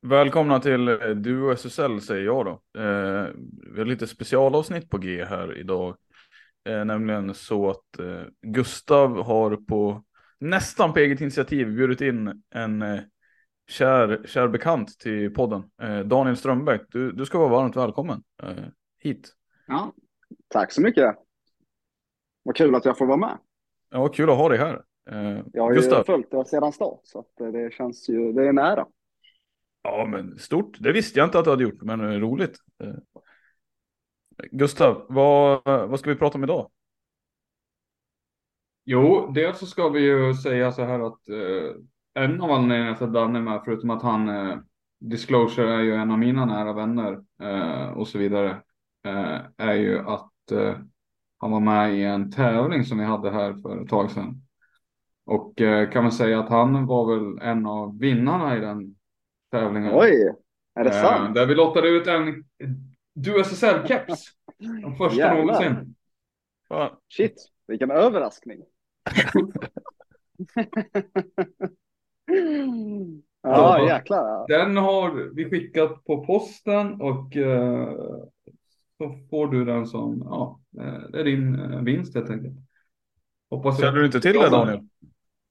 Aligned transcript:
Välkomna 0.00 0.60
till 0.60 0.88
eh, 0.88 1.08
Duo 1.08 1.50
SSL 1.52 2.00
säger 2.00 2.24
jag 2.24 2.46
då. 2.46 2.80
Eh, 2.80 3.26
vi 3.72 3.78
har 3.78 3.84
lite 3.84 4.06
specialavsnitt 4.06 4.90
på 4.90 4.98
G 4.98 5.24
här 5.24 5.58
idag. 5.58 5.96
Eh, 6.68 6.84
nämligen 6.84 7.34
så 7.34 7.70
att 7.70 7.98
eh, 7.98 8.22
Gustav 8.42 9.22
har 9.22 9.56
på 9.56 10.04
nästan 10.38 10.92
på 10.92 10.98
eget 10.98 11.20
initiativ 11.20 11.66
bjudit 11.74 12.00
in 12.00 12.42
en 12.54 12.82
eh, 12.82 13.00
kär, 13.70 14.22
kär 14.26 14.48
bekant 14.48 14.98
till 14.98 15.34
podden. 15.34 15.62
Eh, 15.82 15.98
Daniel 16.00 16.36
Strömbäck, 16.36 16.82
du, 16.88 17.12
du 17.12 17.26
ska 17.26 17.38
vara 17.38 17.48
varmt 17.48 17.76
välkommen 17.76 18.22
eh, 18.42 18.64
hit. 18.98 19.32
Ja, 19.66 19.92
tack 20.48 20.72
så 20.72 20.82
mycket. 20.82 21.16
Vad 22.42 22.56
kul 22.56 22.74
att 22.74 22.84
jag 22.84 22.98
får 22.98 23.06
vara 23.06 23.16
med. 23.16 23.38
Ja, 23.90 24.08
kul 24.08 24.30
att 24.30 24.36
ha 24.36 24.48
dig 24.48 24.58
här. 24.58 24.82
Jag 25.52 25.62
har 25.62 25.74
Gustav. 25.74 25.98
ju 25.98 26.04
följt 26.04 26.30
det 26.30 26.44
sedan 26.44 26.72
start 26.72 27.00
så 27.02 27.18
att 27.18 27.52
det 27.52 27.72
känns 27.74 28.08
ju, 28.08 28.32
det 28.32 28.48
är 28.48 28.52
nära. 28.52 28.86
Ja, 29.90 30.06
men 30.06 30.38
stort. 30.38 30.76
Det 30.80 30.92
visste 30.92 31.18
jag 31.18 31.26
inte 31.26 31.38
att 31.38 31.44
du 31.44 31.50
hade 31.50 31.62
gjort, 31.62 31.82
men 31.82 32.20
roligt. 32.20 32.56
Eh, 32.84 32.94
Gustav, 34.50 35.06
vad, 35.08 35.62
vad 35.64 36.00
ska 36.00 36.10
vi 36.10 36.16
prata 36.16 36.38
om 36.38 36.44
idag? 36.44 36.70
Jo, 38.84 39.30
dels 39.34 39.58
så 39.58 39.66
ska 39.66 39.88
vi 39.88 40.00
ju 40.00 40.34
säga 40.34 40.72
så 40.72 40.84
här 40.84 41.00
att 41.00 41.28
eh, 41.28 42.22
en 42.22 42.40
av 42.40 42.50
anledningarna 42.50 42.96
till 42.96 43.06
att 43.06 43.12
Danne 43.12 43.38
är 43.38 43.42
med, 43.42 43.62
förutom 43.64 43.90
att 43.90 44.02
han 44.02 44.28
eh, 44.28 44.58
Disclosure 45.00 45.74
är 45.74 45.80
ju 45.80 45.94
en 45.94 46.10
av 46.10 46.18
mina 46.18 46.44
nära 46.44 46.72
vänner 46.72 47.24
eh, 47.42 47.88
och 47.88 48.08
så 48.08 48.18
vidare, 48.18 48.50
eh, 49.04 49.40
är 49.56 49.74
ju 49.74 49.98
att 49.98 50.52
eh, 50.52 50.76
han 51.38 51.50
var 51.50 51.60
med 51.60 51.94
i 51.94 52.02
en 52.02 52.30
tävling 52.30 52.84
som 52.84 52.98
vi 52.98 53.04
hade 53.04 53.30
här 53.30 53.54
för 53.54 53.82
ett 53.82 53.88
tag 53.88 54.10
sedan. 54.10 54.42
Och 55.24 55.60
eh, 55.60 55.90
kan 55.90 56.02
man 56.02 56.12
säga 56.12 56.40
att 56.40 56.48
han 56.48 56.86
var 56.86 57.14
väl 57.14 57.48
en 57.48 57.66
av 57.66 57.98
vinnarna 57.98 58.56
i 58.56 58.60
den 58.60 58.97
tävlingen. 59.50 59.94
Oj, 59.94 60.34
är 60.74 60.84
det 60.84 60.90
Eh, 60.90 61.02
sant? 61.02 61.34
Där 61.34 61.46
vi 61.46 61.54
lottade 61.54 61.88
ut 61.88 62.06
en 62.06 62.44
Du 63.14 63.40
SSL-keps. 63.40 64.16
Den 64.58 64.96
första 64.96 65.18
Jävlar. 65.18 65.44
någonsin. 65.44 65.94
Shit, 67.16 67.34
vilken 67.66 67.90
överraskning. 67.90 68.62
ja, 73.42 73.88
jäklar. 73.88 74.48
Den 74.48 74.76
har 74.76 75.34
vi 75.34 75.50
skickat 75.50 76.04
på 76.04 76.26
posten 76.26 77.00
och 77.00 77.36
eh, 77.36 77.88
så 78.98 79.18
får 79.30 79.46
du 79.46 79.64
den 79.64 79.86
som, 79.86 80.22
ja, 80.24 80.60
eh, 80.80 81.00
det 81.12 81.20
är 81.20 81.24
din 81.24 81.60
eh, 81.60 81.82
vinst 81.82 82.14
helt 82.14 82.30
enkelt. 82.30 82.54
Hoppas 83.50 83.80
Känner 83.80 83.92
du 83.92 84.06
inte 84.06 84.20
till 84.20 84.32
det 84.32 84.50
Daniel? 84.50 84.88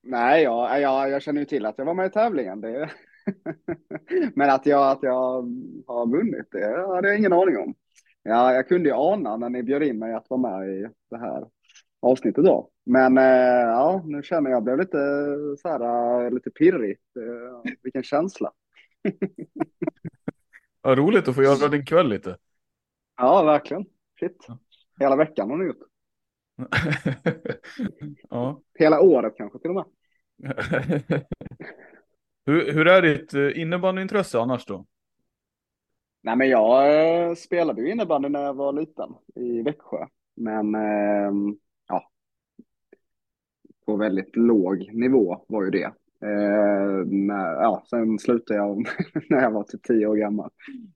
Nej, 0.04 0.44
jag, 0.44 0.82
jag, 0.82 1.10
jag 1.10 1.22
känner 1.22 1.40
ju 1.40 1.46
till 1.46 1.66
att 1.66 1.78
jag 1.78 1.86
var 1.86 1.94
med 1.94 2.06
i 2.06 2.10
tävlingen. 2.10 2.62
Det... 2.62 2.90
Men 4.36 4.50
att 4.50 4.66
jag, 4.66 4.92
att 4.92 5.04
jag 5.04 5.42
har 5.88 6.12
vunnit, 6.12 6.48
det 6.52 6.88
hade 6.88 7.08
jag 7.08 7.18
ingen 7.18 7.34
aning 7.34 7.58
om. 7.58 7.76
Ja, 8.24 8.54
jag 8.54 8.68
kunde 8.68 8.90
ju 8.90 8.96
ana 8.96 9.38
när 9.38 9.50
ni 9.50 9.64
bjöd 9.64 9.84
in 9.84 10.00
mig 10.00 10.14
att 10.14 10.30
vara 10.30 10.60
med 10.60 10.70
i 10.70 10.88
det 11.10 11.18
här 11.18 11.48
avsnittet 12.00 12.46
då. 12.46 12.70
Men 12.86 13.18
eh, 13.18 13.24
ja, 13.68 14.04
nu 14.06 14.24
känner 14.24 14.52
jag, 14.52 14.64
blev 14.64 14.78
lite 14.78 14.98
så 15.62 15.70
här, 15.70 16.26
eh, 16.26 16.32
lite 16.32 16.50
pirrigt. 16.52 17.18
Eh, 17.18 17.72
vilken 17.84 18.04
känsla. 18.04 18.52
Ja, 20.82 20.96
roligt 20.96 21.28
att 21.28 21.36
få 21.36 21.44
göra 21.44 21.68
din 21.68 21.86
kväll 21.86 22.10
lite. 22.10 22.38
Ja, 23.18 23.44
verkligen. 23.44 23.86
Shit. 24.20 24.48
Hela 25.00 25.16
veckan 25.16 25.50
har 25.50 25.58
ni 25.58 25.66
gjort. 25.66 25.78
ja. 28.30 28.62
Hela 28.80 29.02
året 29.02 29.34
kanske 29.38 29.60
till 29.60 29.70
och 29.70 29.76
med 29.76 29.86
hur, 32.48 32.74
hur 32.74 32.88
är 32.88 33.02
ditt 33.02 33.34
eh, 33.34 33.62
innebandyintresse 33.62 34.40
annars 34.40 34.66
då? 34.66 34.86
Nej, 36.24 36.36
men 36.36 36.50
jag 36.50 37.04
eh, 37.30 37.36
spelade 37.36 37.82
ju 37.82 37.92
innebandy 37.92 38.30
när 38.30 38.44
jag 38.44 38.54
var 38.54 38.74
liten 38.74 39.10
i 39.36 39.62
Växjö. 39.62 40.06
Men 40.36 40.76
eh, 40.76 41.32
ja, 41.88 42.10
på 43.86 43.96
väldigt 43.96 44.36
låg 44.36 44.94
nivå 44.94 45.46
var 45.48 45.64
ju 45.64 45.70
det. 45.70 45.92
Eh, 46.22 47.06
när, 47.06 47.54
ja, 47.54 47.84
sen 47.90 48.20
slutade 48.20 48.60
jag 48.60 48.88
när 49.30 49.42
jag 49.42 49.52
var 49.52 49.64
typ 49.64 49.84
tio 49.84 50.08
år 50.08 50.16
gammal. 50.16 50.50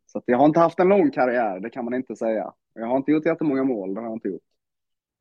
Så 0.06 0.18
att 0.18 0.24
jag 0.28 0.38
har 0.38 0.46
inte 0.46 0.60
haft 0.60 0.80
en 0.80 0.90
lång 0.90 1.12
karriär, 1.12 1.60
det 1.60 1.70
kan 1.70 1.86
man 1.86 1.94
inte 1.94 2.16
säga. 2.16 2.54
Jag 2.74 2.88
har 2.88 2.98
inte 2.98 3.12
gjort 3.12 3.26
jättemånga 3.26 3.64
mål, 3.64 3.94
det 3.94 4.00
har 4.00 4.08
jag 4.08 4.16
inte 4.16 4.28
gjort. 4.28 4.42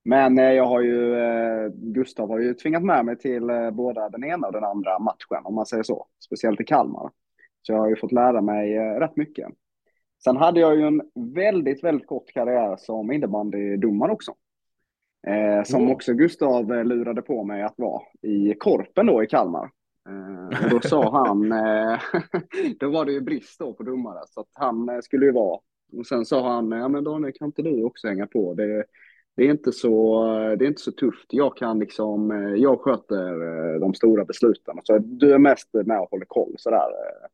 Men 0.05 0.39
eh, 0.39 0.53
jag 0.53 0.67
har 0.67 0.81
ju, 0.81 1.15
eh, 1.15 1.69
Gustav 1.75 2.29
har 2.29 2.39
ju 2.39 2.55
tvingat 2.55 2.83
med 2.83 3.05
mig 3.05 3.19
till 3.19 3.51
eh, 3.51 3.71
båda 3.71 4.09
den 4.09 4.25
ena 4.25 4.47
och 4.47 4.53
den 4.53 4.65
andra 4.65 4.99
matchen, 4.99 5.45
om 5.45 5.55
man 5.55 5.67
säger 5.67 5.83
så. 5.83 6.07
Speciellt 6.25 6.61
i 6.61 6.65
Kalmar. 6.65 7.11
Så 7.63 7.73
jag 7.73 7.79
har 7.79 7.89
ju 7.89 7.97
fått 7.97 8.13
lära 8.13 8.41
mig 8.41 8.79
rätt 8.79 9.17
mycket. 9.17 9.49
Sen 10.25 10.37
hade 10.37 10.61
jag 10.61 10.77
ju 10.77 10.87
en 10.87 11.03
väldigt, 11.35 11.85
väldigt 11.85 12.07
kort 12.07 12.33
karriär 12.33 12.77
som 12.79 13.13
innebandydomare 13.13 14.13
också. 14.13 14.35
Eh, 15.27 15.65
som 15.65 15.87
Oh. 15.87 15.93
också 15.93 16.13
Gustav 16.13 16.85
lurade 16.85 17.23
på 17.23 17.45
mig 17.45 17.63
att 17.63 17.75
vara 17.77 18.03
i 18.23 18.55
Korpen 18.55 19.07
då 19.07 19.23
i 19.23 19.27
Kalmar. 19.27 19.71
Eh, 20.09 20.65
och 20.65 20.71
då 20.71 20.81
sa 20.81 21.11
han, 21.27 21.53
eh, 21.53 22.01
då 22.79 22.91
var 22.91 23.05
det 23.05 23.13
ju 23.13 23.21
brist 23.21 23.59
då 23.59 23.73
på 23.73 23.83
domare, 23.83 24.19
så 24.27 24.41
att 24.41 24.51
han 24.53 25.03
skulle 25.03 25.27
ju 25.27 25.33
vara. 25.33 25.61
Och 25.99 26.07
sen 26.07 26.25
sa 26.25 26.53
han, 26.53 26.71
ja 26.71 26.89
men 26.89 27.05
Daniel 27.05 27.33
kan 27.33 27.47
inte 27.47 27.63
du 27.63 27.85
också 27.85 28.09
hänga 28.09 28.27
på? 28.27 28.55
Det, 28.55 28.85
det, 29.37 29.43
är 29.43 29.51
inte 29.51 29.73
så, 29.73 30.25
det 30.59 30.65
är 30.65 30.69
inte 30.69 30.81
så 30.81 30.93
tufft. 30.93 31.27
Jag 31.29 31.57
kan 31.57 31.79
liksom, 31.79 32.31
eh, 32.31 32.55
jag 32.55 32.81
sköter 32.81 33.33
eh, 33.75 33.81
de 33.81 33.95
stora 33.95 34.25
besluten. 34.25 34.81
Så 34.85 34.99
du 34.99 35.33
är 35.33 35.39
mest 35.39 35.69
med 35.73 36.01
och 36.01 36.11
håller 36.11 36.27
koll 36.27 36.55
sådär. 36.59 36.77
Eh. 36.77 37.29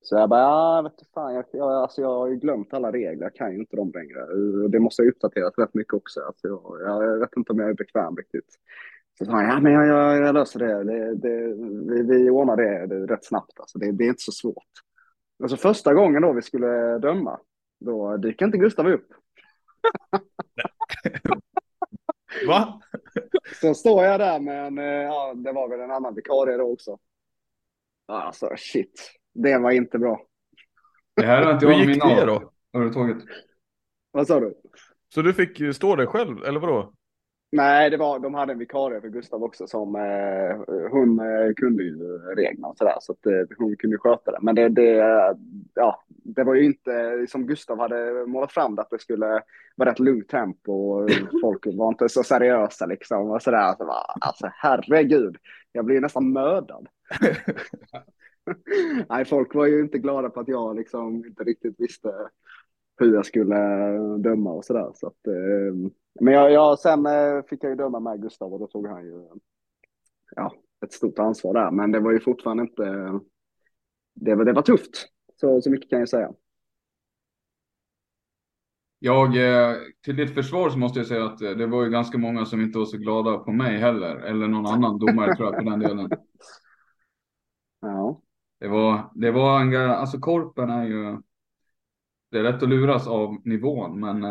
Så 0.00 0.16
jag 0.16 0.28
bara, 0.28 0.46
ah, 0.46 0.76
ja, 0.76 0.82
vet 0.82 0.98
du 0.98 1.04
fan, 1.14 1.34
jag, 1.34 1.44
jag, 1.52 1.72
alltså 1.72 2.00
jag 2.00 2.08
har 2.08 2.28
ju 2.28 2.36
glömt 2.36 2.74
alla 2.74 2.92
regler, 2.92 3.22
jag 3.22 3.34
kan 3.34 3.52
ju 3.52 3.58
inte 3.58 3.76
dem 3.76 3.92
längre. 3.94 4.26
Det 4.68 4.80
måste 4.80 5.02
ha 5.02 5.08
uppdaterat 5.08 5.54
rätt 5.58 5.74
mycket 5.74 5.94
också. 5.94 6.20
Alltså 6.20 6.48
jag, 6.48 6.82
jag 6.84 7.18
vet 7.18 7.36
inte 7.36 7.52
om 7.52 7.58
jag 7.58 7.70
är 7.70 7.74
bekväm 7.74 8.16
riktigt. 8.16 8.54
Så 9.18 9.24
sa 9.24 9.32
han, 9.32 9.44
ja 9.44 9.60
men 9.60 9.72
jag, 9.72 9.86
jag, 9.86 10.26
jag 10.26 10.34
löser 10.34 10.58
det, 10.58 10.84
det, 10.84 11.14
det 11.14 11.54
vi, 11.94 12.02
vi 12.02 12.30
ordnar 12.30 12.56
det, 12.56 12.86
det 12.86 13.14
rätt 13.14 13.24
snabbt. 13.24 13.60
Alltså 13.60 13.78
det, 13.78 13.92
det 13.92 14.04
är 14.04 14.08
inte 14.08 14.22
så 14.22 14.32
svårt. 14.32 14.72
Alltså 15.42 15.56
första 15.56 15.94
gången 15.94 16.22
då 16.22 16.32
vi 16.32 16.42
skulle 16.42 16.98
döma, 16.98 17.40
då 17.80 18.16
dyker 18.16 18.46
inte 18.46 18.58
Gustav 18.58 18.86
upp. 18.86 19.06
Va? 22.46 22.80
så 23.60 23.74
står 23.74 24.04
jag 24.04 24.20
där 24.20 24.40
med 24.40 24.66
en, 24.66 24.78
eh, 24.78 24.84
ja, 24.84 25.34
det 25.34 25.52
var 25.52 25.68
väl 25.68 25.80
en 25.80 25.90
annan 25.90 26.14
vikarie 26.14 26.56
då 26.56 26.72
också. 26.72 26.98
Alltså 28.06 28.50
shit, 28.56 29.10
det 29.34 29.58
var 29.58 29.70
inte 29.70 29.98
bra. 29.98 30.22
Det 31.16 31.26
här 31.26 31.42
har 31.42 31.52
inte 31.52 31.66
Hur 31.66 31.72
jag 31.72 31.80
gick 31.80 31.88
minne 32.04 32.20
det 32.20 32.26
då? 32.26 32.52
överhuvudtaget. 32.72 33.16
Vad 34.10 34.26
sa 34.26 34.40
du? 34.40 34.54
Så 35.14 35.22
du 35.22 35.34
fick 35.34 35.74
stå 35.74 35.96
där 35.96 36.06
själv, 36.06 36.44
eller 36.44 36.60
vadå? 36.60 36.92
Nej, 37.50 37.90
det 37.90 37.96
var, 37.96 38.18
de 38.18 38.34
hade 38.34 38.52
en 38.52 38.58
vikarie 38.58 39.00
för 39.00 39.08
Gustav 39.08 39.42
också 39.42 39.66
som 39.66 39.96
eh, 39.96 40.76
hon 40.90 41.18
eh, 41.18 41.54
kunde 41.56 41.82
ju 41.82 42.18
reglerna 42.36 42.68
och 42.68 42.76
sådär 42.76 42.96
så 43.00 43.12
att 43.12 43.26
eh, 43.26 43.56
hon 43.58 43.76
kunde 43.76 43.98
sköta 43.98 44.30
det. 44.32 44.38
Men 44.42 44.54
det, 44.54 44.68
det, 44.68 44.94
ja, 45.74 46.04
det 46.08 46.44
var 46.44 46.54
ju 46.54 46.64
inte 46.64 47.26
som 47.28 47.46
Gustav 47.46 47.78
hade 47.78 48.26
målat 48.26 48.52
fram 48.52 48.74
det 48.74 48.82
att 48.82 48.90
det 48.90 48.98
skulle 48.98 49.42
vara 49.76 49.90
rätt 49.90 49.98
lugnt 49.98 50.28
tempo 50.28 50.72
och 50.72 51.10
folk 51.42 51.66
var 51.66 51.88
inte 51.88 52.08
så 52.08 52.22
seriösa 52.22 52.86
liksom 52.86 53.30
och 53.30 53.42
sådär. 53.42 53.74
Så 53.78 53.84
bara, 53.84 54.04
alltså 54.20 54.50
herregud, 54.54 55.36
jag 55.72 55.84
blir 55.84 56.00
nästan 56.00 56.32
mördad. 56.32 56.88
Nej, 59.08 59.24
folk 59.24 59.54
var 59.54 59.66
ju 59.66 59.80
inte 59.80 59.98
glada 59.98 60.30
på 60.30 60.40
att 60.40 60.48
jag 60.48 60.76
liksom 60.76 61.24
inte 61.26 61.44
riktigt 61.44 61.74
visste 61.80 62.12
hur 62.98 63.14
jag 63.14 63.26
skulle 63.26 63.56
döma 64.18 64.50
och 64.52 64.64
sådär. 64.64 64.90
Så 64.94 65.06
att, 65.06 65.26
eh, 65.26 65.90
men 66.20 66.34
jag, 66.34 66.52
jag, 66.52 66.78
sen 66.78 67.06
eh, 67.06 67.42
fick 67.50 67.64
jag 67.64 67.70
ju 67.70 67.76
döma 67.76 68.00
med 68.00 68.22
Gustav 68.22 68.52
och 68.52 68.60
då 68.60 68.66
tog 68.66 68.86
han 68.86 69.04
ju 69.04 69.28
ja, 70.36 70.52
ett 70.84 70.92
stort 70.92 71.18
ansvar 71.18 71.54
där. 71.54 71.70
Men 71.70 71.92
det 71.92 72.00
var 72.00 72.12
ju 72.12 72.20
fortfarande 72.20 72.62
inte, 72.62 73.20
det 74.14 74.34
var, 74.34 74.44
det 74.44 74.52
var 74.52 74.62
tufft. 74.62 75.08
Så, 75.36 75.62
så 75.62 75.70
mycket 75.70 75.90
kan 75.90 75.98
jag 75.98 76.08
säga. 76.08 76.32
Jag, 78.98 79.36
eh, 79.36 79.76
till 80.04 80.16
ditt 80.16 80.34
försvar 80.34 80.70
så 80.70 80.78
måste 80.78 80.98
jag 80.98 81.06
säga 81.06 81.24
att 81.24 81.42
eh, 81.42 81.50
det 81.50 81.66
var 81.66 81.84
ju 81.84 81.90
ganska 81.90 82.18
många 82.18 82.44
som 82.44 82.60
inte 82.60 82.78
var 82.78 82.86
så 82.86 82.96
glada 82.96 83.38
på 83.38 83.52
mig 83.52 83.76
heller. 83.76 84.16
Eller 84.16 84.48
någon 84.48 84.66
annan 84.66 84.98
domare 84.98 85.36
tror 85.36 85.54
jag 85.54 85.64
på 85.64 85.70
den 85.70 85.80
delen. 85.80 86.10
Ja. 87.80 88.20
Det 88.60 88.68
var, 88.68 89.10
det 89.14 89.30
var 89.30 89.60
en, 89.60 89.90
alltså 89.90 90.18
korpen 90.18 90.70
är 90.70 90.84
ju, 90.84 91.18
det 92.30 92.38
är 92.38 92.42
lätt 92.42 92.62
att 92.62 92.68
luras 92.68 93.06
av 93.06 93.36
nivån, 93.44 94.00
men 94.00 94.24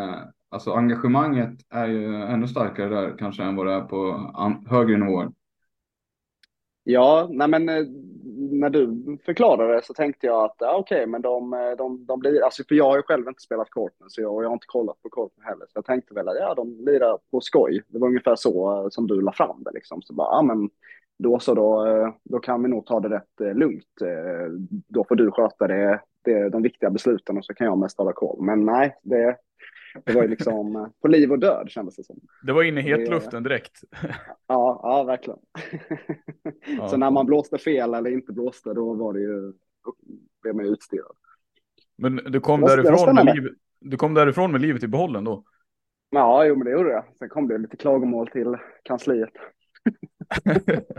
alltså 0.48 0.72
engagemanget 0.72 1.50
är 1.70 1.86
ju 1.86 2.14
ännu 2.14 2.48
starkare 2.48 2.88
där 2.88 3.18
kanske 3.18 3.42
än 3.42 3.56
vad 3.56 3.66
det 3.66 3.72
är 3.72 3.80
på 3.80 4.32
högre 4.66 4.96
nivåer. 4.96 5.28
Ja, 6.90 7.28
nej 7.30 7.48
men 7.48 7.68
eh, 7.68 7.84
när 8.50 8.70
du 8.70 9.18
förklarade 9.24 9.74
det 9.74 9.84
så 9.84 9.94
tänkte 9.94 10.26
jag 10.26 10.44
att 10.44 10.56
ja, 10.58 10.76
okej, 10.76 11.06
men 11.06 11.22
de, 11.22 11.52
eh, 11.52 11.70
de, 11.78 12.06
de 12.06 12.20
blir, 12.20 12.44
alltså 12.44 12.62
för 12.68 12.74
jag 12.74 12.84
har 12.84 12.96
ju 12.96 13.02
själv 13.02 13.28
inte 13.28 13.42
spelat 13.42 13.70
Korpen 13.70 14.10
så 14.10 14.20
jag, 14.20 14.34
och 14.34 14.44
jag 14.44 14.48
har 14.48 14.54
inte 14.54 14.66
kollat 14.66 15.02
på 15.02 15.08
Korpen 15.08 15.44
heller. 15.44 15.66
Så 15.66 15.72
jag 15.74 15.84
tänkte 15.84 16.14
väl 16.14 16.28
att 16.28 16.36
ja, 16.36 16.54
de 16.54 16.84
lirar 16.84 17.18
på 17.30 17.40
skoj. 17.40 17.82
Det 17.88 17.98
var 17.98 18.08
ungefär 18.08 18.36
så 18.36 18.82
eh, 18.82 18.88
som 18.90 19.06
du 19.06 19.20
la 19.20 19.32
fram 19.32 19.62
det 19.62 19.70
liksom. 19.74 20.02
Så 20.02 20.14
bara, 20.14 20.28
ja 20.28 20.42
men 20.42 20.70
då 21.18 21.38
så 21.38 21.54
då, 21.54 21.86
då 22.24 22.38
kan 22.38 22.62
vi 22.62 22.68
nog 22.68 22.86
ta 22.86 23.00
det 23.00 23.08
rätt 23.08 23.56
lugnt. 23.56 23.84
Då 24.88 25.04
får 25.04 25.16
du 25.16 25.30
sköta 25.30 25.66
det, 25.66 26.00
det, 26.24 26.48
de 26.48 26.62
viktiga 26.62 26.90
besluten 26.90 27.38
och 27.38 27.44
så 27.44 27.54
kan 27.54 27.66
jag 27.66 27.78
mest 27.78 27.98
hålla 27.98 28.12
koll. 28.12 28.42
Men 28.42 28.64
nej, 28.64 28.96
det, 29.02 29.36
det 30.04 30.12
var 30.12 30.22
ju 30.22 30.28
liksom 30.28 30.76
eh, 30.76 30.86
på 31.00 31.08
liv 31.08 31.32
och 31.32 31.38
död 31.38 31.70
kändes 31.70 31.96
det 31.96 32.04
som. 32.04 32.20
Det 32.42 32.52
var 32.52 32.62
inne 32.62 32.80
i 32.80 32.82
hetluften 32.82 33.42
direkt. 33.42 33.80
Ja, 34.46 34.80
ja 34.82 35.04
verkligen. 35.04 35.38
Ja. 36.78 36.88
Så 36.88 36.96
när 36.96 37.10
man 37.10 37.26
blåste 37.26 37.58
fel 37.58 37.94
eller 37.94 38.10
inte 38.10 38.32
blåste, 38.32 38.74
då 38.74 38.94
var 38.94 39.12
det 39.12 39.20
ju, 39.20 39.52
då 39.84 39.94
blev 40.42 40.54
man 40.54 40.64
ju 40.64 40.70
utstirrad. 40.70 41.16
Men 41.96 42.16
du 42.16 42.40
kom, 42.40 42.60
var- 42.60 42.76
därifrån 42.76 43.14
med 43.14 43.34
livet, 43.34 43.52
du 43.80 43.96
kom 43.96 44.14
därifrån 44.14 44.52
med 44.52 44.60
livet 44.60 44.82
i 44.82 44.88
behållen 44.88 45.24
då? 45.24 45.44
Ja, 46.10 46.44
jo, 46.44 46.56
men 46.56 46.64
det 46.64 46.70
gjorde 46.70 46.90
jag. 46.90 47.04
Sen 47.18 47.28
kom 47.28 47.48
det 47.48 47.58
lite 47.58 47.76
klagomål 47.76 48.28
till 48.28 48.56
kansliet. 48.82 49.32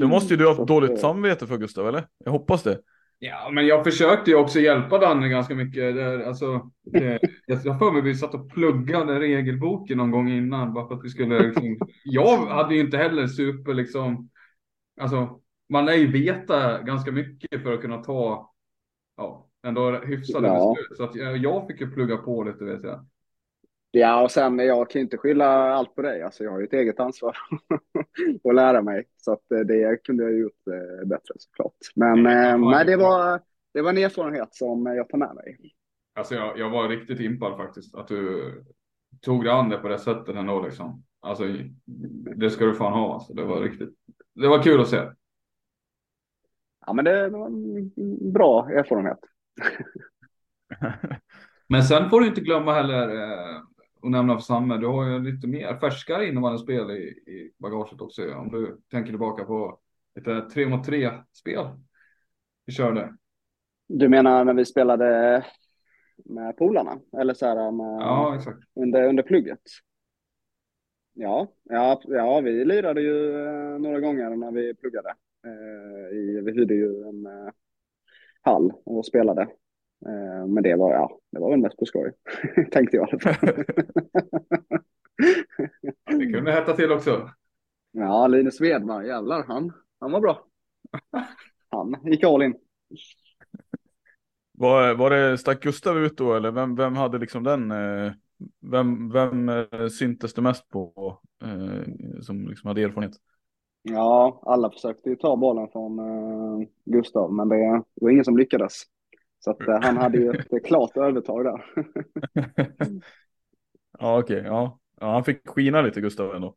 Du 0.00 0.06
måste 0.06 0.34
ju 0.34 0.38
du 0.38 0.44
ha 0.46 0.54
haft 0.54 0.68
dåligt 0.68 0.90
eh, 0.90 0.96
samvete 0.96 1.46
för 1.46 1.56
Gustav, 1.58 1.88
eller? 1.88 2.06
Jag 2.24 2.32
hoppas 2.32 2.62
det. 2.62 2.80
Ja, 3.22 3.50
men 3.52 3.66
jag 3.66 3.84
försökte 3.84 4.30
ju 4.30 4.36
också 4.36 4.60
hjälpa 4.60 4.98
Danne 4.98 5.28
ganska 5.28 5.54
mycket. 5.54 5.94
Där, 5.94 6.20
alltså, 6.22 6.70
det, 6.84 7.18
jag 7.46 7.56
har 7.56 7.78
för 7.78 7.92
mig 7.92 8.02
vi 8.02 8.14
satt 8.14 8.34
och 8.34 8.50
pluggade 8.50 9.20
regelboken 9.20 9.98
någon 9.98 10.10
gång 10.10 10.28
innan 10.30 10.74
bara 10.74 10.88
för 10.88 10.94
att 10.94 11.04
vi 11.04 11.08
skulle. 11.08 11.38
Liksom, 11.42 11.78
jag 12.04 12.36
hade 12.46 12.74
ju 12.74 12.80
inte 12.80 12.96
heller 12.96 13.26
super 13.26 13.74
liksom. 13.74 14.30
Alltså, 15.00 15.40
man 15.68 15.84
lär 15.84 15.94
ju 15.94 16.06
veta 16.12 16.82
ganska 16.82 17.12
mycket 17.12 17.62
för 17.62 17.72
att 17.72 17.80
kunna 17.80 17.98
ta. 17.98 18.52
Ja, 19.16 19.48
ändå 19.66 19.90
hyfsade 19.90 20.48
Ja. 20.48 20.74
beslut. 20.78 20.96
Så 20.96 21.04
att 21.04 21.14
jag, 21.14 21.36
jag 21.36 21.66
fick 21.66 21.80
ju 21.80 21.90
plugga 21.90 22.16
på 22.16 22.42
lite 22.44 22.64
vet 22.64 22.82
jag. 22.82 23.06
Ja, 23.92 24.22
och 24.22 24.30
sen 24.30 24.58
jag 24.58 24.90
kan 24.90 25.00
inte 25.00 25.16
skylla 25.16 25.46
allt 25.46 25.94
på 25.94 26.02
dig. 26.02 26.22
Alltså, 26.22 26.44
jag 26.44 26.50
har 26.50 26.58
ju 26.58 26.64
ett 26.64 26.72
eget 26.72 27.00
ansvar 27.00 27.36
att 28.44 28.54
lära 28.54 28.82
mig. 28.82 29.04
Så 29.16 29.32
att 29.32 29.52
eh, 29.52 29.58
det 29.58 30.04
kunde 30.04 30.22
jag 30.22 30.38
gjort 30.38 30.66
eh, 30.66 31.06
bättre 31.08 31.34
såklart. 31.38 31.74
Men 31.94 32.24
Ja, 32.24 32.50
eh, 32.50 32.58
nej, 32.58 32.86
det 32.86 32.96
var, 32.96 33.40
det 33.74 33.82
var 33.82 33.90
en 33.90 33.98
erfarenhet 33.98 34.54
som 34.54 34.86
jag 34.86 35.08
tar 35.08 35.18
med 35.18 35.34
mig. 35.34 35.56
Alltså 36.14 36.34
jag, 36.34 36.58
jag 36.58 36.70
var 36.70 36.88
riktigt 36.88 37.20
impad 37.20 37.56
faktiskt 37.56 37.94
att 37.94 38.08
du 38.08 38.52
tog 39.20 39.44
dig 39.44 39.52
an 39.52 39.68
det 39.68 39.78
på 39.78 39.88
det 39.88 39.98
sättet 39.98 40.36
ändå 40.36 40.62
liksom. 40.62 41.04
Alltså 41.20 41.44
det 42.36 42.50
ska 42.50 42.64
du 42.64 42.74
fan 42.74 42.92
ha 42.92 43.14
alltså. 43.14 43.32
Det 43.32 43.44
var 43.44 43.60
riktigt. 43.60 43.94
Det 44.34 44.48
var 44.48 44.62
kul 44.62 44.80
att 44.80 44.88
se. 44.88 45.00
Ja, 46.86 46.92
men 46.92 47.04
det 47.04 47.28
var 47.28 47.46
en 47.46 48.32
bra 48.32 48.70
erfarenhet. 48.70 49.18
Men 51.68 51.82
sen 51.82 52.10
får 52.10 52.20
du 52.20 52.26
inte 52.26 52.40
glömma 52.40 52.74
heller 52.74 53.08
eh, 53.08 53.60
att 54.02 54.10
nämna 54.10 54.34
för 54.34 54.42
Samme, 54.42 54.76
du 54.76 54.86
har 54.86 55.08
ju 55.10 55.18
lite 55.18 55.46
mer 55.46 55.78
färskare 55.80 56.28
innebandyspel 56.28 56.90
i, 56.90 57.02
i 57.30 57.52
bagaget 57.58 58.00
också. 58.00 58.34
Om 58.34 58.50
du 58.50 58.80
tänker 58.90 59.10
tillbaka 59.10 59.44
på 59.44 59.78
lite 60.14 60.40
tre 60.40 60.66
mot 60.66 60.84
tre 60.84 61.10
spel 61.32 61.66
vi 62.66 62.72
körde. 62.72 63.16
Du 63.88 64.08
menar 64.08 64.44
när 64.44 64.54
vi 64.54 64.64
spelade 64.64 65.44
med 66.24 66.56
polarna? 66.56 66.98
Eller 67.18 67.34
så 67.34 67.46
här 67.46 67.70
med, 67.70 68.00
Ja, 68.00 68.36
exakt. 68.36 68.58
under, 68.74 69.08
under 69.08 69.22
plugget? 69.22 69.60
Ja, 71.12 71.52
ja, 71.62 72.00
ja, 72.04 72.40
vi 72.40 72.64
lirade 72.64 73.00
ju 73.00 73.44
eh, 73.46 73.78
några 73.78 74.00
gånger 74.00 74.30
när 74.30 74.50
vi 74.52 74.74
pluggade. 74.74 75.08
Eh, 75.46 76.16
i, 76.16 76.40
vi 76.44 76.52
hyrde 76.52 76.74
ju 76.74 77.02
en 77.08 77.26
eh, 77.26 77.52
hall 78.42 78.72
och 78.84 79.06
spelade. 79.06 79.48
Eh, 80.06 80.46
men 80.46 80.62
det 80.62 80.76
var, 80.76 80.92
ja, 80.92 81.18
det 81.32 81.40
var 81.40 81.50
väl 81.50 81.60
mest 81.60 81.76
på 81.76 81.84
skoj, 81.86 82.12
tänkte 82.72 82.96
jag. 82.96 83.08
i 83.08 83.12
alla 83.12 83.34
fall. 83.34 83.64
Ja, 86.04 86.16
det 86.16 86.32
kunde 86.32 86.52
hetta 86.52 86.76
till 86.76 86.92
också. 86.92 87.30
ja, 87.92 88.26
Linus 88.26 88.56
Svedman, 88.56 89.06
jävlar, 89.06 89.44
han, 89.46 89.72
han 90.00 90.12
var 90.12 90.20
bra. 90.20 90.46
Han 91.68 91.96
gick 92.04 92.24
all 92.24 92.42
in. 92.42 92.54
Var, 94.52 94.94
var 94.94 95.10
det, 95.10 95.38
stack 95.38 95.62
Gustav 95.62 95.98
ut 95.98 96.16
då 96.16 96.34
eller 96.34 96.50
vem, 96.50 96.74
vem 96.74 96.96
hade 96.96 97.18
liksom 97.18 97.44
den, 97.44 97.70
eh, 97.70 98.12
vem, 98.60 99.10
vem 99.10 99.48
eh, 99.48 99.88
syntes 99.98 100.34
det 100.34 100.42
mest 100.42 100.68
på 100.68 101.18
som 102.22 102.48
liksom 102.48 102.68
hade 102.68 102.82
erfarenhet? 102.82 103.16
Ja, 103.82 104.40
alla 104.42 104.70
försökte 104.70 105.10
ju 105.10 105.16
ta 105.16 105.36
bollen 105.36 105.68
från 105.68 105.98
Gustav, 106.84 107.32
men 107.32 107.48
det, 107.48 107.56
det 107.94 108.04
var 108.04 108.10
ingen 108.10 108.24
som 108.24 108.38
lyckades. 108.38 108.82
Så 109.40 109.50
att, 109.50 109.60
eh, 109.60 109.80
han 109.82 109.96
hade 109.96 110.18
ju 110.18 110.30
ett 110.30 110.52
eh, 110.52 110.58
klart 110.64 110.96
övertag 110.96 111.44
där. 111.44 111.64
Ja 113.98 114.18
okej, 114.18 114.42
ja. 114.46 114.78
ja. 115.00 115.12
Han 115.12 115.24
fick 115.24 115.48
skina 115.48 115.82
lite 115.82 116.00
Gustav 116.00 116.34
ändå. 116.34 116.56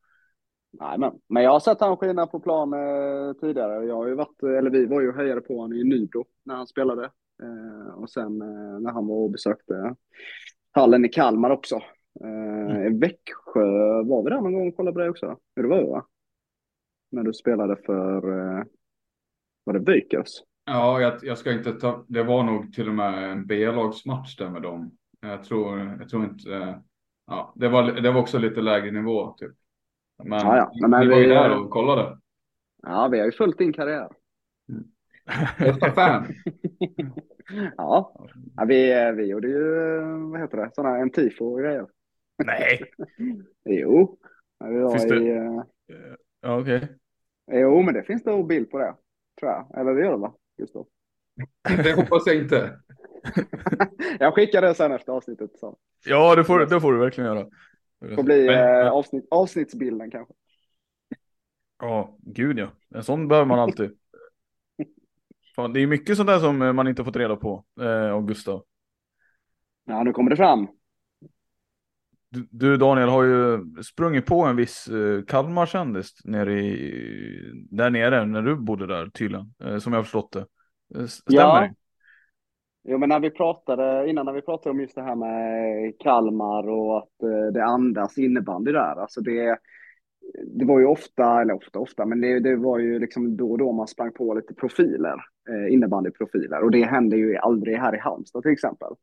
Nej, 0.80 1.00
men, 1.00 1.12
men 1.30 1.44
jag 1.44 1.52
har 1.52 1.60
sett 1.60 1.80
han 1.80 1.98
skina 1.98 2.28
på 2.28 2.40
plan 2.40 2.74
eh, 2.74 3.34
tidigare. 3.34 3.86
Jag 3.86 3.96
har 3.96 4.08
ju 4.08 4.16
varit, 4.16 4.44
eller 4.44 4.70
vi 4.70 4.86
var 4.86 5.02
ju 5.02 5.14
hejade 5.14 5.42
på 5.42 5.58
honom 5.58 5.74
i 5.78 5.84
Nybro 5.84 6.26
när 6.44 6.56
han 6.56 6.68
spelade. 6.68 7.04
Eh, 7.44 7.94
och 7.94 8.10
sen 8.10 8.42
eh, 8.42 8.80
när 8.80 8.92
han 8.92 9.08
var 9.08 9.16
och 9.16 9.32
besökte 9.32 9.96
hallen 10.72 11.06
i 11.06 11.10
Kalmar 11.10 11.50
också. 11.50 11.76
Eh, 12.24 12.86
I 12.86 13.00
Växjö 13.00 14.04
var 14.04 14.24
vi 14.24 14.30
där 14.30 14.42
någon 14.42 14.54
gång 14.54 14.68
och 14.68 14.76
kollade 14.76 14.94
på 14.94 15.00
det 15.00 15.10
också? 15.10 15.38
Det 15.56 15.68
var 15.68 15.78
det 15.78 15.88
va? 15.88 16.06
När 17.12 17.24
du 17.24 17.34
spelade 17.34 17.76
för, 17.76 18.40
eh, 18.40 18.64
var 19.64 19.74
det 19.74 19.80
Bykers? 19.80 20.30
Ja, 20.66 21.02
jag, 21.02 21.14
jag 21.22 21.38
ska 21.38 21.52
inte 21.52 21.72
ta, 21.74 22.06
det 22.08 22.24
var 22.24 22.44
nog 22.44 22.74
till 22.74 22.88
och 22.88 22.94
med 22.94 23.32
en 23.32 23.46
B-lagsmatch 23.46 24.38
där 24.38 24.50
med 24.50 24.62
dem. 24.62 24.98
Jag 25.22 25.44
tror, 25.44 25.80
jag 26.00 26.10
tror 26.10 26.24
inte, 26.24 26.54
eh, 26.56 26.76
ja, 27.28 27.54
det 27.56 27.68
var, 27.70 27.84
det 27.92 28.12
var 28.12 28.22
också 28.22 28.38
lite 28.38 28.62
lägre 28.62 28.92
nivå 28.92 29.34
typ. 29.38 29.52
Men, 30.24 30.40
Ja, 30.40 30.58
ja. 30.58 30.88
Men 30.88 31.02
vi 31.02 31.08
var 31.08 31.18
ju 31.18 31.24
vi- 31.28 31.30
där 31.34 31.60
och 31.60 31.70
kollade. 31.70 32.18
Ja, 32.82 33.08
vi 33.12 33.20
har 33.20 33.26
ju 33.26 33.32
följt 33.32 33.58
din 33.58 33.74
karriär. 33.74 34.10
Efter 35.58 35.92
fan. 35.92 36.26
Ja, 37.78 38.26
ja 38.56 38.66
vi, 38.66 39.12
vi 39.16 39.26
gjorde 39.26 39.48
ju, 39.48 39.78
eh, 39.98 40.18
vad 40.32 40.42
heter 40.42 40.58
det, 40.58 40.72
sådana 40.74 40.98
en 40.98 41.10
tifo 41.10 41.46
och 41.46 41.60
grejer. 41.60 41.88
Nej. 42.46 42.84
Jo, 43.66 44.18
vi 44.66 44.80
var 44.80 44.92
Finns 44.92 45.08
det- 45.08 45.20
i, 45.24 45.30
eh, 45.30 45.62
Ja 46.42 46.60
okej. 46.62 46.88
jo 47.52 47.82
men 47.82 47.94
det 47.94 48.04
finns 48.04 48.26
nog 48.26 48.48
bild 48.48 48.72
på 48.72 48.78
det, 48.78 48.96
tror 49.40 49.52
jag. 49.52 49.80
Eller 49.80 49.94
det 49.94 50.02
gör 50.04 50.12
det 50.12 50.18
va, 50.18 50.34
Gustav? 50.58 50.88
Det 51.84 51.94
hoppas 51.96 52.24
jag 52.26 52.36
inte. 52.36 52.80
Jag 54.20 54.34
skickar 54.36 54.62
det 54.62 54.76
sen 54.76 54.92
efter 54.92 55.12
avsnittet. 55.14 55.60
Så. 55.60 55.78
Ja 56.06 56.36
det 56.36 56.44
får, 56.44 56.60
det 56.60 56.82
får 56.82 56.94
du 56.94 57.00
verkligen 57.00 57.36
göra. 57.36 57.50
Det 58.00 58.16
får 58.16 58.24
bli 58.24 58.46
Men- 58.46 58.86
eh, 58.86 58.92
avsnitt, 58.92 59.28
avsnittsbilden 59.32 60.12
kanske. 60.12 60.34
Ja, 61.80 62.18
gud 62.20 62.60
ja. 62.60 62.72
En 62.96 63.04
sån 63.04 63.28
behöver 63.28 63.46
man 63.48 63.60
alltid. 63.60 63.98
Fan, 65.56 65.74
det 65.74 65.80
är 65.80 65.88
mycket 65.88 66.18
sånt 66.18 66.28
där 66.28 66.40
som 66.40 66.62
eh, 66.62 66.74
man 66.74 66.88
inte 66.88 67.04
fått 67.04 67.16
reda 67.16 67.36
på 67.36 67.66
eh, 67.82 68.10
om 68.12 68.28
Gustav. 68.28 68.64
Ja, 69.86 70.04
nu 70.04 70.14
kommer 70.14 70.30
det 70.30 70.38
fram. 70.38 70.68
Du, 72.52 72.78
Daniel 72.78 73.10
har 73.10 73.24
ju 73.24 73.60
sprungit 73.84 74.26
på 74.26 74.42
en 74.42 74.56
viss 74.56 74.88
eh, 74.88 75.24
Kalmarkändis 75.24 76.26
nere 76.26 76.60
i, 76.60 77.66
där 77.72 77.90
nere 77.90 78.26
när 78.26 78.42
du 78.42 78.56
bodde 78.56 78.88
där 78.88 79.08
tydligen, 79.08 79.54
eh, 79.64 79.78
som 79.78 79.94
jag 79.94 80.00
har 80.00 80.04
förstått 80.04 80.32
det. 80.32 80.46
Eh, 81.00 81.06
Stämmer 81.06 81.40
Ja. 81.42 81.60
det? 81.62 81.74
Jo, 82.88 82.98
men 82.98 83.10
när 83.10 83.20
vi 83.20 83.30
pratade, 83.30 84.10
innan 84.10 84.26
när 84.26 84.34
vi 84.34 84.42
pratade 84.42 84.72
om 84.72 84.80
just 84.82 84.96
det 84.96 85.02
här 85.04 85.16
med 85.16 85.94
Kalmar 86.00 86.70
och 86.70 86.98
att 86.98 87.54
det 87.54 87.64
andas 87.64 88.18
innebandy 88.18 88.72
där. 88.72 89.02
Alltså 89.02 89.22
det, 89.22 89.58
det 90.48 90.66
var 90.66 90.80
ju 90.80 90.86
ofta, 90.86 91.42
eller 91.42 91.54
ofta, 91.54 91.80
ofta, 91.80 92.06
men 92.06 92.22
det, 92.22 92.40
det 92.40 92.56
var 92.56 92.80
ju 92.80 93.00
liksom 93.00 93.38
då 93.38 93.52
och 93.52 93.58
då 93.58 93.72
man 93.72 93.88
sprang 93.88 94.12
på 94.14 94.34
lite 94.34 94.54
profiler, 94.54 95.16
innebandyprofiler. 95.70 96.64
Och 96.64 96.72
det 96.72 96.84
hände 96.84 97.18
ju 97.18 97.36
aldrig 97.38 97.78
här 97.78 97.96
i 97.96 98.00
Halmstad 98.00 98.44
till 98.44 98.52
exempel. 98.52 98.94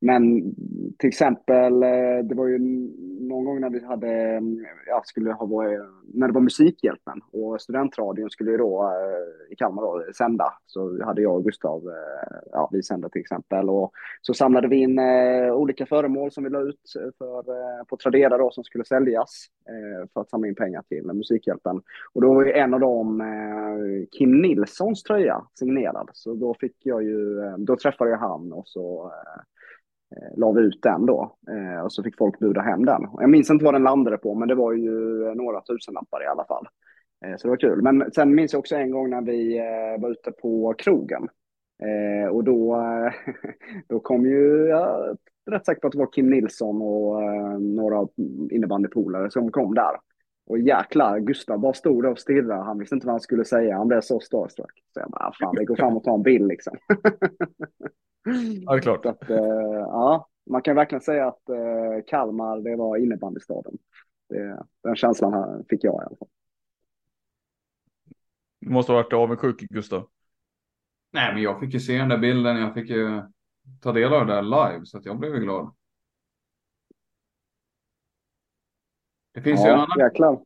Men 0.00 0.54
till 0.98 1.08
exempel, 1.08 1.82
eh, 1.82 2.18
det 2.24 2.34
var 2.34 2.46
ju 2.46 2.58
någon 3.28 3.44
gång 3.44 3.60
när 3.60 3.70
vi 3.70 3.84
hade, 3.84 4.08
mm, 4.12 4.64
ja, 4.86 5.02
skulle 5.04 5.32
ha 5.32 5.46
varit, 5.46 5.80
när 6.14 6.26
det 6.26 6.34
var 6.34 6.40
Musikhjälpen 6.40 7.20
och 7.32 7.60
studentradion 7.60 8.30
skulle 8.30 8.50
ju 8.50 8.56
då 8.56 8.84
eh, 8.84 9.52
i 9.52 9.56
Kalmar 9.56 9.82
då, 9.82 10.12
sända. 10.18 10.52
Så 10.66 11.04
hade 11.04 11.22
jag 11.22 11.34
och 11.34 11.44
Gustav, 11.44 11.82
eh, 11.88 12.38
ja, 12.52 12.68
vi 12.72 12.82
sände 12.82 13.08
till 13.10 13.20
exempel. 13.20 13.68
Och 13.68 13.92
så 14.22 14.34
samlade 14.34 14.68
vi 14.68 14.76
in 14.76 15.00
olika 15.52 15.86
föremål 15.86 16.30
som 16.30 16.44
vi 16.44 16.50
la 16.50 16.60
ut 16.60 16.80
för, 17.18 17.84
på 17.84 17.96
Tradera 17.96 18.38
då 18.38 18.50
som 18.50 18.64
skulle 18.64 18.84
säljas 18.84 19.46
för 20.12 20.20
att 20.20 20.30
samla 20.30 20.48
in 20.48 20.54
pengar 20.54 20.82
till 20.82 21.06
Musikhjälpen. 21.06 21.82
Och 22.12 22.22
då 22.22 22.34
var 22.34 22.44
ju 22.44 22.52
en 22.52 22.74
av 22.74 22.80
dem 22.80 23.22
Kim 24.18 24.42
Nilssons 24.42 25.02
tröja 25.02 25.42
signerad. 25.58 26.10
Så 26.12 26.34
då 26.34 26.54
fick 26.54 26.76
jag 26.82 27.02
ju, 27.02 27.40
då 27.58 27.76
träffade 27.76 28.10
jag 28.10 28.18
han 28.18 28.52
och 28.52 28.68
så 28.68 29.12
Eh, 30.10 30.38
la 30.38 30.52
vi 30.52 30.60
ut 30.62 30.82
den 30.82 31.06
då. 31.06 31.36
Eh, 31.50 31.84
och 31.84 31.92
så 31.92 32.02
fick 32.02 32.16
folk 32.16 32.38
buda 32.38 32.60
hem 32.60 32.84
den. 32.84 33.06
Jag 33.12 33.30
minns 33.30 33.50
inte 33.50 33.64
vad 33.64 33.74
den 33.74 33.82
landade 33.82 34.18
på, 34.18 34.34
men 34.34 34.48
det 34.48 34.54
var 34.54 34.72
ju 34.72 35.26
eh, 35.26 35.34
några 35.34 35.60
tusenlappar 35.60 36.22
i 36.22 36.26
alla 36.26 36.44
fall. 36.44 36.66
Så 37.38 37.46
det 37.46 37.50
var 37.50 37.56
kul. 37.56 37.82
Men 37.82 38.12
sen 38.12 38.34
minns 38.34 38.52
jag 38.52 38.60
också 38.60 38.76
en 38.76 38.90
gång 38.90 39.10
när 39.10 39.22
vi 39.22 39.60
var 39.98 40.10
ute 40.10 40.32
på 40.32 40.74
krogen. 40.78 41.28
Och 42.30 42.44
då, 42.44 42.82
då 43.88 44.00
kom 44.00 44.26
ju, 44.26 44.66
jag 44.66 45.08
är 45.08 45.16
rätt 45.50 45.66
säker 45.66 45.80
på 45.80 45.86
att 45.86 45.92
det 45.92 45.98
var 45.98 46.12
Kim 46.12 46.30
Nilsson 46.30 46.82
och 46.82 47.22
några 47.62 48.08
innebandypolare 48.50 49.30
som 49.30 49.52
kom 49.52 49.74
där. 49.74 49.96
Och 50.46 50.58
jäklar, 50.58 51.18
Gustav 51.18 51.58
bara 51.58 51.72
stod 51.72 52.02
där 52.02 52.10
och 52.10 52.18
stirrade. 52.18 52.62
Han 52.62 52.78
visste 52.78 52.94
inte 52.94 53.06
vad 53.06 53.14
han 53.14 53.20
skulle 53.20 53.44
säga. 53.44 53.76
Han 53.76 53.88
blev 53.88 54.00
så 54.00 54.20
starstruck. 54.20 54.82
Så 54.94 55.00
jag 55.00 55.10
bara, 55.10 55.26
ah, 55.26 55.32
fan, 55.40 55.56
vi 55.58 55.64
går 55.64 55.76
fram 55.76 55.96
och 55.96 56.04
tar 56.04 56.14
en 56.14 56.22
bild 56.22 56.48
liksom. 56.48 56.76
Ja, 58.64 58.72
det 58.72 58.78
är 58.78 58.80
klart. 58.80 59.06
Att, 59.06 59.30
eh, 59.30 59.36
ja, 59.76 60.28
man 60.50 60.62
kan 60.62 60.76
verkligen 60.76 61.02
säga 61.02 61.26
att 61.28 61.48
eh, 61.48 62.04
Kalmar, 62.06 62.58
det 62.60 62.76
var 62.76 62.96
innebandystaden. 62.96 63.78
Det, 64.28 64.62
den 64.82 64.96
känslan 64.96 65.32
här 65.32 65.64
fick 65.68 65.84
jag 65.84 65.94
i 65.94 66.06
alla 66.06 66.16
fall. 66.16 66.28
Du 68.60 68.70
måste 68.70 68.92
ha 68.92 69.02
varit 69.02 69.12
avundsjuk 69.12 69.60
Gustav. 69.60 70.08
Nej, 71.12 71.34
men 71.34 71.42
jag 71.42 71.60
fick 71.60 71.74
ju 71.74 71.80
se 71.80 71.98
den 71.98 72.08
där 72.08 72.18
bilden. 72.18 72.56
Jag 72.56 72.74
fick 72.74 72.90
ju 72.90 73.22
ta 73.80 73.92
del 73.92 74.12
av 74.14 74.26
det 74.26 74.32
där 74.34 74.42
live, 74.42 74.80
så 74.86 74.98
att 74.98 75.04
jag 75.06 75.18
blev 75.18 75.34
ju 75.34 75.40
glad. 75.40 75.74
Det 79.34 79.42
finns 79.42 79.60
ju 79.60 79.64
en 79.64 79.68
Ja, 79.70 79.74
annan. 79.74 79.98
jäklar. 79.98 80.40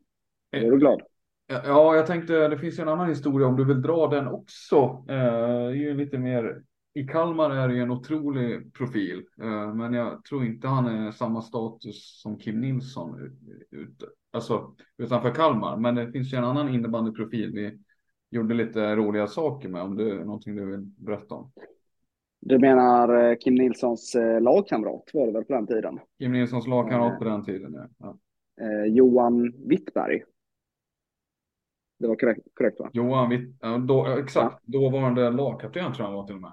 Är 0.50 0.70
du 0.70 0.78
glad. 0.78 1.02
Ja, 1.46 1.96
jag 1.96 2.06
tänkte 2.06 2.48
det 2.48 2.58
finns 2.58 2.78
ju 2.78 2.82
en 2.82 2.88
annan 2.88 3.08
historia 3.08 3.46
om 3.46 3.56
du 3.56 3.64
vill 3.64 3.82
dra 3.82 4.06
den 4.06 4.26
också. 4.28 5.04
Eh, 5.08 5.14
det 5.16 5.70
är 5.70 5.70
ju 5.70 5.94
lite 5.94 6.18
mer. 6.18 6.62
I 6.94 7.04
Kalmar 7.04 7.50
är 7.50 7.68
det 7.68 7.78
en 7.78 7.90
otrolig 7.90 8.74
profil, 8.74 9.22
eh, 9.42 9.74
men 9.74 9.92
jag 9.92 10.24
tror 10.24 10.44
inte 10.44 10.68
han 10.68 10.86
är 10.86 11.10
samma 11.10 11.42
status 11.42 12.20
som 12.22 12.38
Kim 12.38 12.60
Nilsson 12.60 13.38
ut, 13.70 14.04
alltså 14.32 14.74
utanför 14.98 15.34
Kalmar. 15.34 15.76
Men 15.76 15.94
det 15.94 16.12
finns 16.12 16.32
ju 16.32 16.38
en 16.38 16.44
annan 16.44 16.68
innebandyprofil 16.68 17.52
vi 17.52 17.78
gjorde 18.30 18.54
lite 18.54 18.96
roliga 18.96 19.26
saker 19.26 19.68
med. 19.68 19.82
Om 19.82 19.96
det 19.96 20.10
är 20.10 20.24
någonting 20.24 20.56
du 20.56 20.70
vill 20.70 20.80
berätta 20.80 21.34
om. 21.34 21.52
Du 22.40 22.58
menar 22.58 23.30
eh, 23.30 23.36
Kim 23.36 23.54
Nilssons 23.54 24.14
eh, 24.14 24.40
lagkamrat 24.40 25.10
var 25.14 25.26
det 25.26 25.32
väl 25.32 25.44
på 25.44 25.52
den 25.52 25.66
tiden? 25.66 25.98
Kim 26.18 26.32
Nilssons 26.32 26.66
lagkamrat 26.66 27.18
på 27.18 27.24
den 27.24 27.44
tiden. 27.44 27.74
Ja. 27.74 27.88
Ja. 27.98 28.16
Johan 28.86 29.52
Wittberg. 29.68 30.22
Det 31.98 32.08
var 32.08 32.16
korrekt, 32.16 32.40
korrekt 32.54 32.80
va? 32.80 32.90
Johan 32.92 33.30
Witt, 33.30 33.56
ja, 33.60 33.78
då, 33.78 34.06
ja, 34.06 34.18
exakt, 34.18 34.66
dåvarande 34.66 35.30
lagkapten 35.30 35.92
tror 35.92 35.98
jag 35.98 36.06
han 36.06 36.14
var 36.14 36.26
till 36.26 36.34
och 36.34 36.40
med. 36.40 36.52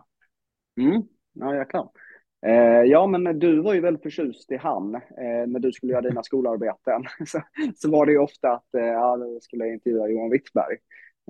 Mm. 0.77 1.03
Ja, 1.33 1.55
jäklar. 1.55 1.89
Eh, 2.45 2.83
ja, 2.83 3.07
men 3.07 3.39
du 3.39 3.61
var 3.61 3.73
ju 3.73 3.81
väldigt 3.81 4.03
förtjust 4.03 4.51
i 4.51 4.57
han 4.57 4.95
eh, 4.95 5.47
när 5.47 5.59
du 5.59 5.71
skulle 5.71 5.91
göra 5.91 6.01
dina 6.01 6.23
skolarbeten. 6.23 7.03
så, 7.27 7.41
så 7.75 7.91
var 7.91 8.05
det 8.05 8.11
ju 8.11 8.17
ofta 8.17 8.51
att 8.51 8.73
eh, 8.77 8.85
ja, 8.85 9.17
skulle 9.41 9.73
intervjua 9.73 10.07
Johan 10.07 10.29
Wittberg. 10.29 10.77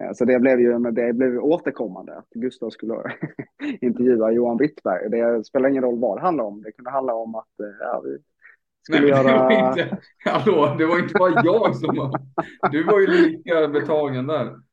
Eh, 0.01 0.13
så 0.13 0.25
det 0.25 0.39
blev 0.39 0.59
ju 0.59 0.79
det 0.79 1.13
blev 1.13 1.39
återkommande 1.39 2.17
att 2.17 2.29
Gustav 2.29 2.69
skulle 2.69 2.95
intervjua 3.81 4.31
Johan 4.31 4.57
Wittberg. 4.57 5.09
Det 5.09 5.43
spelar 5.45 5.69
ingen 5.69 5.83
roll 5.83 5.99
vad 5.99 6.17
det 6.17 6.21
handlar 6.21 6.43
om. 6.43 6.61
Det 6.61 6.71
kunde 6.71 6.91
handla 6.91 7.13
om 7.13 7.35
att 7.35 7.59
eh, 7.59 7.77
ja, 7.79 8.01
vi 8.05 8.17
skulle 8.81 8.99
Nej, 8.99 9.23
men 9.23 9.25
det 9.25 9.39
var 9.39 9.51
göra... 9.51 9.69
inte, 9.69 9.97
hallå, 10.25 10.75
det 10.77 10.85
var 10.85 10.99
inte 10.99 11.13
bara 11.13 11.41
jag 11.43 11.75
som 11.75 11.95
var, 11.95 12.19
du 12.71 12.83
var 12.83 12.99
ju 12.99 13.07
lika 13.07 13.67
betagen 13.67 14.27
där. 14.27 14.66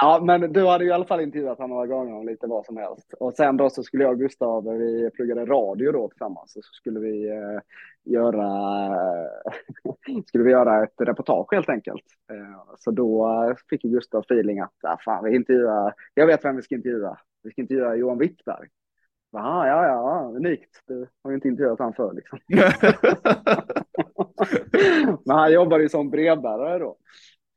Ja, 0.00 0.20
men 0.24 0.52
du 0.52 0.66
hade 0.66 0.84
ju 0.84 0.90
i 0.90 0.92
alla 0.92 1.04
fall 1.04 1.20
intervjuat 1.20 1.58
honom 1.58 1.70
några 1.70 1.86
gånger 1.86 2.14
om 2.14 2.26
lite 2.26 2.46
vad 2.46 2.64
som 2.64 2.76
helst. 2.76 3.12
Och 3.12 3.34
sen 3.34 3.56
då 3.56 3.70
så 3.70 3.82
skulle 3.82 4.04
jag 4.04 4.12
och 4.12 4.18
Gustav, 4.18 4.64
vi 4.64 5.10
pluggade 5.10 5.44
radio 5.44 5.92
då 5.92 6.08
tillsammans, 6.08 6.56
och 6.56 6.64
så 6.64 6.72
skulle 6.72 7.00
vi 7.00 7.28
eh, 7.28 7.58
göra, 8.04 8.46
skulle 10.26 10.44
vi 10.44 10.50
göra 10.50 10.84
ett 10.84 10.94
reportage 11.00 11.52
helt 11.52 11.68
enkelt. 11.68 12.04
Eh, 12.30 12.74
så 12.78 12.90
då 12.90 13.26
eh, 13.48 13.56
fick 13.70 13.84
ju 13.84 13.90
Gustav 13.90 14.20
feeling 14.20 14.60
att, 14.60 14.74
ah, 14.82 14.98
fan, 15.04 15.24
vi 15.24 15.36
intervjuar, 15.36 15.94
jag 16.14 16.26
vet 16.26 16.44
vem 16.44 16.56
vi 16.56 16.62
ska 16.62 16.74
intervjua. 16.74 17.18
Vi 17.42 17.50
ska 17.50 17.60
intervjua 17.60 17.94
Johan 17.94 18.18
Wittberg. 18.18 18.68
Aha, 19.36 19.66
ja, 19.66 19.86
ja, 19.86 20.32
unikt. 20.36 20.82
Du 20.86 21.06
har 21.22 21.30
ju 21.30 21.34
inte 21.34 21.48
intervjuat 21.48 21.78
han 21.78 21.92
förr 21.92 22.12
liksom. 22.12 22.38
Men 25.24 25.36
han 25.36 25.52
jobbade 25.52 25.82
ju 25.82 25.88
som 25.88 26.10
brevbärare 26.10 26.78
då. 26.78 26.96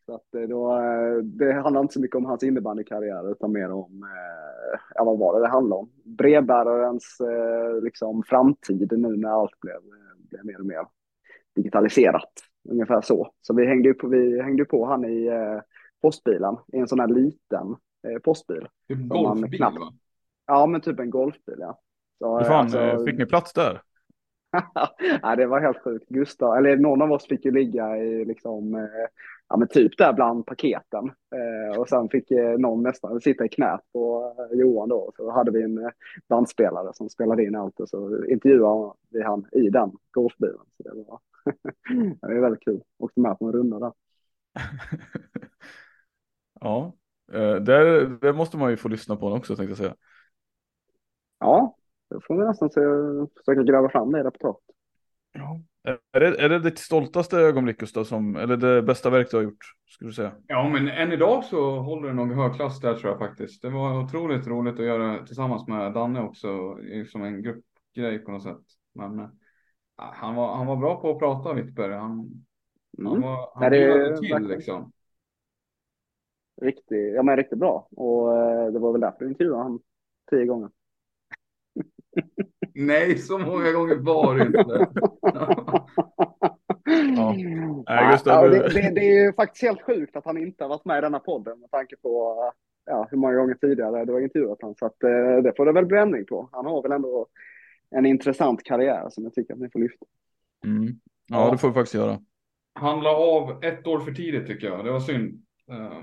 Så 0.08 0.16
att 0.16 0.24
det, 0.32 0.48
då, 0.48 0.74
eh, 0.78 1.18
det 1.24 1.54
handlar 1.54 1.82
inte 1.82 1.94
så 1.94 2.02
mycket 2.02 2.16
om 2.16 2.26
hans 2.26 2.44
innebandykarriär 2.44 3.32
utan 3.32 3.52
mer 3.52 3.72
om, 3.72 4.04
eh, 4.04 4.80
ja 4.96 5.04
vad 5.04 5.20
var 5.20 5.34
det 5.40 5.46
det 5.46 5.52
handlade 5.52 5.80
om? 5.80 5.90
Brevbärarens 6.04 7.18
eh, 7.22 7.82
liksom 7.84 8.24
framtid 8.24 8.92
nu 8.92 9.18
när 9.18 9.30
allt 9.30 9.60
blev, 9.60 9.78
blev 10.30 10.46
mer 10.46 10.60
och 10.60 10.66
mer 10.66 10.88
digitaliserat. 11.56 12.32
Ungefär 12.70 13.02
så. 13.02 13.32
Så 13.42 13.54
vi 13.54 13.66
hängde 13.66 13.88
ju 13.90 13.94
på, 13.94 14.08
vi 14.08 14.42
hängde 14.42 14.66
på 14.66 14.86
han 14.86 15.06
i 15.06 15.26
eh, 15.28 15.62
postbilen, 16.02 16.58
i 16.74 16.78
en 16.78 16.88
sån 16.88 17.00
här 17.00 17.08
liten 17.08 17.76
eh, 18.08 18.20
postbil. 18.24 18.68
Man 18.90 19.08
golfbil 19.08 19.60
knappt- 19.60 19.80
va? 19.80 19.94
Ja, 20.48 20.66
men 20.66 20.82
typ 20.82 21.00
en 21.00 21.10
golfbil 21.10 21.56
ja. 21.60 21.80
Så, 22.20 22.40
fan, 22.40 22.54
alltså- 22.54 22.80
eh, 22.80 23.06
fick 23.06 23.18
ni 23.18 23.26
plats 23.26 23.54
där? 23.54 23.82
ja, 25.22 25.36
det 25.36 25.46
var 25.46 25.60
helt 25.60 25.84
sjukt. 25.84 26.10
Gustav, 26.10 26.58
eller 26.58 26.78
någon 26.78 27.02
av 27.02 27.12
oss 27.12 27.28
fick 27.28 27.46
ju 27.46 27.52
ligga 27.52 27.98
i 27.98 28.26
liksom, 28.26 28.76
eh, 28.76 28.82
ja 29.50 29.58
men 29.58 29.68
typ 29.68 29.98
där 29.98 30.14
bland 30.14 30.46
paketen. 30.46 31.12
Eh, 31.36 31.80
och 31.80 31.90
sen 31.90 32.10
fick 32.10 32.32
eh, 32.32 32.58
någon 32.58 32.84
nästan 32.84 33.22
sitta 33.22 33.46
i 33.46 33.50
knät 33.50 33.80
på 33.94 34.36
eh, 34.40 34.60
Johan 34.60 34.90
då. 34.90 35.12
Så 35.18 35.32
hade 35.32 35.52
vi 35.52 35.64
en 35.64 35.78
eh, 35.78 35.90
bandspelare 36.30 36.94
som 36.94 37.10
spelade 37.10 37.44
in 37.44 37.56
allt 37.56 37.80
och 37.80 37.90
så 37.90 38.26
intervjuade 38.26 38.94
vi 39.10 39.24
han 39.24 39.46
i 39.52 39.70
den 39.70 39.92
golfbilen. 40.12 40.66
Så 40.78 40.84
det 40.84 41.04
var, 41.08 41.20
det 42.28 42.36
var 42.36 42.42
väldigt 42.42 42.64
kul. 42.64 42.82
Åkte 42.98 43.20
med 43.20 43.40
på 43.40 43.46
en 43.46 43.54
runda 43.54 43.80
där. 43.80 43.94
Ja, 46.60 46.94
eh, 47.34 47.56
där, 47.56 48.06
där 48.22 48.34
måste 48.34 48.58
man 48.58 48.70
ju 48.72 48.78
få 48.78 48.88
lyssna 48.88 49.16
på 49.16 49.30
den 49.30 49.38
också 49.38 49.56
tänkte 49.56 49.72
jag 49.72 49.78
säga. 49.78 49.96
Ja, 51.40 51.76
då 52.10 52.22
får 52.22 52.38
vi 52.38 52.46
nästan 52.46 52.70
se, 52.70 52.82
försöka 53.38 53.64
gräva 53.64 53.90
fram 53.90 54.12
det 54.12 54.20
i 54.20 54.24
reportaget. 54.24 54.64
Ja. 55.32 55.62
Är 56.12 56.20
det, 56.20 56.42
är 56.42 56.50
det 56.50 56.60
ditt 56.60 56.80
stoltaste 56.80 57.38
ögonblick 57.38 57.78
Gustav, 57.80 58.04
som, 58.04 58.36
eller 58.36 58.58
det 58.58 58.82
bästa 58.82 59.10
verk 59.10 59.28
du 59.32 59.38
har 59.38 59.44
gjort, 59.44 59.66
skulle 59.88 60.10
du 60.10 60.14
säga? 60.14 60.32
Ja, 60.48 60.70
men 60.70 60.88
än 60.88 61.12
idag 61.12 61.44
så 61.44 61.80
håller 61.80 62.08
det 62.08 62.14
nog 62.14 62.32
hög 62.34 62.54
klass 62.56 62.80
där 62.80 62.94
tror 62.96 63.12
jag 63.12 63.20
faktiskt. 63.20 63.62
Det 63.62 63.70
var 63.70 64.04
otroligt 64.04 64.48
roligt 64.48 64.80
att 64.80 64.86
göra 64.86 65.26
tillsammans 65.26 65.68
med 65.68 65.94
Danne 65.94 66.22
också, 66.22 66.78
som 67.12 67.24
en 67.24 67.42
gruppgrej 67.44 68.20
på 68.20 68.32
något 68.32 68.44
sätt. 68.44 68.62
Men 68.96 69.20
eh, 69.20 69.28
han 69.96 70.36
var, 70.36 70.56
han 70.56 70.68
var 70.68 70.76
bra 70.76 71.02
på 71.02 71.12
att 71.12 71.20
prata, 71.20 71.54
Wittberg. 71.54 71.94
Han, 71.94 72.10
han 72.98 73.08
Mm. 73.08 73.22
var, 73.22 73.30
Ja, 73.32 73.52
han 73.56 73.72
det 73.72 73.78
till 74.18 74.32
verkligen- 74.34 74.48
liksom. 74.48 74.92
Riktigt, 76.62 77.14
ja, 77.16 77.24
men 77.24 77.38
riktigt 77.38 77.60
bra. 77.60 77.88
Och 77.92 78.38
eh, 78.38 78.72
det 78.72 78.80
var 78.80 78.92
väl 78.92 79.02
därför 79.02 79.26
vi 79.26 79.32
intervjuade 79.32 79.64
han 79.64 79.80
tio 80.30 80.46
gånger. 80.46 80.70
Nej, 82.74 83.18
så 83.18 83.38
många 83.40 83.72
gånger 83.72 83.96
var 83.96 84.36
det 84.38 84.46
inte. 84.46 84.88
Ja. 87.18 87.36
Nej, 87.88 88.12
Gustav, 88.12 88.46
ja, 88.46 88.50
det, 88.50 88.74
det, 88.74 88.92
det 88.96 89.02
är 89.02 89.26
ju 89.26 89.34
faktiskt 89.34 89.64
helt 89.64 89.82
sjukt 89.82 90.16
att 90.16 90.26
han 90.26 90.38
inte 90.38 90.64
har 90.64 90.70
varit 90.70 90.86
med 90.86 90.98
i 90.98 91.02
denna 91.02 91.20
podden 91.20 91.60
med 91.60 91.72
tanke 91.72 91.96
på 91.96 92.36
ja, 92.86 93.08
hur 93.12 93.18
många 93.18 93.36
gånger 93.36 93.54
tidigare 93.54 94.06
du 94.06 94.14
har 94.14 94.20
intervjuat 94.22 94.62
honom. 94.62 94.76
Så 94.80 94.86
att, 94.86 95.04
eh, 95.04 95.38
det 95.44 95.54
får 95.58 95.66
det 95.66 95.72
väl 95.72 95.86
bli 95.86 95.98
ändring 95.98 96.26
på. 96.26 96.50
Han 96.52 96.66
har 96.66 96.82
väl 96.82 96.92
ändå 96.92 97.28
en 97.90 98.06
intressant 98.06 98.64
karriär 98.64 99.08
som 99.10 99.24
jag 99.24 99.34
tycker 99.34 99.54
att 99.54 99.60
ni 99.60 99.70
får 99.70 99.80
lyfta. 99.80 100.06
Mm. 100.66 100.86
Ja, 101.28 101.46
Ja. 101.46 101.52
det 101.52 101.58
får 101.58 101.68
vi 101.68 101.74
faktiskt 101.74 101.96
göra. 101.96 102.20
Han 102.74 103.02
la 103.04 103.16
av 103.16 103.64
ett 103.64 103.88
år 103.88 104.00
för 104.00 104.12
tidigt 104.12 104.48
tycker 104.48 104.68
jag. 104.68 104.86
Det 104.86 104.92
var 104.92 105.00
synd. 105.00 105.44
Eh, 105.72 106.00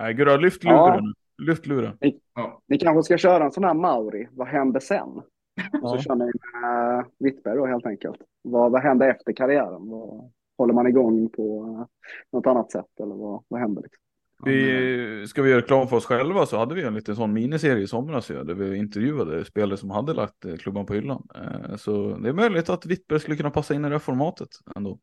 Nej, 0.00 0.14
Gurra, 0.14 0.36
lyft 0.36 0.64
Ja. 0.64 0.88
luren 0.88 1.04
nu. 1.04 1.44
Lyft 1.46 1.66
luren. 1.66 1.98
ja. 2.34 2.62
Ni 2.66 2.78
kanske 2.78 3.02
ska 3.02 3.18
köra 3.18 3.44
en 3.44 3.52
sån 3.52 3.64
här 3.64 3.74
Mauri, 3.74 4.28
vad 4.32 4.48
händer 4.48 4.80
sen? 4.80 5.22
Så 5.56 5.78
Ja. 5.82 5.98
kör 5.98 6.14
ni 6.14 6.24
med 6.24 7.04
Wittberg 7.18 7.56
då 7.56 7.66
helt 7.66 7.86
enkelt. 7.86 8.16
Vad, 8.42 8.72
vad 8.72 8.82
händer 8.82 9.08
efter 9.10 9.32
karriären? 9.32 9.88
Vad, 9.88 10.30
håller 10.58 10.74
man 10.74 10.86
igång 10.86 11.28
på 11.28 11.76
eh, 11.80 11.86
något 12.32 12.46
annat 12.46 12.72
sätt 12.72 13.00
eller 13.02 13.14
vad, 13.14 13.44
vad 13.48 13.60
händer? 13.60 13.82
Liksom? 13.82 14.00
Vi, 14.44 15.26
ska 15.28 15.42
vi 15.42 15.50
göra 15.50 15.60
reklam 15.60 15.88
för 15.88 15.96
oss 15.96 16.06
själva 16.06 16.46
så 16.46 16.56
hade 16.58 16.74
vi 16.74 16.82
en 16.82 16.94
liten 16.94 17.16
sån 17.16 17.32
miniserie 17.32 17.82
i 17.82 17.86
somras 17.86 18.30
ju, 18.30 18.44
där 18.44 18.54
vi 18.54 18.76
intervjuade 18.76 19.44
spelare 19.44 19.76
som 19.76 19.90
hade 19.90 20.14
lagt 20.14 20.44
eh, 20.44 20.56
klubban 20.56 20.86
på 20.86 20.94
hyllan. 20.94 21.28
Eh, 21.34 21.76
Så 21.76 22.16
det 22.16 22.28
är 22.28 22.32
möjligt 22.32 22.68
att 22.70 22.86
Wittberg 22.86 23.20
skulle 23.20 23.36
kunna 23.36 23.50
passa 23.50 23.74
in 23.74 23.84
i 23.84 23.88
det 23.88 23.94
här 23.94 23.98
formatet 23.98 24.48
ändå. 24.76 24.98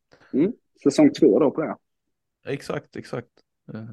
Säsong 0.83 1.11
två 1.19 1.39
då 1.39 1.51
på 1.51 1.61
det. 1.61 1.75
Exakt, 2.47 2.95
exakt. 2.95 3.27
Eh, 3.73 3.83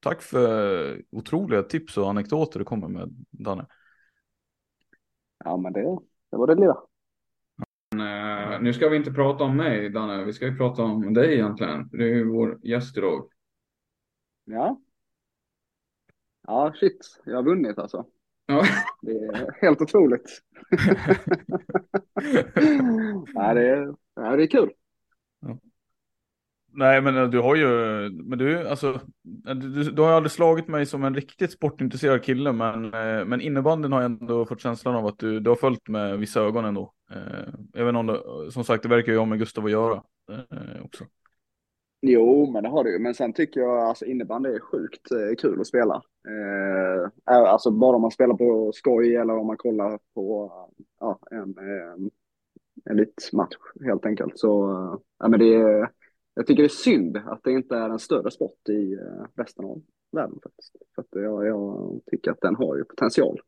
Tack 0.00 0.22
för 0.22 1.02
otroliga 1.10 1.62
tips 1.62 1.98
och 1.98 2.10
anekdoter 2.10 2.58
du 2.58 2.64
kommer 2.64 2.88
med 2.88 3.08
Danne. 3.30 3.66
Ja 5.44 5.56
men 5.56 5.72
det, 5.72 5.98
det 6.30 6.36
var 6.36 6.46
det 6.46 6.54
lilla. 6.54 6.76
Eh, 7.94 8.60
nu 8.60 8.72
ska 8.72 8.88
vi 8.88 8.96
inte 8.96 9.12
prata 9.12 9.44
om 9.44 9.56
mig, 9.56 9.90
Danne. 9.90 10.24
Vi 10.24 10.32
ska 10.32 10.46
ju 10.46 10.56
prata 10.56 10.82
om 10.82 11.14
dig 11.14 11.34
egentligen. 11.34 11.88
Du 11.92 12.10
är 12.10 12.14
ju 12.14 12.28
vår 12.28 12.58
gäst 12.62 12.96
idag. 12.96 13.28
Ja. 14.44 14.80
Ja 16.46 16.72
shit, 16.80 17.20
jag 17.24 17.36
har 17.36 17.42
vunnit 17.42 17.78
alltså. 17.78 18.06
Ja. 18.46 18.64
Det 19.02 19.12
är 19.12 19.54
helt 19.60 19.80
otroligt. 19.80 20.42
Nej, 23.34 23.54
det, 23.54 23.68
är, 23.68 23.94
ja, 24.14 24.36
det 24.36 24.42
är 24.42 24.46
kul. 24.46 24.72
Nej 26.74 27.00
men 27.00 27.16
eh, 27.16 27.28
du 27.28 27.40
har 27.40 27.56
ju, 27.56 27.66
men 28.10 28.38
du, 28.38 28.68
alltså, 28.68 29.00
eh, 29.48 29.54
du, 29.54 29.90
du, 29.90 30.02
har 30.02 30.08
ju 30.08 30.14
aldrig 30.14 30.30
slagit 30.30 30.68
mig 30.68 30.86
som 30.86 31.04
en 31.04 31.14
riktigt 31.14 31.52
sportintresserad 31.52 32.22
kille 32.22 32.52
men, 32.52 32.84
eh, 32.84 33.24
men 33.24 33.40
innebandyn 33.40 33.92
har 33.92 34.02
jag 34.02 34.10
ändå 34.10 34.44
fått 34.46 34.60
känslan 34.60 34.94
av 34.94 35.06
att 35.06 35.18
du, 35.18 35.40
du 35.40 35.50
har 35.50 35.56
följt 35.56 35.88
med 35.88 36.18
vissa 36.18 36.40
ögon 36.40 36.64
ändå. 36.64 36.92
Eh, 37.10 37.80
Även 37.80 37.96
om 37.96 38.06
det, 38.06 38.20
som 38.50 38.64
sagt 38.64 38.82
det 38.82 38.88
verkar 38.88 39.12
ju 39.12 39.18
ha 39.18 39.24
med 39.24 39.38
Gustav 39.38 39.64
att 39.64 39.70
göra 39.70 40.02
eh, 40.30 40.84
också. 40.84 41.04
Jo, 42.06 42.50
men 42.52 42.62
det 42.62 42.68
har 42.68 42.84
du 42.84 42.92
ju. 42.92 42.98
Men 42.98 43.14
sen 43.14 43.32
tycker 43.32 43.60
jag 43.60 43.78
alltså 43.78 44.04
innebandy 44.04 44.48
är 44.48 44.60
sjukt 44.60 45.08
kul 45.38 45.60
att 45.60 45.66
spela. 45.66 46.02
Eh, 46.28 47.10
alltså 47.24 47.70
bara 47.70 47.96
om 47.96 48.02
man 48.02 48.10
spelar 48.10 48.34
på 48.34 48.72
skoj 48.74 49.16
eller 49.16 49.38
om 49.38 49.46
man 49.46 49.56
kollar 49.56 49.98
på 50.14 50.52
ja, 51.00 51.18
en 51.30 51.54
en 52.86 52.90
elitmatch 52.90 53.56
helt 53.84 54.06
enkelt. 54.06 54.38
Så 54.38 54.48
ja, 55.18 55.28
men 55.28 55.40
det 55.40 55.54
är, 55.54 55.90
jag 56.34 56.46
tycker 56.46 56.62
det 56.62 56.66
är 56.66 56.68
synd 56.68 57.16
att 57.16 57.40
det 57.44 57.52
inte 57.52 57.76
är 57.76 57.90
en 57.90 57.98
större 57.98 58.30
sport 58.30 58.68
i 58.68 58.92
eh, 58.92 59.26
resten 59.34 59.64
av 59.64 59.82
världen 60.12 60.38
faktiskt. 60.42 60.76
För 60.94 61.02
att 61.02 61.08
jag, 61.10 61.46
jag 61.46 62.00
tycker 62.06 62.30
att 62.30 62.40
den 62.40 62.56
har 62.56 62.76
ju 62.76 62.84
potential. 62.84 63.40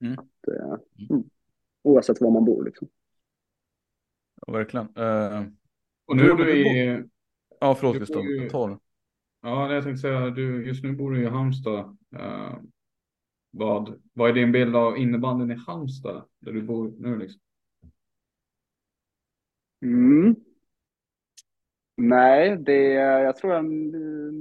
Mm. 0.00 0.12
Att, 0.18 0.48
eh, 0.48 0.76
mm, 1.10 1.24
oavsett 1.82 2.20
var 2.20 2.30
man 2.30 2.44
bor 2.44 2.64
liksom. 2.64 2.88
Ja, 4.46 4.52
verkligen. 4.52 4.86
Eh, 4.96 5.42
Och 6.06 6.16
nu 6.16 6.22
Du- 6.22 6.34
bor 6.34 6.44
du 6.44 6.56
i... 6.56 7.02
Ja 7.60 7.74
förlåt 7.74 7.92
Du 7.94 7.98
Gustav, 7.98 8.14
får 8.22 8.24
ju- 8.26 8.48
ta 8.50 8.68
det. 8.68 8.78
Ja, 9.42 9.74
jag 9.74 9.82
tänkte 9.84 10.00
säga, 10.00 10.30
du, 10.30 10.66
just 10.66 10.84
nu 10.84 10.92
bor 10.92 11.10
du 11.12 11.22
i 11.22 11.26
Halmstad. 11.26 11.96
Eh, 12.16 12.56
vad, 13.50 14.00
vad 14.12 14.30
är 14.30 14.34
din 14.34 14.52
bild 14.52 14.76
av 14.76 14.96
innebandyn 14.98 15.50
i 15.50 15.54
Halmstad, 15.66 16.24
där 16.38 16.52
du 16.52 16.62
bor 16.62 16.92
nu 16.98 17.18
liksom? 17.18 17.40
Mm. 19.84 20.34
Nej, 22.04 22.56
det, 22.56 22.92
jag 22.92 23.36
tror 23.36 23.54
att 23.54 23.64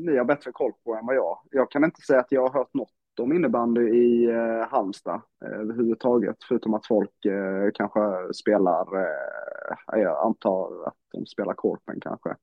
ni 0.06 0.18
har 0.18 0.26
bättre 0.26 0.52
koll 0.52 0.72
på 0.84 0.96
än 0.96 1.06
vad 1.06 1.16
jag. 1.16 1.38
Jag 1.52 1.72
kan 1.72 1.84
inte 1.84 2.02
säga 2.02 2.20
att 2.20 2.32
jag 2.32 2.42
har 2.42 2.60
hört 2.60 2.74
något 2.74 2.90
om 3.20 3.34
innebandy 3.34 3.82
i 3.82 4.26
eh, 4.26 4.68
Halmstad 4.70 5.22
eh, 5.46 5.60
överhuvudtaget, 5.60 6.36
förutom 6.48 6.74
att 6.74 6.88
folk 6.88 7.26
eh, 7.26 7.70
kanske 7.74 8.34
spelar, 8.34 9.00
eh, 9.00 10.00
jag 10.02 10.26
antar 10.26 10.88
att 10.88 10.96
de 11.12 11.26
spelar 11.26 11.54
korpen 11.54 12.00
kanske. 12.02 12.36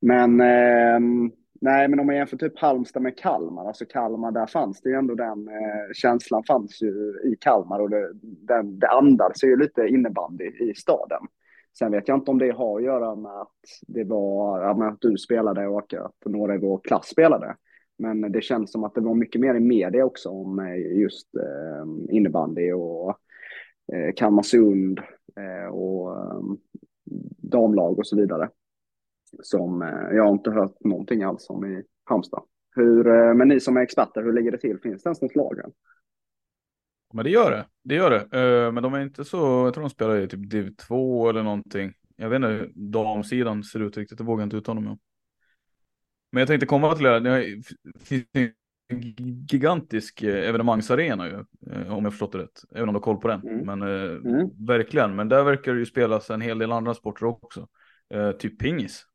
Men 0.00 0.40
ehm, 0.40 1.32
nej, 1.60 1.88
men 1.88 2.00
om 2.00 2.06
man 2.06 2.16
jämför 2.16 2.36
typ 2.36 2.58
Halmstad 2.58 3.02
med 3.02 3.18
Kalmar, 3.18 3.66
alltså 3.66 3.84
Kalmar, 3.84 4.30
där 4.30 4.46
fanns 4.46 4.80
det 4.80 4.88
ju 4.88 4.94
ändå 4.94 5.14
den 5.14 5.48
eh, 5.48 5.92
känslan 5.94 6.44
fanns 6.44 6.82
ju 6.82 7.20
i 7.24 7.36
Kalmar 7.40 7.80
och 7.80 7.90
det, 7.90 8.10
den, 8.22 8.78
det 8.78 8.88
andades 8.88 9.44
ju 9.44 9.56
lite 9.56 9.86
innebandy 9.86 10.44
i 10.44 10.74
staden. 10.74 11.22
Sen 11.78 11.92
vet 11.92 12.08
jag 12.08 12.18
inte 12.18 12.30
om 12.30 12.38
det 12.38 12.50
har 12.50 12.76
att 12.78 12.84
göra 12.84 13.14
med 13.14 13.40
att 13.40 13.60
det 13.86 14.04
var, 14.04 14.62
ja, 14.62 14.76
med 14.76 14.88
att 14.88 15.00
du 15.00 15.16
spelade 15.16 15.66
och 15.66 15.94
att 15.94 16.24
några 16.24 16.54
i 16.54 16.58
vår 16.58 16.80
klass 16.84 17.06
spelade. 17.06 17.56
Men 17.98 18.32
det 18.32 18.40
känns 18.40 18.72
som 18.72 18.84
att 18.84 18.94
det 18.94 19.00
var 19.00 19.14
mycket 19.14 19.40
mer 19.40 19.54
i 19.54 19.60
media 19.60 20.04
också 20.04 20.28
om 20.28 20.58
eh, 20.58 20.98
just 21.00 21.34
eh, 21.34 22.14
innebandy 22.16 22.72
och 22.72 23.08
eh, 23.92 24.14
Kalmarsund 24.16 25.00
eh, 25.36 25.74
och 25.74 26.16
eh, 26.16 26.40
damlag 27.36 27.98
och 27.98 28.06
så 28.06 28.16
vidare. 28.16 28.50
Som 29.42 29.82
eh, 29.82 30.16
jag 30.16 30.24
har 30.24 30.32
inte 30.32 30.50
hört 30.50 30.84
någonting 30.84 31.22
alls 31.22 31.50
om 31.50 31.64
i 31.64 31.82
Halmstad. 32.04 32.42
Hur, 32.76 33.06
eh, 33.06 33.34
men 33.34 33.48
ni 33.48 33.60
som 33.60 33.76
är 33.76 33.80
experter, 33.80 34.22
hur 34.22 34.32
ligger 34.32 34.52
det 34.52 34.58
till? 34.58 34.80
Finns 34.80 35.02
det 35.02 35.08
ens 35.08 35.22
något 35.22 35.36
lag? 35.36 35.60
Men 37.14 37.24
det 37.24 37.30
gör 37.30 37.50
det, 37.50 37.66
det 37.84 37.94
gör 37.94 38.10
det. 38.10 38.38
Eh, 38.40 38.72
Men 38.72 38.82
de 38.82 38.94
är 38.94 39.00
inte 39.00 39.24
så, 39.24 39.36
jag 39.36 39.74
tror 39.74 39.84
de 39.84 39.90
spelar 39.90 40.16
i 40.20 40.28
typ 40.28 40.50
div 40.50 40.74
2 40.76 41.28
eller 41.28 41.42
någonting. 41.42 41.92
Jag 42.16 42.28
vet 42.28 42.36
inte 42.36 42.48
hur 42.48 42.72
damsidan 42.74 43.64
ser 43.64 43.80
ut 43.80 43.96
riktigt, 43.96 44.18
det 44.18 44.24
vågar 44.24 44.42
jag 44.42 44.46
inte 44.46 44.56
uttala 44.56 44.80
mig 44.80 44.90
om. 44.90 44.98
Men 46.32 46.40
jag 46.40 46.48
tänkte 46.48 46.66
komma 46.66 46.94
till 46.94 47.04
det 47.04 47.10
här, 47.10 47.20
det 47.20 47.62
finns 48.04 48.24
en 48.88 49.00
gigantisk 49.50 50.22
eh, 50.22 50.48
evenemangsarena 50.48 51.26
ju, 51.28 51.44
eh, 51.72 51.96
om 51.96 52.04
jag 52.04 52.12
förstått 52.12 52.32
det 52.32 52.38
rätt. 52.38 52.62
Även 52.74 52.88
om 52.88 52.94
du 52.94 52.98
har 52.98 53.04
koll 53.04 53.20
på 53.20 53.28
den. 53.28 53.40
Mm. 53.40 53.66
Men 53.66 53.82
Mm. 53.82 54.66
verkligen, 54.66 55.16
men 55.16 55.28
där 55.28 55.44
verkar 55.44 55.72
det 55.72 55.78
ju 55.78 55.86
spelas 55.86 56.30
en 56.30 56.40
hel 56.40 56.58
del 56.58 56.72
andra 56.72 56.94
sporter 56.94 57.26
också. 57.26 57.68
Typ 58.38 58.58
pingis. 58.58 59.06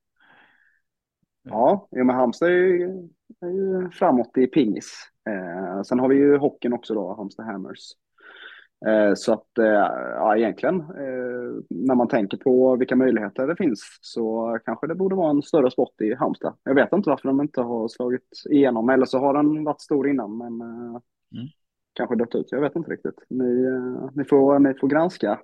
Ja, 1.44 1.88
men 1.92 2.10
Halmstad 2.10 2.50
är 2.50 2.54
ju, 2.54 3.10
är 3.42 3.48
ju 3.48 3.90
framåt 3.90 4.38
i 4.38 4.48
pingis. 4.48 5.10
Eh, 5.30 5.82
sen 5.82 6.00
har 6.00 6.10
vi 6.10 6.15
ju 6.15 6.38
hockeyn 6.38 6.74
också 6.74 6.94
då, 6.94 7.13
Halmstad 7.13 7.46
Hammers. 7.46 7.80
Eh, 8.88 9.13
så 9.15 9.34
att, 9.34 9.58
eh, 9.58 9.65
ja 10.15 10.38
egentligen, 10.38 10.80
eh, 10.80 11.63
när 11.70 11.96
man 11.96 12.08
tänker 12.08 12.38
på 12.38 12.76
vilka 12.76 12.96
möjligheter 12.96 13.48
det 13.48 13.56
finns 13.56 13.98
så 14.02 14.58
kanske 14.65 14.88
det 14.88 14.96
borde 14.96 15.15
vara 15.15 15.30
en 15.30 15.42
större 15.42 15.72
sport 15.72 16.02
i 16.02 16.15
Halmstad. 16.15 16.54
Jag 16.63 16.76
vet 16.76 16.94
inte 16.94 17.10
varför 17.10 17.28
de 17.28 17.42
inte 17.42 17.62
har 17.62 17.88
slagit 17.88 18.30
igenom, 18.50 18.89
eller 18.89 19.06
så 19.06 19.20
har 19.20 19.34
den 19.34 19.63
varit 19.63 19.82
stor 19.82 20.10
innan, 20.10 20.38
men 20.38 20.62
eh, 20.62 21.02
kanske 21.94 22.15
dött 22.15 22.36
ut. 22.36 22.52
Jag 22.52 22.62
vet 22.62 22.76
inte 22.76 22.92
riktigt. 22.92 23.26
Ni, 23.30 23.63
eh, 23.65 24.10
ni, 24.13 24.26
får, 24.26 24.60
ni 24.60 24.74
får 24.74 24.88
granska 24.88 25.39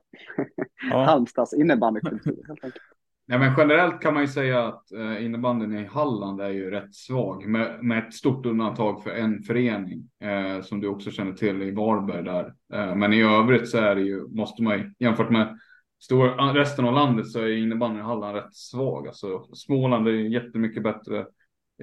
Ja. 0.91 1.03
Halmstads 1.05 1.53
innebandykultur 1.53 2.43
helt 2.47 2.63
enkelt. 2.63 2.83
Nej, 3.27 3.39
men 3.39 3.53
generellt 3.57 4.01
kan 4.01 4.13
man 4.13 4.23
ju 4.23 4.27
säga 4.27 4.67
att 4.67 4.91
eh, 4.91 5.25
innebandyn 5.25 5.79
i 5.79 5.85
Halland 5.85 6.41
är 6.41 6.49
ju 6.49 6.71
rätt 6.71 6.95
svag 6.95 7.47
med, 7.47 7.83
med 7.83 8.07
ett 8.07 8.13
stort 8.13 8.45
undantag 8.45 9.03
för 9.03 9.09
en 9.09 9.41
förening 9.41 10.09
eh, 10.19 10.61
som 10.61 10.81
du 10.81 10.87
också 10.87 11.11
känner 11.11 11.33
till 11.33 11.61
i 11.61 11.71
Varberg 11.71 12.23
där. 12.23 12.53
Eh, 12.73 12.95
men 12.95 13.13
i 13.13 13.21
övrigt 13.21 13.69
så 13.69 13.77
är 13.77 13.95
det 13.95 14.01
ju, 14.01 14.27
måste 14.27 14.63
man 14.63 14.77
ju, 14.77 14.93
jämfört 14.99 15.29
med 15.29 15.59
stor, 15.99 16.39
eh, 16.39 16.53
resten 16.53 16.85
av 16.85 16.93
landet 16.93 17.27
så 17.27 17.39
är 17.39 17.57
innebandyn 17.57 17.99
i 17.99 18.05
Halland 18.05 18.35
rätt 18.35 18.55
svag. 18.55 19.07
Alltså, 19.07 19.43
Småland 19.53 20.07
är 20.07 20.11
jättemycket 20.11 20.83
bättre. 20.83 21.27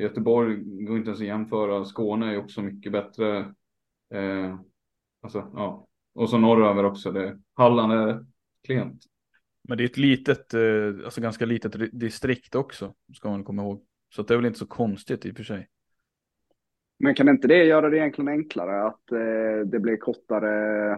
Göteborg 0.01 0.57
går 0.87 0.97
inte 0.97 1.09
ens 1.09 1.21
att 1.21 1.27
jämföra. 1.27 1.85
Skåne 1.85 2.33
är 2.33 2.39
också 2.39 2.63
mycket 2.63 2.93
bättre. 2.93 3.39
Eh, 4.15 4.59
alltså, 5.23 5.51
ja. 5.55 5.87
Och 6.15 6.31
så 6.31 6.39
norröver 6.39 6.85
också. 6.85 7.13
Det, 7.13 7.39
Halland 7.55 7.93
är 7.93 8.25
klent. 8.67 9.05
Men 9.69 9.79
det 9.79 9.85
är 9.85 9.87
ett 9.87 9.97
litet, 9.97 10.55
eh, 10.55 10.61
alltså 11.05 11.21
ganska 11.21 11.47
litet 11.47 11.77
ri- 11.77 11.91
distrikt 11.93 12.55
också, 12.55 12.95
ska 13.15 13.31
man 13.31 13.45
komma 13.45 13.63
ihåg. 13.63 13.85
Så 14.15 14.23
det 14.23 14.35
är 14.35 14.39
väl 14.39 14.47
inte 14.47 14.59
så 14.59 14.67
konstigt 14.67 15.27
i 15.27 15.33
och 15.33 15.37
för 15.37 15.45
sig. 15.45 15.69
Men 16.99 17.15
kan 17.15 17.29
inte 17.29 17.49
det 17.49 17.65
göra 17.65 17.91
det 17.91 17.99
egentligen 17.99 18.29
enklare 18.29 18.87
att 18.87 19.13
eh, 19.13 19.67
det 19.67 19.81
blir 19.81 19.97
kortare 19.97 20.93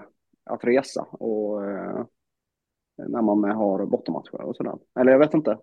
att 0.44 0.64
resa 0.64 1.02
och 1.02 1.64
eh, 1.64 2.04
när 2.96 3.22
man 3.22 3.44
har 3.50 3.86
bortamatcher 3.86 4.40
och 4.40 4.56
sådär? 4.56 4.78
Eller 5.00 5.12
jag 5.12 5.18
vet 5.18 5.34
inte. 5.34 5.58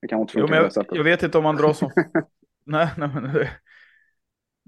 Det 0.00 0.08
kan 0.08 0.20
inte 0.20 0.32
Jo, 0.36 0.46
funka 0.46 0.54
men 0.60 0.70
på 0.70 0.70
jag, 0.74 0.86
jag 0.96 1.04
vet 1.04 1.22
inte 1.22 1.38
om 1.38 1.44
man 1.44 1.56
drar 1.56 1.72
som... 1.72 1.90
nej, 2.66 2.88
nej, 2.96 3.08
men... 3.14 3.46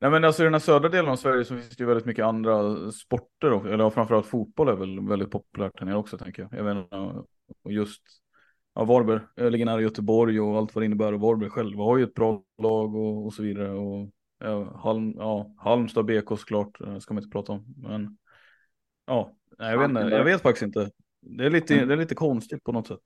Nej 0.00 0.10
men 0.10 0.24
alltså 0.24 0.42
i 0.42 0.44
den 0.44 0.54
här 0.54 0.60
södra 0.60 0.88
delen 0.88 1.10
av 1.10 1.16
Sverige 1.16 1.44
så 1.44 1.54
finns 1.54 1.68
det 1.68 1.82
ju 1.82 1.86
väldigt 1.86 2.06
mycket 2.06 2.24
andra 2.24 2.92
sporter, 2.92 3.52
och, 3.52 3.66
eller 3.66 3.90
framförallt 3.90 4.26
fotboll 4.26 4.68
är 4.68 4.76
väl 4.76 5.08
väldigt 5.08 5.30
populärt 5.30 5.72
här 5.78 5.86
nere 5.86 5.96
också 5.96 6.18
tänker 6.18 6.42
jag. 6.42 6.60
jag 6.60 6.64
vet 6.64 6.76
inte, 6.76 6.96
och 7.62 7.72
just 7.72 8.02
ja, 8.74 8.84
Varberg 8.84 9.20
Jag 9.34 9.52
ligger 9.52 9.66
nära 9.66 9.80
Göteborg 9.80 10.40
och 10.40 10.58
allt 10.58 10.74
vad 10.74 10.82
det 10.82 10.86
innebär 10.86 11.12
och 11.12 11.20
Varberg 11.20 11.50
själva 11.50 11.84
har 11.84 11.96
ju 11.96 12.04
ett 12.04 12.14
bra 12.14 12.42
lag 12.62 12.94
och, 12.94 13.26
och 13.26 13.32
så 13.32 13.42
vidare. 13.42 13.70
Och, 13.70 14.10
ja, 14.38 14.80
Halm, 14.82 15.14
ja, 15.16 15.54
Halmstad 15.56 16.04
BK 16.04 16.28
såklart 16.28 16.80
eh, 16.80 16.98
ska 16.98 17.14
man 17.14 17.22
inte 17.22 17.32
prata 17.32 17.52
om. 17.52 17.74
Men 17.76 18.18
ja, 19.06 19.32
nej, 19.58 19.70
jag, 19.70 19.78
vet 19.78 19.88
inte, 19.88 20.00
jag 20.00 20.24
vet 20.24 20.42
faktiskt 20.42 20.62
inte. 20.62 20.90
Det 21.20 21.46
är, 21.46 21.50
lite, 21.50 21.84
det 21.84 21.94
är 21.94 21.98
lite 21.98 22.14
konstigt 22.14 22.64
på 22.64 22.72
något 22.72 22.86
sätt. 22.86 23.02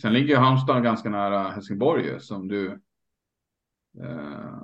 Sen 0.00 0.12
ligger 0.12 0.36
Halmstad 0.36 0.82
ganska 0.82 1.10
nära 1.10 1.42
Helsingborg 1.42 2.20
som 2.20 2.48
du. 2.48 2.80
Eh, 4.02 4.60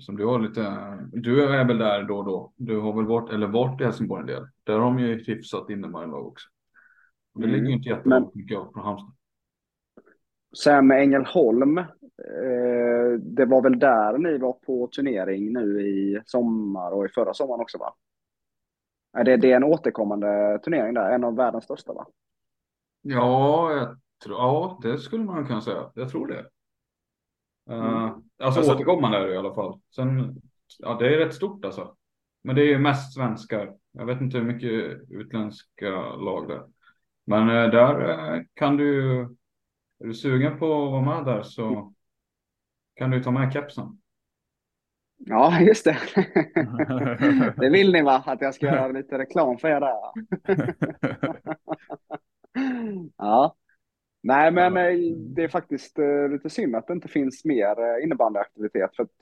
som 0.00 0.16
du 0.16 0.26
har 0.26 0.38
lite. 0.38 0.98
Du 1.12 1.44
är 1.44 1.64
väl 1.64 1.78
där 1.78 2.02
då 2.02 2.18
och 2.18 2.24
då. 2.24 2.52
Du 2.56 2.80
har 2.80 2.92
väl 2.96 3.06
varit 3.06 3.32
eller 3.32 3.46
varit 3.46 3.80
i 3.80 3.84
Helsingborg 3.84 4.20
en 4.20 4.26
del. 4.26 4.46
Där 4.64 4.78
har 4.78 4.80
de 4.80 4.98
ju 4.98 5.24
hyfsat 5.24 5.70
innebandylag 5.70 6.26
också. 6.26 6.48
Det 7.34 7.46
ligger 7.46 7.66
ju 7.66 7.72
inte 7.72 7.88
jättelångt 7.88 8.34
mycket 8.34 8.58
av 8.58 8.72
från 8.72 8.84
Halmstad. 8.84 9.14
Sen 10.56 10.86
med 10.86 11.02
Ängelholm, 11.02 11.78
eh, 11.78 11.84
det 13.20 13.44
var 13.44 13.62
väl 13.62 13.78
där 13.78 14.18
ni 14.18 14.38
var 14.38 14.52
på 14.52 14.86
turnering 14.86 15.52
nu 15.52 15.80
i 15.80 16.20
sommar 16.26 16.90
och 16.90 17.04
i 17.04 17.08
förra 17.08 17.34
sommaren 17.34 17.60
också 17.60 17.78
va? 17.78 17.94
Är 19.16 19.24
det, 19.24 19.36
det 19.36 19.52
är 19.52 19.56
en 19.56 19.64
återkommande 19.64 20.58
turnering 20.64 20.94
där, 20.94 21.10
en 21.10 21.24
av 21.24 21.36
världens 21.36 21.64
största 21.64 21.92
va? 21.92 22.06
Ja, 23.02 23.72
jag 23.72 23.98
tror, 24.24 24.36
ja, 24.36 24.78
det 24.82 24.98
skulle 24.98 25.24
man 25.24 25.46
kunna 25.46 25.60
säga. 25.60 25.90
Jag 25.94 26.10
tror 26.10 26.26
det. 26.26 26.46
Uh, 27.70 27.76
Mm. 27.76 28.22
alltså, 28.42 28.60
Alltså- 28.60 28.74
återkommande 28.74 29.18
är 29.18 29.26
det 29.26 29.34
i 29.34 29.36
alla 29.36 29.54
fall. 29.54 29.80
Sen, 29.94 30.42
ja, 30.78 30.96
det 31.00 31.14
är 31.14 31.18
rätt 31.18 31.34
stort 31.34 31.64
alltså. 31.64 31.96
Men 32.42 32.56
det 32.56 32.62
är 32.62 32.66
ju 32.66 32.78
mest 32.78 33.14
svenskar. 33.14 33.74
Jag 33.92 34.06
vet 34.06 34.20
inte 34.20 34.38
hur 34.38 34.44
mycket 34.44 35.00
utländska 35.10 35.90
lag 36.16 36.48
det 36.48 36.54
är. 36.54 36.64
Men 37.26 37.48
eh, 37.48 37.70
där 37.70 38.08
eh, 38.34 38.42
kan 38.54 38.76
du, 38.76 39.20
är 40.00 40.06
du 40.06 40.14
sugen 40.14 40.58
på 40.58 40.64
att 40.84 40.90
vara 40.92 41.02
med 41.16 41.24
där 41.34 41.42
så 41.42 41.94
kan 42.96 43.10
du 43.10 43.22
ta 43.22 43.30
med 43.30 43.52
kepsen. 43.52 43.98
Ja, 45.16 45.60
just 45.60 45.84
det. 45.84 45.98
det 47.56 47.70
vill 47.70 47.92
ni 47.92 48.02
va? 48.02 48.22
Att 48.26 48.40
jag 48.40 48.54
ska 48.54 48.66
göra 48.66 48.88
lite 48.88 49.18
reklam 49.18 49.58
för 49.58 49.68
er 49.68 49.80
där. 49.80 49.94
ja. 53.16 53.56
Nej, 54.26 54.50
men 54.50 54.74
det 55.34 55.44
är 55.44 55.48
faktiskt 55.48 55.98
eh, 55.98 56.28
lite 56.28 56.50
synd 56.50 56.76
att 56.76 56.86
det 56.86 56.92
inte 56.92 57.08
finns 57.08 57.44
mer 57.44 57.80
eh, 57.80 58.04
innebandyaktivitet. 58.04 58.96
För 58.96 59.02
att 59.02 59.16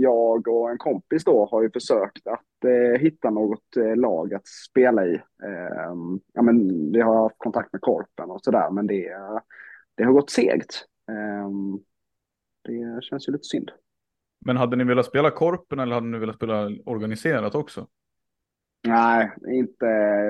jag 0.00 0.48
och 0.48 0.70
en 0.70 0.78
kompis 0.78 1.24
då 1.24 1.48
har 1.50 1.62
ju 1.62 1.70
försökt 1.70 2.26
att 2.26 2.64
eh, 2.64 3.00
hitta 3.00 3.30
något 3.30 3.76
lag 3.96 4.34
att 4.34 4.46
spela 4.46 5.06
i. 5.06 5.14
Eh, 5.14 5.94
ja, 6.32 6.42
men 6.42 6.92
vi 6.92 7.00
har 7.00 7.22
haft 7.22 7.38
kontakt 7.38 7.72
med 7.72 7.82
Korpen 7.82 8.30
och 8.30 8.40
sådär, 8.42 8.70
men 8.70 8.86
det, 8.86 9.16
det 9.94 10.04
har 10.04 10.12
gått 10.12 10.30
segt. 10.30 10.84
Eh, 11.10 11.50
det 12.64 13.04
känns 13.04 13.28
ju 13.28 13.32
lite 13.32 13.44
synd. 13.44 13.70
Men 14.44 14.56
hade 14.56 14.76
ni 14.76 14.84
velat 14.84 15.06
spela 15.06 15.30
korpen 15.30 15.78
eller 15.78 15.94
hade 15.94 16.06
ni 16.06 16.18
velat 16.18 16.36
spela 16.36 16.70
organiserat 16.84 17.54
också? 17.54 17.86
Nej, 18.86 19.30
inte 19.46 19.86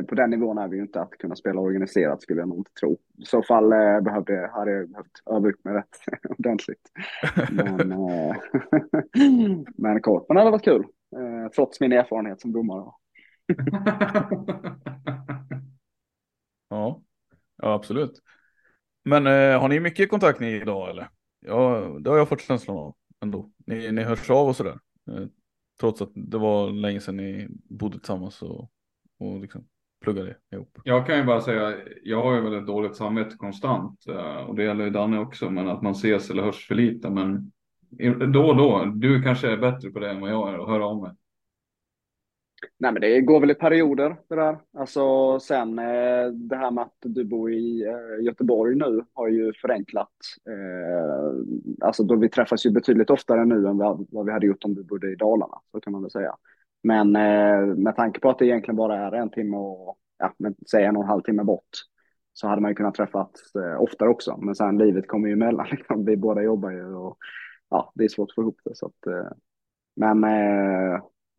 på 0.08 0.14
den 0.14 0.30
nivån 0.30 0.58
är 0.58 0.68
vi 0.68 0.76
ju 0.76 0.82
inte 0.82 1.00
att 1.00 1.10
kunna 1.10 1.36
spela 1.36 1.60
organiserat 1.60 2.22
skulle 2.22 2.40
jag 2.40 2.48
nog 2.48 2.58
inte 2.58 2.72
tro. 2.80 2.98
I 3.18 3.24
så 3.24 3.42
fall 3.42 3.72
eh, 3.72 4.00
behövde, 4.00 4.50
hade 4.54 4.70
jag 4.70 4.90
behövt 4.90 5.22
öva 5.30 5.48
upp 5.48 5.64
mig 5.64 5.74
rätt 5.74 5.98
ordentligt. 6.38 6.90
Men, 7.50 7.92
eh, 8.10 8.36
men 9.76 10.00
korpen 10.00 10.36
hade 10.36 10.50
varit 10.50 10.64
kul, 10.64 10.86
eh, 11.16 11.50
trots 11.54 11.80
min 11.80 11.92
erfarenhet 11.92 12.40
som 12.40 12.52
domare. 12.52 12.92
Ja, 16.68 17.02
ja 17.62 17.72
absolut. 17.72 18.22
Men 19.04 19.26
eh, 19.26 19.60
har 19.60 19.68
ni 19.68 19.80
mycket 19.80 20.10
kontakt 20.10 20.40
ni 20.40 20.54
idag 20.54 20.90
eller? 20.90 21.08
Ja, 21.46 21.80
det 22.00 22.10
har 22.10 22.16
jag 22.16 22.28
fått 22.28 22.40
känslan 22.40 22.76
av 22.76 22.94
ändå. 23.22 23.50
Ni, 23.66 23.92
ni 23.92 24.02
hörs 24.02 24.30
av 24.30 24.48
och 24.48 24.56
sådär. 24.56 24.78
Trots 25.80 26.02
att 26.02 26.10
det 26.14 26.38
var 26.38 26.70
länge 26.70 27.00
sedan 27.00 27.16
ni 27.16 27.48
bodde 27.68 27.98
tillsammans 27.98 28.42
och, 28.42 28.70
och 29.18 29.40
liksom 29.40 29.64
pluggade 30.00 30.36
ihop. 30.52 30.78
Jag 30.84 31.06
kan 31.06 31.18
ju 31.18 31.24
bara 31.24 31.40
säga, 31.40 31.76
jag 32.02 32.22
har 32.22 32.34
ju 32.34 32.40
väldigt 32.40 32.66
dåligt 32.66 32.96
samvete 32.96 33.36
konstant 33.36 34.06
eh, 34.08 34.36
och 34.36 34.54
det 34.54 34.64
gäller 34.64 34.84
ju 34.84 34.90
Danne 34.90 35.18
också, 35.18 35.50
men 35.50 35.68
att 35.68 35.82
man 35.82 35.92
ses 35.92 36.30
eller 36.30 36.42
hörs 36.42 36.66
för 36.68 36.74
lite. 36.74 37.10
Men 37.10 37.52
då 38.32 38.48
och 38.48 38.56
då, 38.56 38.84
du 38.84 39.22
kanske 39.22 39.52
är 39.52 39.56
bättre 39.56 39.90
på 39.90 39.98
det 39.98 40.10
än 40.10 40.20
vad 40.20 40.30
jag 40.30 40.48
är 40.48 40.58
och 40.58 40.70
höra 40.70 40.86
om 40.86 41.02
mig. 41.02 41.12
Nej, 42.78 42.92
men 42.92 43.00
det 43.00 43.20
går 43.20 43.40
väl 43.40 43.50
i 43.50 43.54
perioder 43.54 44.16
det 44.28 44.34
där. 44.34 44.58
Alltså 44.78 45.38
sen 45.40 45.78
eh, 45.78 46.26
det 46.32 46.56
här 46.56 46.70
med 46.70 46.82
att 46.82 46.96
du 47.00 47.24
bor 47.24 47.52
i 47.52 47.84
eh, 47.86 48.24
Göteborg 48.24 48.74
nu 48.74 49.04
har 49.12 49.28
ju 49.28 49.52
förenklat. 49.52 50.12
Eh, 50.48 51.86
alltså 51.86 52.02
då 52.02 52.16
vi 52.16 52.28
träffas 52.28 52.66
ju 52.66 52.70
betydligt 52.70 53.10
oftare 53.10 53.44
nu 53.44 53.68
än 53.68 53.78
vad, 53.78 54.26
vi 54.26 54.32
hade 54.32 54.46
gjort 54.46 54.64
om 54.64 54.74
du 54.74 54.84
bodde 54.84 55.12
i 55.12 55.14
Dalarna, 55.14 55.60
så 55.72 55.80
kan 55.80 55.92
man 55.92 56.02
väl 56.02 56.10
säga. 56.10 56.36
Men 56.82 57.12
med 57.82 57.96
tanke 57.96 58.20
på 58.20 58.30
att 58.30 58.38
det 58.38 58.46
egentligen 58.46 58.76
bara 58.76 58.96
är 58.96 59.12
en 59.12 59.30
timme 59.30 59.56
och, 59.56 59.98
ja, 60.18 60.34
men 60.38 60.54
säg 60.70 60.84
en 60.84 60.96
och 60.96 61.02
en 61.02 61.08
halv 61.08 61.22
timme 61.22 61.44
bort, 61.44 61.68
så 62.32 62.48
hade 62.48 62.62
man 62.62 62.70
ju 62.70 62.74
kunnat 62.74 62.94
träffas 62.94 63.30
oftare 63.78 64.08
också. 64.08 64.36
Men 64.36 64.54
sen 64.54 64.78
livet 64.78 65.08
kommer 65.08 65.28
ju 65.28 65.32
emellan, 65.32 65.66
liksom. 65.70 66.04
vi 66.04 66.16
båda 66.16 66.42
jobbar 66.42 66.70
ju 66.70 66.94
och 66.94 67.18
ja, 67.70 67.92
det 67.94 68.04
är 68.04 68.08
svårt 68.08 68.30
att 68.30 68.34
få 68.34 68.42
ihop 68.42 68.60
det. 68.64 68.74
Så 68.74 68.86
att, 68.86 69.30
men 69.96 70.24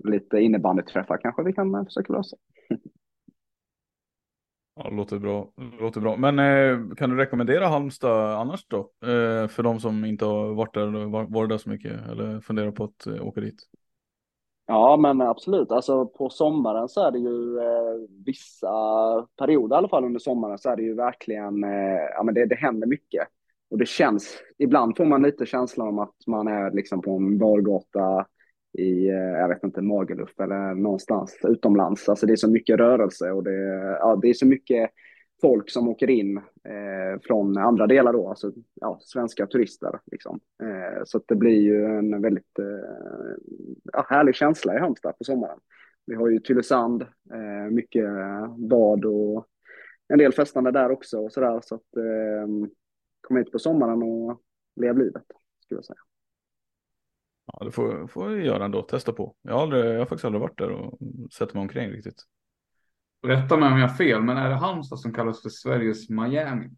lite 0.03 0.39
innebandyträffar 0.39 1.17
kanske 1.21 1.43
vi 1.43 1.53
kan 1.53 1.75
eh, 1.75 1.83
försöka 1.83 2.13
lösa. 2.13 2.38
Ja, 4.83 4.89
låter 4.89 5.19
bra. 5.19 5.51
Låter 5.79 6.01
bra. 6.01 6.17
Men 6.17 6.39
eh, 6.39 6.95
kan 6.95 7.09
du 7.09 7.15
rekommendera 7.15 7.67
Halmstad 7.67 8.33
annars 8.33 8.65
då? 8.67 8.79
Eh, 8.79 9.47
för 9.47 9.63
de 9.63 9.79
som 9.79 10.05
inte 10.05 10.25
har 10.25 10.53
varit 10.53 10.73
där 10.73 11.05
varit 11.31 11.49
där 11.49 11.57
så 11.57 11.69
mycket 11.69 12.07
eller 12.07 12.39
funderar 12.39 12.71
på 12.71 12.83
att 12.83 13.07
eh, 13.07 13.27
åka 13.27 13.41
dit. 13.41 13.55
Ja, 14.65 14.97
men 14.97 15.21
absolut. 15.21 15.71
Alltså 15.71 16.05
på 16.05 16.29
sommaren 16.29 16.89
så 16.89 17.07
är 17.07 17.12
det 17.12 17.19
ju 17.19 17.57
eh, 17.59 18.09
vissa 18.25 18.71
perioder 19.38 19.75
i 19.75 19.77
alla 19.77 19.89
fall 19.89 20.05
under 20.05 20.19
sommaren 20.19 20.57
så 20.57 20.69
är 20.69 20.75
det 20.75 20.83
ju 20.83 20.93
verkligen, 20.95 21.63
eh, 21.63 21.99
ja 22.15 22.23
men 22.23 22.33
det, 22.33 22.45
det 22.45 22.55
händer 22.55 22.88
mycket. 22.88 23.27
Och 23.69 23.77
det 23.77 23.88
känns, 23.88 24.38
ibland 24.57 24.97
får 24.97 25.05
man 25.05 25.21
lite 25.21 25.45
känslan 25.45 25.88
om 25.88 25.99
att 25.99 26.15
man 26.27 26.47
är 26.47 26.71
liksom 26.71 27.01
på 27.01 27.15
en 27.15 27.38
bargata 27.38 28.25
i, 28.77 29.10
eh, 29.10 29.15
jag 29.15 29.47
vet 29.47 29.63
inte, 29.63 29.82
Magaluf 29.82 30.39
eller 30.39 30.75
någonstans 30.75 31.39
utomlands. 31.43 32.10
Alltså 32.10 32.25
det 32.25 32.34
är 32.34 32.38
så 32.38 32.49
mycket 32.49 32.77
rörelse 32.77 33.32
och 33.32 33.43
det, 33.43 33.79
ja, 33.99 34.19
det 34.21 34.29
är 34.29 34.34
så 34.34 34.45
mycket 34.45 34.89
folk 35.41 35.69
som 35.69 35.88
åker 35.88 36.10
in 36.10 36.38
eh, 36.38 37.21
från 37.23 37.58
andra 37.58 37.88
delar 37.88 38.13
då, 38.13 38.29
alltså 38.29 38.51
ja, 38.73 38.99
svenska 39.01 39.47
turister. 39.47 39.99
Liksom. 40.12 40.39
Eh, 40.63 41.03
så 41.05 41.17
att 41.17 41.23
det 41.27 41.36
blir 41.36 41.62
ju 41.62 41.86
en 41.86 42.21
väldigt 42.21 42.60
eh, 42.60 43.36
ja, 43.93 44.05
härlig 44.10 44.36
känsla 44.36 44.75
i 44.75 44.79
Halmstad 44.79 45.17
på 45.17 45.23
sommaren. 45.23 45.60
Vi 46.05 46.15
har 46.15 46.29
ju 46.29 46.39
Tylösand, 46.39 47.01
eh, 47.34 47.71
mycket 47.71 48.05
bad 48.58 49.05
och 49.05 49.45
en 50.08 50.17
del 50.19 50.34
festande 50.34 50.71
där 50.71 50.91
också 50.91 51.19
och 51.19 51.32
sådär. 51.32 51.60
Så 51.63 51.75
att 51.75 51.97
eh, 51.97 52.69
kom 53.21 53.38
hit 53.38 53.51
på 53.51 53.60
sommaren 53.60 54.03
och 54.03 54.41
lev 54.82 54.97
livet, 54.97 55.23
skulle 55.63 55.77
jag 55.77 55.86
säga. 55.86 55.99
Ja, 57.53 57.65
det 57.65 57.71
får, 57.71 58.07
får 58.07 58.31
jag 58.31 58.45
göra 58.45 58.65
ändå, 58.65 58.81
testa 58.81 59.13
på. 59.13 59.35
Jag 59.41 59.53
har, 59.53 59.62
aldrig, 59.62 59.85
jag 59.85 59.99
har 59.99 60.05
faktiskt 60.05 60.25
aldrig 60.25 60.41
varit 60.41 60.57
där 60.57 60.71
och 60.71 60.99
sett 61.33 61.53
mig 61.53 61.62
omkring 61.62 61.89
riktigt. 61.89 62.23
Rätta 63.27 63.57
mig 63.57 63.71
om 63.71 63.79
jag 63.79 63.88
har 63.88 63.95
fel, 63.95 64.21
men 64.21 64.38
är 64.38 64.49
det 64.49 64.55
Halmstad 64.55 64.99
som 64.99 65.13
kallas 65.13 65.41
för 65.41 65.49
Sveriges 65.49 66.09
Miami? 66.09 66.69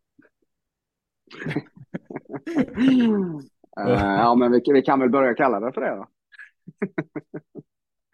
Eh, 3.79 3.93
ja, 3.93 4.35
men 4.35 4.51
vi, 4.51 4.61
vi 4.73 4.81
kan 4.81 4.99
väl 4.99 5.09
börja 5.09 5.33
kalla 5.33 5.59
det 5.59 5.73
för 5.73 5.81
det 5.81 5.95
då. 5.95 6.07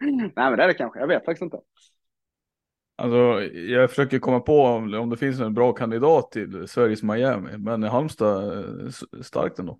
Nej, 0.00 0.32
men 0.36 0.56
det 0.56 0.62
är 0.64 0.68
det 0.68 0.74
kanske. 0.74 1.00
Jag 1.00 1.06
vet 1.06 1.24
faktiskt 1.24 1.42
inte. 1.42 1.60
Alltså, 2.96 3.42
jag 3.54 3.90
försöker 3.90 4.18
komma 4.18 4.40
på 4.40 4.62
om, 4.62 4.94
om 4.94 5.10
det 5.10 5.16
finns 5.16 5.40
en 5.40 5.54
bra 5.54 5.72
kandidat 5.72 6.30
till 6.32 6.68
Sveriges 6.68 7.02
Miami, 7.02 7.58
men 7.58 7.82
Halmstad 7.82 8.44
är 8.58 8.86
s- 8.88 9.26
starkt 9.26 9.58
ändå. 9.58 9.78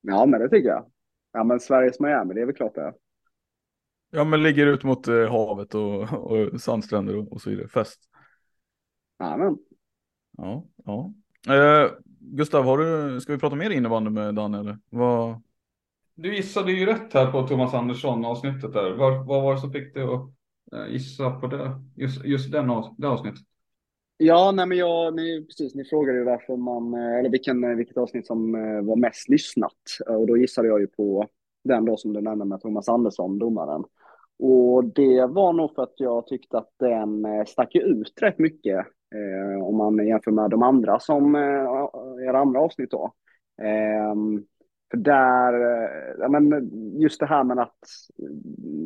Ja, 0.00 0.26
men 0.26 0.40
det 0.40 0.48
tycker 0.48 0.68
jag. 0.68 0.91
Ja, 1.32 1.44
men 1.44 1.60
Sveriges 1.60 2.00
Miami, 2.00 2.34
det 2.34 2.40
är 2.40 2.46
väl 2.46 2.54
klart 2.54 2.74
det 2.74 2.80
är. 2.80 2.94
Ja, 4.10 4.24
men 4.24 4.42
ligger 4.42 4.66
ut 4.66 4.84
mot 4.84 5.08
eh, 5.08 5.30
havet 5.30 5.74
och, 5.74 6.02
och 6.12 6.60
sandstränder 6.60 7.16
och, 7.16 7.32
och 7.32 7.40
så 7.40 7.50
vidare. 7.50 7.68
Fest. 7.68 8.00
Ja, 9.18 9.36
men. 9.36 9.58
Ja, 10.38 10.64
ja. 10.84 11.12
Eh, 11.54 11.90
Gustav, 12.20 12.64
har 12.64 12.78
du, 12.78 13.20
ska 13.20 13.32
vi 13.32 13.38
prata 13.38 13.56
mer 13.56 13.70
innebandy 13.70 14.10
med 14.10 14.34
Dan 14.34 14.54
eller? 14.54 14.78
Vad? 14.90 15.42
Du 16.14 16.36
gissade 16.36 16.72
ju 16.72 16.86
rätt 16.86 17.14
här 17.14 17.32
på 17.32 17.46
Thomas 17.48 17.74
Andersson 17.74 18.24
avsnittet 18.24 18.72
där. 18.72 18.90
Vad, 18.90 19.26
var 19.26 19.54
det 19.54 19.60
som 19.60 19.72
fick 19.72 19.94
dig 19.94 20.02
att 20.02 20.30
eh, 20.72 20.92
gissa 20.92 21.30
på 21.30 21.46
det? 21.46 21.82
Just, 21.96 22.24
just 22.24 22.52
den, 22.52 22.70
av- 22.70 22.94
det 22.98 23.08
avsnittet. 23.08 23.44
Ja, 24.24 24.52
nej, 24.52 24.66
men 24.66 24.78
jag, 24.78 25.14
ni, 25.14 25.44
precis, 25.46 25.74
ni 25.74 25.84
frågade 25.84 26.18
ju 26.18 26.24
varför 26.24 26.56
man, 26.56 26.94
eh, 26.94 27.18
eller 27.18 27.30
vilken, 27.30 27.64
eh, 27.64 27.70
vilket 27.70 27.96
avsnitt 27.96 28.26
som 28.26 28.54
eh, 28.54 28.82
var 28.82 28.96
mest 28.96 29.28
lyssnat. 29.28 29.72
Och 30.06 30.26
då 30.26 30.36
gissade 30.36 30.68
jag 30.68 30.80
ju 30.80 30.86
på 30.86 31.28
den 31.64 31.84
då 31.84 31.96
som 31.96 32.12
du 32.12 32.20
nämnde 32.20 32.44
med 32.44 32.60
Thomas 32.60 32.88
Andersson, 32.88 33.38
domaren. 33.38 33.84
Och 34.38 34.84
det 34.84 35.26
var 35.26 35.52
nog 35.52 35.74
för 35.74 35.82
att 35.82 35.94
jag 35.96 36.26
tyckte 36.26 36.58
att 36.58 36.70
den 36.78 37.26
stack 37.46 37.74
ut 37.74 38.12
rätt 38.22 38.38
mycket. 38.38 38.86
Eh, 39.14 39.66
om 39.66 39.76
man 39.76 40.06
jämför 40.06 40.30
med 40.30 40.50
de 40.50 40.62
andra 40.62 41.00
som 41.00 41.34
eh, 41.34 42.28
era 42.28 42.38
andra 42.38 42.60
avsnitt 42.60 42.90
då. 42.90 43.12
Eh, 43.62 44.14
för 44.92 44.98
där, 44.98 45.52
eh, 45.52 46.14
ja, 46.18 46.28
men 46.28 46.70
just 47.00 47.20
det 47.20 47.26
här 47.26 47.44
med 47.44 47.58
att 47.58 47.78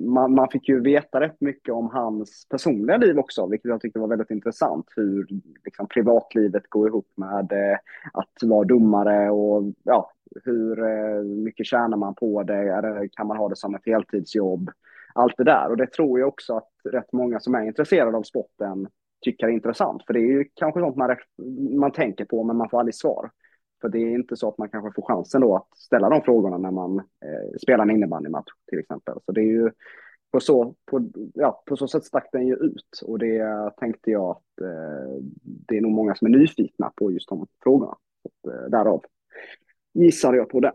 man, 0.07 0.35
man 0.35 0.49
fick 0.49 0.69
ju 0.69 0.81
veta 0.81 1.21
rätt 1.21 1.40
mycket 1.40 1.75
om 1.75 1.90
hans 1.90 2.47
personliga 2.49 2.97
liv 2.97 3.19
också, 3.19 3.47
vilket 3.47 3.69
jag 3.69 3.81
tyckte 3.81 3.99
var 3.99 4.09
väldigt 4.09 4.31
intressant. 4.31 4.87
Hur 4.97 5.27
liksom, 5.64 5.88
privatlivet 5.88 6.62
går 6.69 6.88
ihop 6.88 7.09
med 7.14 7.53
eh, 7.53 7.79
att 8.12 8.42
vara 8.42 8.64
domare 8.64 9.31
och 9.31 9.73
ja, 9.83 10.12
hur 10.45 10.85
eh, 10.85 11.23
mycket 11.23 11.66
tjänar 11.66 11.97
man 11.97 12.14
på 12.14 12.42
det? 12.42 12.55
Eller 12.55 13.09
kan 13.12 13.27
man 13.27 13.37
ha 13.37 13.49
det 13.49 13.57
som 13.57 13.75
ett 13.75 13.87
heltidsjobb? 13.87 14.71
Allt 15.14 15.37
det 15.37 15.45
där. 15.45 15.71
Och 15.71 15.77
det 15.77 15.87
tror 15.87 16.21
jag 16.21 16.29
också 16.29 16.57
att 16.57 16.71
rätt 16.85 17.12
många 17.12 17.40
som 17.40 17.55
är 17.55 17.62
intresserade 17.62 18.16
av 18.16 18.23
sporten 18.23 18.88
tycker 19.21 19.47
är 19.47 19.51
intressant. 19.51 20.07
För 20.07 20.14
det 20.14 20.21
är 20.21 20.33
ju 20.33 20.45
kanske 20.55 20.81
sånt 20.81 20.97
man, 20.97 21.16
man 21.81 21.92
tänker 21.92 22.25
på, 22.25 22.45
men 22.45 22.57
man 22.57 22.69
får 22.69 22.79
aldrig 22.79 22.95
svar. 22.95 23.31
För 23.81 23.89
det 23.89 23.99
är 23.99 24.15
inte 24.15 24.37
så 24.37 24.49
att 24.49 24.59
man 24.59 24.69
kanske 24.69 24.93
får 24.95 25.07
chansen 25.07 25.41
då 25.41 25.57
att 25.57 25.79
ställa 25.79 26.09
de 26.09 26.23
frågorna 26.23 26.59
när 26.59 26.71
man 26.71 26.99
eh, 26.99 27.59
spelar 27.62 27.85
en 27.85 27.91
innebandymatch 27.91 28.51
till 28.69 28.79
exempel. 28.79 29.19
Så 29.27 29.33
det 29.33 29.41
är 29.41 29.51
ju 29.51 29.71
på 30.33 30.41
så, 30.41 30.75
på, 30.91 31.11
ja, 31.35 31.62
på 31.67 31.77
så 31.77 31.89
sätt 31.89 32.05
stack 32.05 32.29
den 32.33 32.47
ju 32.47 32.55
ut 32.55 33.01
och 33.05 33.19
det 33.19 33.73
tänkte 33.77 34.11
jag 34.11 34.31
att 34.31 34.61
eh, 34.61 35.23
det 35.43 35.77
är 35.77 35.81
nog 35.81 35.93
många 35.93 36.15
som 36.15 36.27
är 36.27 36.39
nyfikna 36.39 36.93
på 36.97 37.12
just 37.12 37.29
de 37.29 37.47
frågorna. 37.62 37.97
Så, 38.23 38.51
eh, 38.51 38.71
därav 38.71 39.05
gissade 39.95 40.37
jag 40.37 40.49
på 40.49 40.61
den. 40.61 40.75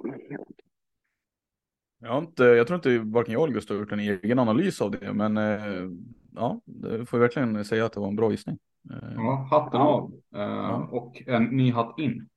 Jag, 2.00 2.24
inte, 2.24 2.44
jag 2.44 2.68
tror 2.68 2.76
inte 2.76 3.00
varken 3.00 3.34
jag 3.34 3.44
eller 3.44 3.54
Gustav 3.54 3.78
har 3.78 3.82
gjort 3.82 3.92
en 3.92 4.00
egen 4.00 4.40
analys 4.40 4.82
av 4.82 4.92
det, 4.92 5.14
men 5.14 5.38
eh, 5.38 5.90
ja, 6.36 6.62
det 6.66 7.06
får 7.06 7.20
jag 7.20 7.22
verkligen 7.22 7.66
säga 7.66 7.86
att 7.86 7.94
det 7.94 8.00
var 8.00 8.08
en 8.08 8.16
bra 8.16 8.32
gissning. 8.32 8.58
Eh, 8.90 9.14
ja, 9.16 9.48
hatten 9.52 9.82
av 9.82 10.14
ja. 10.30 10.90
och 10.92 11.24
en 11.28 11.44
ny 11.44 11.72
hatt 11.72 12.00
in. 12.00 12.30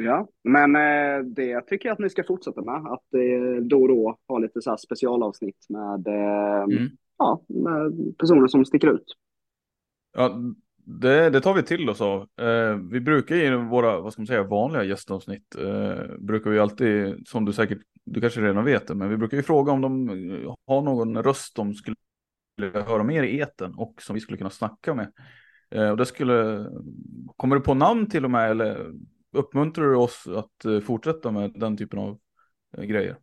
Ja, 0.00 0.28
men 0.44 0.76
eh, 0.76 1.24
det 1.24 1.60
tycker 1.60 1.88
jag 1.88 1.92
att 1.92 1.98
ni 1.98 2.10
ska 2.10 2.24
fortsätta 2.24 2.62
med. 2.62 2.74
Att 2.74 3.14
eh, 3.14 3.62
då 3.62 3.82
och 3.82 3.88
då 3.88 4.18
ha 4.28 4.38
lite 4.38 4.62
så 4.62 4.76
specialavsnitt 4.76 5.66
med, 5.68 6.06
eh, 6.06 6.62
mm. 6.62 6.88
ja, 7.18 7.44
med 7.48 8.16
personer 8.18 8.46
som 8.46 8.64
sticker 8.64 8.88
ut. 8.88 9.04
Ja, 10.16 10.38
det, 10.84 11.30
det 11.30 11.40
tar 11.40 11.54
vi 11.54 11.62
till 11.62 11.90
oss 11.90 12.00
av. 12.00 12.20
Eh, 12.40 12.76
vi 12.90 13.00
brukar 13.00 13.36
i 13.36 13.56
våra, 13.56 14.00
vad 14.00 14.12
ska 14.12 14.22
man 14.22 14.26
säga, 14.26 14.42
vanliga 14.42 14.84
gästavsnitt, 14.84 15.56
eh, 15.58 16.16
brukar 16.18 16.50
vi 16.50 16.58
alltid, 16.58 17.28
som 17.28 17.44
du 17.44 17.52
säkert, 17.52 17.78
du 18.04 18.20
kanske 18.20 18.40
redan 18.40 18.64
vet 18.64 18.86
det, 18.86 18.94
men 18.94 19.08
vi 19.08 19.16
brukar 19.16 19.36
ju 19.36 19.42
fråga 19.42 19.72
om 19.72 19.80
de 19.80 20.08
har 20.66 20.82
någon 20.82 21.22
röst 21.22 21.56
de 21.56 21.74
skulle 21.74 21.96
höra 22.72 23.02
mer 23.02 23.22
i 23.22 23.38
eten 23.38 23.74
och 23.74 23.94
som 24.02 24.14
vi 24.14 24.20
skulle 24.20 24.38
kunna 24.38 24.50
snacka 24.50 24.94
med. 24.94 25.12
Eh, 25.70 25.90
och 25.90 25.96
det 25.96 26.06
skulle, 26.06 26.66
kommer 27.36 27.56
du 27.56 27.62
på 27.62 27.74
namn 27.74 28.08
till 28.08 28.24
och 28.24 28.30
med 28.30 28.50
eller 28.50 28.92
uppmuntrar 29.32 29.84
du 29.86 29.96
oss 29.96 30.28
att 30.28 30.64
eh, 30.64 30.80
fortsätta 30.80 31.30
med 31.30 31.52
den 31.54 31.76
typen 31.76 31.98
av 31.98 32.18
eh, 32.76 32.84
grejer? 32.84 33.16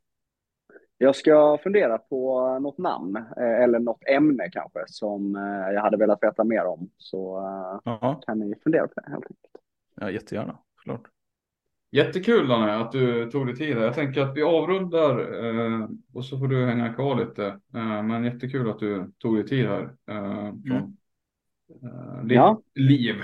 Jag 0.98 1.16
ska 1.16 1.58
fundera 1.64 1.98
på 1.98 2.50
något 2.60 2.78
namn 2.78 3.16
eh, 3.16 3.64
eller 3.64 3.80
något 3.80 4.04
ämne 4.08 4.50
kanske 4.52 4.80
som 4.88 5.36
jag 5.74 5.82
hade 5.82 5.98
velat 5.98 6.24
veta 6.24 6.44
mer 6.44 6.66
om. 6.66 6.90
Så 6.98 7.38
Aha. 7.86 8.22
kan 8.26 8.40
ni 8.40 8.56
fundera 8.64 8.88
på 8.88 8.94
det 8.96 9.12
helt 9.12 9.26
enkelt. 9.26 9.66
Ja, 9.96 10.12
jättegärna, 10.12 10.58
klart. 10.84 11.02
Jättekul 11.92 12.48
Danne 12.48 12.76
att 12.76 12.92
du 12.92 13.32
tog 13.32 13.48
dig 13.48 13.56
tid. 13.56 13.78
Jag 13.78 13.94
tänker 13.94 14.22
att 14.22 14.38
vi 14.38 14.44
avrundar 14.44 15.18
och 16.14 16.26
så 16.26 16.40
får 16.40 16.48
du 16.48 16.66
hänga 16.66 16.94
kvar 16.94 17.16
lite. 17.16 17.60
men 18.04 18.24
jättekul 18.24 18.70
att 18.70 18.80
du 18.80 19.12
tog 19.18 19.36
dig 19.36 19.48
tid 19.48 19.66
här. 19.66 19.96
från 20.68 20.96
mm. 21.82 22.28
ditt 22.28 22.36
ja. 22.36 22.62
liv. 22.76 23.16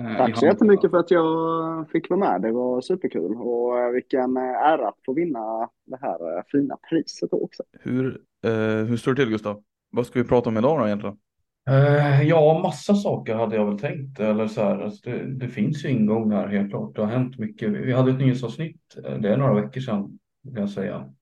Eh, 0.00 0.16
Tack 0.16 0.38
så 0.38 0.46
jättemycket 0.46 0.90
för 0.90 0.98
att 0.98 1.10
jag 1.10 1.90
fick 1.90 2.10
vara 2.10 2.20
med. 2.20 2.42
Det 2.42 2.52
var 2.52 2.80
superkul 2.80 3.36
och 3.36 3.78
eh, 3.78 3.90
vilken 3.90 4.36
eh, 4.36 4.42
ära 4.42 4.88
att 4.88 4.98
få 5.06 5.12
vinna 5.12 5.68
det 5.86 5.98
här 6.00 6.44
fina 6.52 6.76
priset 6.90 7.32
också. 7.32 7.62
Hur, 7.80 8.20
eh, 8.44 8.84
hur 8.86 8.96
står 8.96 9.14
det 9.14 9.22
till 9.22 9.32
Gustav? 9.32 9.62
Vad 9.90 10.06
ska 10.06 10.22
vi 10.22 10.28
prata 10.28 10.48
om 10.48 10.58
idag 10.58 10.80
då 10.80 10.86
egentligen? 10.86 11.16
Uh, 11.70 12.22
ja, 12.22 12.60
massa 12.62 12.94
saker 12.94 13.34
hade 13.34 13.56
jag 13.56 13.66
väl 13.66 13.78
tänkt. 13.78 14.20
Eller 14.20 14.46
så 14.46 14.62
här, 14.62 14.80
alltså 14.80 15.10
det, 15.10 15.34
det, 15.34 15.48
finns 15.48 15.84
ju 15.84 15.88
ingångar 15.88 16.48
helt 16.48 16.70
klart. 16.70 16.96
Det 16.96 17.02
har 17.02 17.08
hänt 17.08 17.38
mycket. 17.38 17.70
Vi 17.70 17.92
hade 17.92 18.10
ett 18.10 18.18
nyhetsavsnitt. 18.18 18.96
Det 19.20 19.28
är 19.28 19.36
några 19.36 19.62
veckor 19.62 19.80
sedan 19.80 20.18
kan 20.44 20.60
jag 20.60 20.70
säga. 20.70 21.12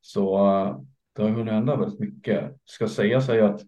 Så 0.00 0.36
det 1.16 1.22
har 1.22 1.28
hunnit 1.28 1.54
hända 1.54 1.76
väldigt 1.76 2.00
mycket. 2.00 2.56
Ska 2.64 2.88
säga 2.88 3.20
sig 3.20 3.40
att 3.40 3.60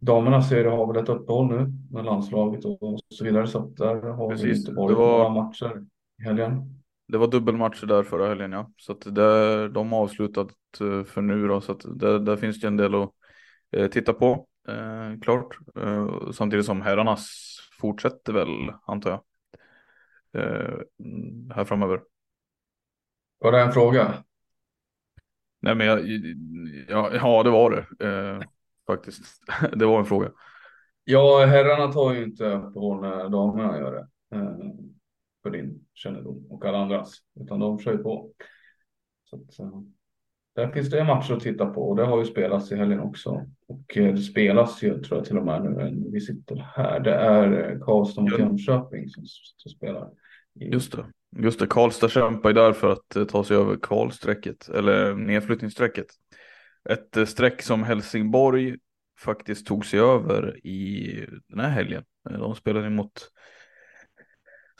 Damernas 0.00 0.48
serie 0.48 0.70
har 0.70 0.92
väl 0.92 1.02
ett 1.02 1.08
uppehåll 1.08 1.48
nu 1.48 1.72
med 1.90 2.04
landslaget 2.04 2.64
och 2.64 3.00
så 3.08 3.24
vidare. 3.24 3.46
Så 3.46 3.58
att 3.58 3.76
där 3.76 4.02
har 4.02 4.30
Precis. 4.30 4.46
vi 4.46 4.56
inte 4.56 4.72
varit 4.72 4.96
det 4.96 5.02
var, 5.02 5.18
några 5.18 5.44
matcher 5.44 5.86
i 6.20 6.22
helgen. 6.22 6.82
Det 7.08 7.18
var 7.18 7.26
dubbelmatcher 7.26 7.86
där 7.86 8.02
förra 8.02 8.28
helgen 8.28 8.52
ja. 8.52 8.70
Så 8.76 8.92
att 8.92 9.14
det, 9.14 9.68
de 9.68 9.92
har 9.92 10.00
avslutat 10.00 10.50
eh, 10.80 11.04
för 11.04 11.20
nu 11.20 11.48
då. 11.48 11.60
Så 11.60 11.72
att 11.72 11.84
där, 11.94 12.18
där 12.18 12.36
finns 12.36 12.60
det 12.60 12.66
en 12.66 12.76
del 12.76 12.94
att 12.94 13.10
eh, 13.72 13.86
titta 13.86 14.12
på. 14.12 14.46
Eh, 14.68 15.20
klart. 15.20 15.58
Eh, 15.80 16.30
samtidigt 16.30 16.66
som 16.66 16.82
herrarnas 16.82 17.28
fortsätter 17.80 18.32
väl 18.32 18.72
antar 18.86 19.10
jag. 19.10 19.20
Eh, 20.42 20.78
här 21.54 21.64
framöver. 21.64 22.00
Var 23.38 23.52
det 23.52 23.60
en 23.60 23.72
fråga? 23.72 24.14
Nej 25.60 25.74
men 25.74 25.86
jag, 25.86 26.00
ja, 26.88 27.10
ja 27.14 27.42
det 27.42 27.50
var 27.50 27.70
det. 27.70 28.46
Faktiskt. 28.88 29.22
det 29.72 29.86
var 29.86 29.98
en 29.98 30.04
fråga. 30.04 30.30
Ja, 31.04 31.44
herrarna 31.46 31.92
tar 31.92 32.14
ju 32.14 32.24
inte 32.24 32.44
uppehåll 32.44 33.00
när 33.00 33.28
damerna 33.28 33.78
gör 33.78 33.92
det. 33.92 34.36
Eh, 34.36 34.56
för 35.42 35.50
din 35.50 35.86
kännedom 35.94 36.46
och 36.50 36.64
alla 36.64 36.78
andras. 36.78 37.14
Utan 37.40 37.60
de 37.60 37.78
kör 37.78 37.92
ju 37.92 37.98
på. 37.98 38.30
Så 39.24 39.36
att, 39.36 39.58
eh, 39.58 39.80
där 40.54 40.68
finns 40.68 40.90
det 40.90 41.04
matcher 41.04 41.32
att 41.32 41.42
titta 41.42 41.66
på 41.66 41.88
och 41.88 41.96
det 41.96 42.04
har 42.04 42.18
ju 42.18 42.24
spelats 42.24 42.72
i 42.72 42.76
helgen 42.76 43.00
också. 43.00 43.46
Och 43.68 43.96
eh, 43.96 44.14
det 44.14 44.20
spelas 44.20 44.82
ju, 44.82 45.02
tror 45.02 45.18
jag 45.18 45.26
till 45.26 45.38
och 45.38 45.46
med 45.46 45.62
nu 45.62 45.70
när 45.70 46.12
vi 46.12 46.20
sitter 46.20 46.56
här. 46.76 47.00
Det 47.00 47.14
är 47.14 47.78
Karlstad 47.80 48.22
mot 48.22 48.38
Jönköping 48.38 49.08
som, 49.08 49.24
som 49.56 49.70
spelar. 49.70 50.10
Just 50.54 50.92
det. 50.92 51.06
Just 51.36 51.60
det, 51.60 51.66
Karlstad 51.66 52.08
kämpar 52.08 52.50
ju 52.50 52.54
där 52.54 52.72
för 52.72 52.92
att 52.92 53.28
ta 53.28 53.44
sig 53.44 53.56
över 53.56 53.76
kvalstrecket 53.76 54.68
eller 54.68 55.14
nedflyttningsstrecket. 55.14 56.06
Ett 56.88 57.16
eh, 57.16 57.24
streck 57.24 57.62
som 57.62 57.82
Helsingborg 57.82 58.76
faktiskt 59.18 59.66
tog 59.66 59.86
sig 59.86 60.00
över 60.00 60.66
i 60.66 61.26
den 61.48 61.60
här 61.60 61.70
helgen. 61.70 62.04
Eh, 62.30 62.38
de 62.38 62.54
spelade 62.54 62.90
mot 62.90 63.30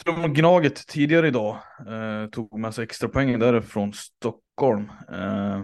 Slog 0.03 0.19
mot 0.19 0.37
Gnaget 0.37 0.87
tidigare 0.87 1.29
idag. 1.29 1.59
Eh, 1.89 2.27
tog 2.31 2.59
med 2.59 2.75
sig 2.75 2.85
extra 2.85 3.09
poäng 3.09 3.39
därifrån 3.39 3.93
Stockholm. 3.93 4.91
Eh, 5.13 5.63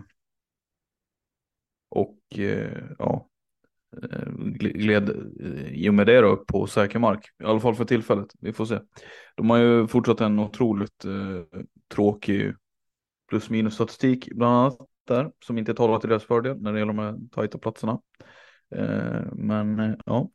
och 1.88 2.18
eh, 2.38 2.82
ja, 2.98 3.28
eh, 4.02 4.32
gled 4.58 5.10
i 5.70 5.88
och 5.88 5.94
med 5.94 6.06
det 6.06 6.20
då 6.20 6.28
upp 6.28 6.46
på 6.46 6.66
säker 6.66 6.98
mark. 6.98 7.26
I 7.42 7.44
alla 7.44 7.60
fall 7.60 7.74
för 7.74 7.84
tillfället. 7.84 8.26
Vi 8.40 8.52
får 8.52 8.64
se. 8.64 8.80
De 9.36 9.50
har 9.50 9.58
ju 9.58 9.86
fortsatt 9.86 10.20
en 10.20 10.38
otroligt 10.38 11.04
eh, 11.04 11.60
tråkig 11.94 12.54
plus 13.28 13.50
minus 13.50 13.74
statistik 13.74 14.28
bland 14.32 14.54
annat 14.54 14.78
där 15.06 15.30
som 15.44 15.58
inte 15.58 15.74
talar 15.74 15.98
till 15.98 16.08
deras 16.08 16.24
fördel 16.24 16.62
när 16.62 16.72
det 16.72 16.78
gäller 16.78 16.92
de 16.92 17.02
här 17.02 17.16
tajta 17.32 17.58
platserna. 17.58 18.00
Eh, 18.76 19.22
men 19.32 19.80
eh, 19.80 19.94
ja, 20.06 20.30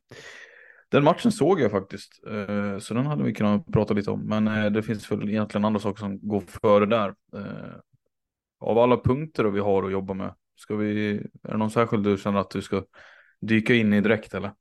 den 0.88 1.04
matchen 1.04 1.32
såg 1.32 1.60
jag 1.60 1.70
faktiskt, 1.70 2.24
eh, 2.26 2.78
så 2.78 2.94
den 2.94 3.06
hade 3.06 3.24
vi 3.24 3.34
kunnat 3.34 3.66
prata 3.66 3.94
lite 3.94 4.10
om. 4.10 4.28
Men 4.28 4.72
det 4.72 4.82
finns 4.82 5.12
väl 5.12 5.28
egentligen 5.28 5.64
andra 5.64 5.80
saker 5.80 6.00
som 6.00 6.28
går 6.28 6.40
före 6.40 6.86
där. 6.86 7.14
Av 8.60 8.78
alla 8.78 8.96
punkter 8.96 9.44
vi 9.44 9.60
har 9.60 9.82
att 9.82 9.92
jobba 9.92 10.14
med, 10.14 10.34
ska 10.56 10.76
vi, 10.76 11.16
är 11.16 11.50
det 11.50 11.56
någon 11.56 11.70
särskild 11.70 12.04
du 12.04 12.16
känner 12.16 12.40
att 12.40 12.50
du 12.50 12.62
ska 12.62 12.84
dyka 13.40 13.74
in 13.74 13.92
i 13.92 14.00
direkt 14.00 14.34
eller? 14.34 14.52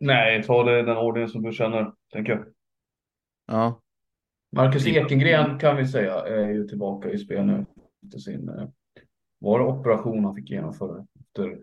Nej, 0.00 0.42
ta 0.42 0.64
det 0.64 0.80
i 0.80 0.82
den 0.82 0.96
ordningen 0.96 1.28
som 1.28 1.42
du 1.42 1.52
känner, 1.52 1.92
tänker 2.12 2.32
jag. 2.32 2.44
Ja. 3.46 3.82
Marcus 4.52 4.86
Ekengren 4.86 5.58
kan 5.58 5.76
vi 5.76 5.86
säga 5.86 6.14
är 6.14 6.48
ju 6.48 6.68
tillbaka 6.68 7.10
i 7.10 7.18
spel 7.18 7.46
nu 7.46 7.66
efter 8.06 8.18
sin 8.18 8.48
eh, 8.48 8.68
var 9.38 9.58
det 9.58 9.64
operation 9.64 10.24
han 10.24 10.34
fick 10.34 10.50
genomföra 10.50 11.06
efter 11.20 11.58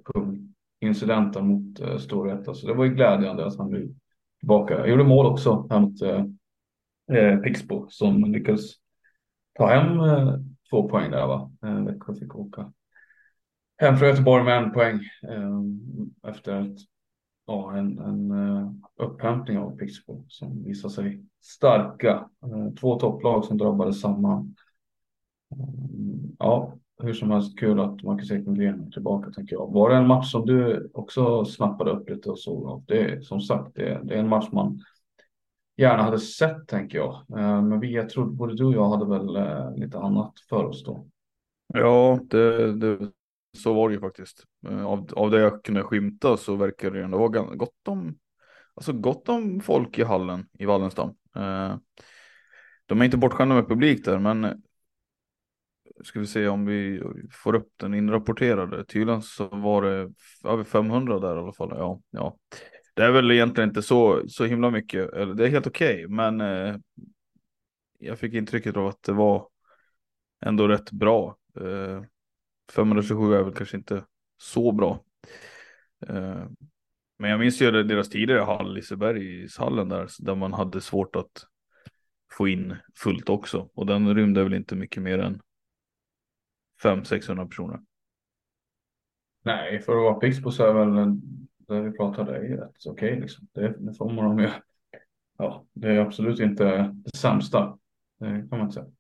incidenten 0.79 1.47
mot 1.47 1.79
eh, 1.79 1.97
Storvreta. 1.97 2.53
Så 2.53 2.67
det 2.67 2.73
var 2.73 2.85
ju 2.85 2.93
glädjande 2.93 3.45
att 3.45 3.57
han 3.57 3.71
nu 3.71 3.93
tillbaka. 4.39 4.77
Jag 4.77 4.89
gjorde 4.89 5.03
mål 5.03 5.25
också 5.25 5.67
här 5.69 5.79
mot 5.79 6.01
eh, 6.01 6.25
eh, 7.17 7.39
Pixbo 7.39 7.87
som 7.89 8.31
lyckades 8.31 8.71
ta 9.53 9.67
hem 9.67 9.99
eh, 9.99 10.35
två 10.69 10.89
poäng 10.89 11.11
där 11.11 11.27
va. 11.27 11.51
Uh, 11.65 11.85
Växjö 11.85 12.13
fick 12.13 12.35
åka 12.35 12.73
hem 13.77 13.97
från 13.97 14.09
Göteborg 14.09 14.43
med 14.43 14.57
en 14.57 14.71
poäng 14.71 14.99
eh, 15.23 16.29
efter 16.29 16.61
ett, 16.61 16.77
ja, 17.47 17.77
en, 17.77 17.99
en 17.99 18.31
eh, 18.31 18.71
upphämtning 18.95 19.57
av 19.57 19.77
Pixbo 19.77 20.25
som 20.27 20.63
visade 20.63 20.93
sig 20.93 21.25
starka. 21.41 22.29
två 22.79 22.99
topplag 22.99 23.45
som 23.45 23.57
drabbades 23.57 24.01
samman 24.01 24.55
ja, 26.39 26.73
hur 27.03 27.13
som 27.13 27.31
helst 27.31 27.59
kul 27.59 27.79
att 27.79 28.03
Marcus 28.03 28.31
Ekengren 28.31 28.87
är 28.87 28.91
tillbaka 28.91 29.31
tänker 29.31 29.55
jag. 29.55 29.73
Var 29.73 29.89
det 29.89 29.95
en 29.95 30.07
match 30.07 30.31
som 30.31 30.45
du 30.45 30.91
också 30.93 31.45
snappade 31.45 31.91
upp 31.91 32.09
lite 32.09 32.29
och 32.29 32.39
såg? 32.39 32.83
Det 32.87 32.99
är 32.99 33.21
som 33.21 33.41
sagt, 33.41 33.75
det 33.75 33.89
är, 33.89 34.03
det 34.03 34.13
är 34.13 34.19
en 34.19 34.29
match 34.29 34.47
man 34.51 34.79
gärna 35.77 36.03
hade 36.03 36.19
sett 36.19 36.67
tänker 36.67 36.97
jag. 36.97 37.13
Eh, 37.13 37.61
men 37.61 37.79
vi, 37.79 37.93
jag 37.93 38.09
tror 38.09 38.25
både 38.25 38.55
du 38.55 38.65
och 38.65 38.73
jag 38.73 38.89
hade 38.89 39.05
väl 39.05 39.35
eh, 39.35 39.75
lite 39.75 39.99
annat 39.99 40.33
för 40.49 40.65
oss 40.65 40.83
då. 40.83 41.07
Ja, 41.73 42.19
det, 42.23 42.73
det, 42.73 43.11
så 43.57 43.73
var 43.73 43.89
det 43.89 43.95
ju 43.95 44.01
faktiskt. 44.01 44.43
Eh, 44.67 44.85
av, 44.85 45.09
av 45.15 45.31
det 45.31 45.39
jag 45.39 45.63
kunde 45.63 45.83
skymta 45.83 46.37
så 46.37 46.55
verkar 46.55 46.91
det 46.91 47.03
ändå 47.03 47.17
vara 47.17 47.55
gott 47.55 47.87
om, 47.87 48.17
alltså 48.75 48.93
gott 48.93 49.29
om 49.29 49.61
folk 49.61 49.99
i 49.99 50.03
hallen 50.03 50.45
i 50.59 50.65
Wallenstam. 50.65 51.13
De 52.85 53.01
är 53.01 53.05
inte 53.05 53.17
bortskämda 53.17 53.55
med 53.55 53.67
publik 53.67 54.05
där, 54.05 54.19
men 54.19 54.63
ska 56.03 56.19
vi 56.19 56.27
se 56.27 56.47
om 56.47 56.65
vi 56.65 57.01
får 57.31 57.55
upp 57.55 57.69
den 57.77 57.93
inrapporterade. 57.93 58.85
Tydligen 58.85 59.21
så 59.21 59.47
var 59.47 59.81
det 59.81 60.13
över 60.49 60.63
500 60.63 61.19
där 61.19 61.35
i 61.35 61.39
alla 61.39 61.53
fall. 61.53 61.69
Ja, 61.71 62.01
ja. 62.09 62.37
Det 62.95 63.03
är 63.03 63.11
väl 63.11 63.31
egentligen 63.31 63.69
inte 63.69 63.81
så, 63.81 64.23
så 64.27 64.45
himla 64.45 64.69
mycket. 64.69 65.13
Eller 65.13 65.33
det 65.33 65.45
är 65.45 65.49
helt 65.49 65.67
okej, 65.67 66.05
okay, 66.05 66.07
men 66.07 66.41
eh, 66.41 66.75
jag 67.99 68.19
fick 68.19 68.33
intrycket 68.33 68.77
av 68.77 68.87
att 68.87 69.03
det 69.03 69.13
var 69.13 69.47
ändå 70.45 70.67
rätt 70.67 70.91
bra. 70.91 71.37
Eh, 71.59 72.03
527 72.71 73.33
är 73.33 73.43
väl 73.43 73.53
kanske 73.53 73.77
inte 73.77 74.05
så 74.37 74.71
bra. 74.71 75.03
Eh, 76.07 76.45
men 77.19 77.29
jag 77.29 77.39
minns 77.39 77.61
ju 77.61 77.83
deras 77.83 78.09
tidigare 78.09 78.41
hall, 78.41 78.73
Lisebergshallen 78.73 79.89
där, 79.89 80.09
där 80.19 80.35
man 80.35 80.53
hade 80.53 80.81
svårt 80.81 81.15
att 81.15 81.45
få 82.37 82.47
in 82.47 82.75
fullt 82.97 83.29
också. 83.29 83.69
Och 83.73 83.85
den 83.85 84.15
rymde 84.15 84.43
väl 84.43 84.53
inte 84.53 84.75
mycket 84.75 85.03
mer 85.03 85.19
än 85.19 85.41
500-600 86.83 87.47
personer. 87.47 87.79
Nej, 89.43 89.79
för 89.79 89.91
att 89.91 90.03
vara 90.03 90.13
Pixbo 90.13 90.51
så 90.51 90.65
är 90.65 90.73
väl 90.73 91.19
det 91.67 91.81
vi 91.81 91.91
pratade 91.97 92.37
är 92.37 92.57
rätt 92.57 92.85
okej 92.87 93.09
okay, 93.09 93.19
liksom. 93.19 93.47
Det, 93.51 93.75
det 93.79 93.93
får 93.93 94.09
man 94.09 94.39
ju. 94.39 94.49
Ja, 95.37 95.65
det 95.73 95.87
är 95.87 95.99
absolut 95.99 96.39
inte 96.39 96.93
det 96.95 97.17
sämsta. 97.17 97.77
Det 98.19 98.25
kan 98.25 98.47
man 98.49 98.61
inte 98.61 98.73
säga. 98.73 98.91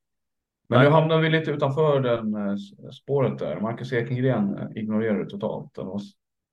Men 0.67 0.83
nu 0.83 0.89
hamnar 0.89 1.21
vi 1.21 1.29
lite 1.29 1.51
utanför 1.51 1.99
den 1.99 2.35
eh, 2.35 2.55
spåret 2.91 3.39
där. 3.39 3.59
Marcus 3.59 3.93
Ekengren 3.93 4.57
eh, 4.57 4.67
ignorerar 4.75 5.23
det 5.23 5.29
totalt. 5.29 5.77
Eller 5.77 5.99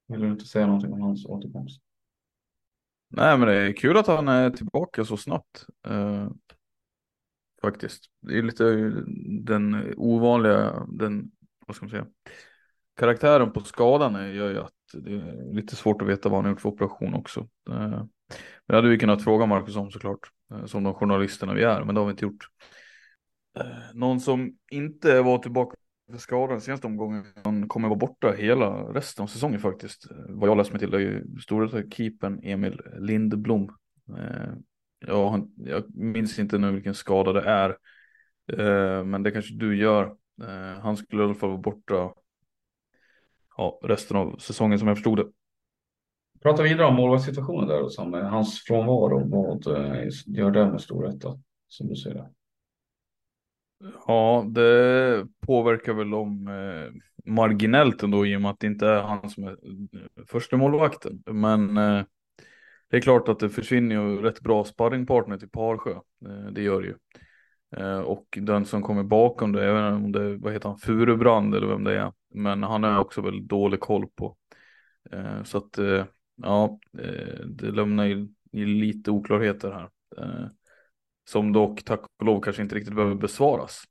vill 0.09 0.21
du 0.21 0.29
inte 0.29 0.45
säga 0.45 0.67
någonting 0.67 0.93
om 0.93 1.01
hans 1.01 1.27
återkomst? 1.27 1.83
Nej, 3.09 3.39
men 3.39 3.49
det 3.49 3.55
är 3.55 3.73
kul 3.73 3.97
att 3.97 4.07
han 4.07 4.29
är 4.29 4.51
tillbaka 4.51 5.05
så 5.05 5.17
snabbt. 5.17 5.67
Faktiskt. 7.63 8.05
Det 8.21 8.39
är 8.39 8.43
lite 8.43 8.65
den 9.45 9.95
ovanliga, 9.97 10.87
den, 10.89 11.31
vad 11.67 11.77
ska 11.77 11.85
man 11.85 11.91
säga, 11.91 12.07
karaktären 12.97 13.53
på 13.53 13.61
skadan 13.61 14.35
gör 14.35 14.51
ju 14.51 14.59
att 14.59 14.73
det 14.93 15.13
är 15.13 15.55
lite 15.55 15.77
svårt 15.77 16.03
att 16.03 16.09
veta 16.09 16.29
vad 16.29 16.39
han 16.39 16.45
har 16.45 16.53
gjort 16.53 16.61
för 16.61 16.69
operation 16.69 17.15
också. 17.15 17.41
Eh, 17.71 18.05
men 18.67 18.67
det 18.67 18.75
hade 18.75 18.89
vi 18.89 18.99
kunnat 18.99 19.25
fråga 19.25 19.47
Marcus 19.47 19.77
om 19.77 19.91
såklart, 19.91 20.31
eh, 20.53 20.65
som 20.65 20.85
de 20.85 20.95
journalisterna 20.95 21.55
vi 21.55 21.63
är, 21.63 21.85
men 21.85 21.95
det 21.95 22.01
har 22.01 22.07
vi 22.07 22.11
inte 22.11 22.25
gjort. 22.25 22.49
Eh, 23.59 23.95
någon 23.95 24.21
som 24.21 24.57
inte 24.71 25.21
var 25.21 25.39
tillbaka 25.39 25.77
för 26.11 26.19
skadan 26.19 26.61
senaste 26.61 26.87
omgången, 26.87 27.25
han 27.45 27.69
kommer 27.69 27.89
vara 27.89 27.99
borta 27.99 28.33
hela 28.33 28.71
resten 28.71 29.23
av 29.23 29.27
säsongen 29.27 29.61
faktiskt. 29.61 30.07
Vad 30.29 30.49
jag 30.49 30.57
läst 30.57 30.73
mig 30.73 30.81
till 30.81 30.95
är 30.95 30.99
ju 30.99 31.39
stora 31.41 31.83
keepern 31.91 32.41
Emil 32.43 32.81
Lindblom. 32.99 33.77
Ja, 35.07 35.31
han, 35.31 35.51
jag 35.57 35.97
minns 35.97 36.39
inte 36.39 36.59
nu 36.59 36.73
vilken 36.73 36.95
skada 36.95 37.33
det 37.33 37.43
är, 37.43 37.77
men 39.05 39.23
det 39.23 39.31
kanske 39.31 39.55
du 39.55 39.77
gör. 39.77 40.17
Han 40.81 40.97
skulle 40.97 41.23
i 41.23 41.25
alla 41.25 41.35
fall 41.35 41.49
vara 41.51 41.61
borta 41.61 42.13
ja, 43.57 43.81
resten 43.83 44.17
av 44.17 44.37
säsongen 44.39 44.79
som 44.79 44.89
jag 44.89 44.97
förstod 44.97 45.19
det. 45.19 45.27
Prata 46.43 46.63
vidare 46.63 46.87
om 46.87 46.95
målvaktssituationen 46.95 47.69
där 47.69 47.83
och 47.83 47.93
som 47.93 48.13
hans 48.13 48.65
frånvaro. 48.65 49.29
Vad 49.29 49.67
eh, 49.77 50.09
gör 50.27 50.51
det 50.51 50.71
med 50.71 50.81
Storvreta 50.81 51.39
som 51.69 51.89
du 51.89 51.97
ser 51.97 52.15
det? 52.15 52.31
Ja, 54.07 54.45
det 54.49 55.27
påverkar 55.47 55.93
väl 55.93 56.15
om 56.15 56.49
eh, 56.49 56.93
marginellt 57.33 58.03
ändå 58.03 58.27
i 58.27 58.37
och 58.37 58.41
med 58.41 58.51
att 58.51 58.61
det 58.61 58.67
inte 58.67 58.87
är 58.87 59.03
han 59.03 59.31
som 59.31 59.45
är 59.45 59.51
eh, 59.51 60.25
första 60.27 60.57
målvakten. 60.57 61.23
Men 61.27 61.77
eh, 61.77 62.05
det 62.91 62.97
är 62.97 63.01
klart 63.01 63.29
att 63.29 63.39
det 63.39 63.51
försvinner 63.51 63.95
ju 63.95 64.23
rätt 64.23 64.41
bra 64.41 64.65
sparringpartner 64.65 65.39
till 65.39 65.51
Parsjö. 65.51 65.93
Eh, 66.27 66.47
det 66.53 66.63
gör 66.63 66.83
det 66.83 66.89
ju. 66.89 66.97
Eh, 67.77 68.01
och 68.01 68.39
den 68.41 68.65
som 68.65 68.83
kommer 68.83 69.03
bakom 69.03 69.53
det, 69.53 69.65
jag 69.65 69.75
vet 69.75 69.95
inte 69.95 70.05
om 70.05 70.13
det 70.13 70.37
vad 70.37 70.53
heter 70.53 70.69
han, 70.69 70.79
Furubrand 70.79 71.55
eller 71.55 71.67
vem 71.67 71.85
det 71.85 71.99
är. 71.99 72.13
Men 72.35 72.63
han 72.63 72.83
har 72.83 72.99
också 72.99 73.21
väldigt 73.21 73.49
dålig 73.49 73.81
koll 73.81 74.07
på. 74.15 74.37
Eh, 75.11 75.43
så 75.43 75.59
att 75.59 75.79
ja, 76.43 76.79
det 77.45 77.71
lämnar 77.71 78.05
ju 78.05 78.29
lite 78.53 79.11
oklarheter 79.11 79.71
här. 79.71 79.91
Som 81.31 81.53
dock 81.53 81.85
tack 81.85 82.01
och 82.19 82.27
lov 82.27 82.41
kanske 82.41 82.63
inte 82.63 82.75
riktigt 82.75 82.95
behöver 82.95 83.15
besvaras. 83.15 83.85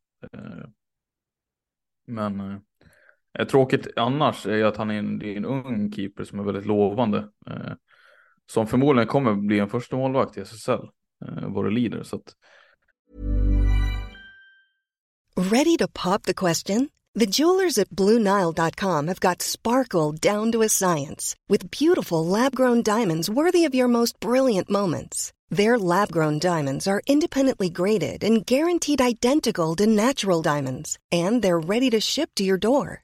Men 2.08 2.62
tråkigt 3.50 3.88
annars 3.96 4.46
är 4.46 4.56
ju 4.56 4.64
att 4.64 4.78
han 4.78 4.92
är 4.92 5.00
en, 5.00 5.22
är 5.22 5.38
en 5.38 5.46
ung 5.46 5.92
keeper 5.92 6.24
som 6.24 6.40
är 6.40 6.44
väldigt 6.44 6.66
lovande 6.66 7.30
som 8.52 8.68
förmodligen 8.68 9.08
kommer 9.08 9.34
bli 9.36 9.60
en 9.60 9.70
första 9.70 9.96
målvakt 9.96 10.38
i 10.38 10.42
SSL 10.42 10.72
eh, 11.26 11.50
vad 11.50 11.66
det 11.66 11.72
lider. 11.72 12.04
Så 12.04 12.16
att, 12.16 12.36
Ready 15.52 15.78
to 15.78 15.88
pop 15.88 16.24
the 16.24 16.34
question? 16.34 16.90
The 17.20 17.26
jewelers 17.26 17.78
at 17.78 17.90
BlueNile.com 17.90 19.08
have 19.08 19.20
got 19.20 19.42
sparkle 19.42 20.12
down 20.12 20.52
to 20.52 20.62
a 20.62 20.70
science 20.70 21.36
with 21.50 21.72
beautiful 21.72 22.26
lab-grown 22.26 22.84
diamonds 22.84 23.30
worthy 23.30 23.66
of 23.66 23.76
your 23.76 23.88
most 23.88 24.20
brilliant 24.20 24.70
moments. 24.70 25.32
Their 25.50 25.80
lab-grown 25.80 26.40
diamonds 26.40 26.88
are 26.88 27.02
independently 27.08 27.70
graded 27.70 28.24
and 28.24 28.46
guaranteed 28.46 29.02
identical 29.02 29.76
to 29.76 29.88
natural 29.88 30.42
diamonds, 30.42 30.98
and 31.12 31.42
they're 31.42 31.68
ready 31.68 31.90
to 31.90 32.00
ship 32.00 32.30
to 32.36 32.44
your 32.44 32.58
door. 32.58 33.04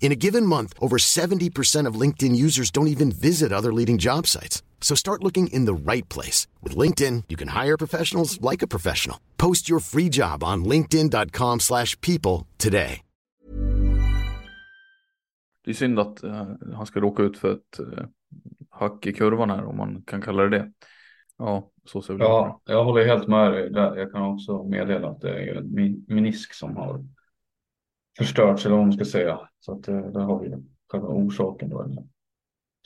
In 0.00 0.12
a 0.12 0.16
given 0.16 0.46
month, 0.46 0.72
over 0.80 0.96
70% 0.96 1.86
of 1.86 2.00
LinkedIn 2.00 2.34
users 2.34 2.70
don't 2.70 2.94
even 2.94 3.12
visit 3.12 3.52
other 3.52 3.72
leading 3.72 3.98
job 3.98 4.26
sites. 4.26 4.62
So 4.80 4.96
start 4.96 5.22
looking 5.22 5.48
in 5.48 5.66
the 5.66 5.92
right 5.92 6.08
place. 6.08 6.46
With 6.62 6.76
LinkedIn, 6.76 7.24
you 7.28 7.36
can 7.36 7.48
hire 7.48 7.76
professionals 7.76 8.40
like 8.40 8.62
a 8.62 8.66
professional. 8.66 9.18
Post 9.36 9.68
your 9.68 9.80
free 9.80 10.08
job 10.08 10.42
on 10.42 10.64
linkedin.com 10.64 11.60
slash 11.60 12.00
people 12.00 12.46
today. 12.56 13.02
Det 15.64 15.72
är 15.72 15.74
synd 15.74 15.98
att 15.98 16.24
uh, 16.24 16.46
han 16.74 16.86
ska 16.86 17.00
råka 17.00 17.22
ut 17.22 17.38
för 17.38 17.52
ett 17.52 17.80
uh, 17.80 18.04
hack 18.70 19.06
i 19.06 19.12
kurvan 19.12 19.50
här, 19.50 19.64
om 19.64 19.76
man 19.76 20.02
kan 20.02 20.22
kalla 20.22 20.42
det 20.42 20.58
det. 20.58 20.72
Ja, 21.38 21.70
så 21.84 22.02
ser 22.02 22.14
det 22.14 22.16
ut. 22.16 22.28
Ja, 22.28 22.60
jag 22.64 22.84
håller 22.84 23.06
helt 23.06 23.28
med 23.28 23.52
dig. 23.52 23.70
Jag 23.72 24.12
kan 24.12 24.22
också 24.22 24.64
meddela 24.64 25.08
att 25.08 25.20
det 25.20 25.30
är 25.30 25.54
en 25.54 26.04
menisk 26.08 26.54
som 26.54 26.76
har 26.76 27.04
förstörts 28.18 28.66
eller 28.66 28.76
vad 28.76 28.84
man 28.84 28.92
ska 28.92 29.04
säga. 29.04 29.48
Så 29.60 29.72
att 29.72 29.88
eh, 29.88 30.06
där 30.06 30.20
har 30.20 30.38
vi 30.38 30.54
själva 30.88 31.08
orsaken 31.08 31.68
då, 31.68 32.06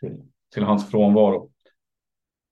till, 0.00 0.22
till 0.54 0.62
hans 0.62 0.90
frånvaro. 0.90 1.50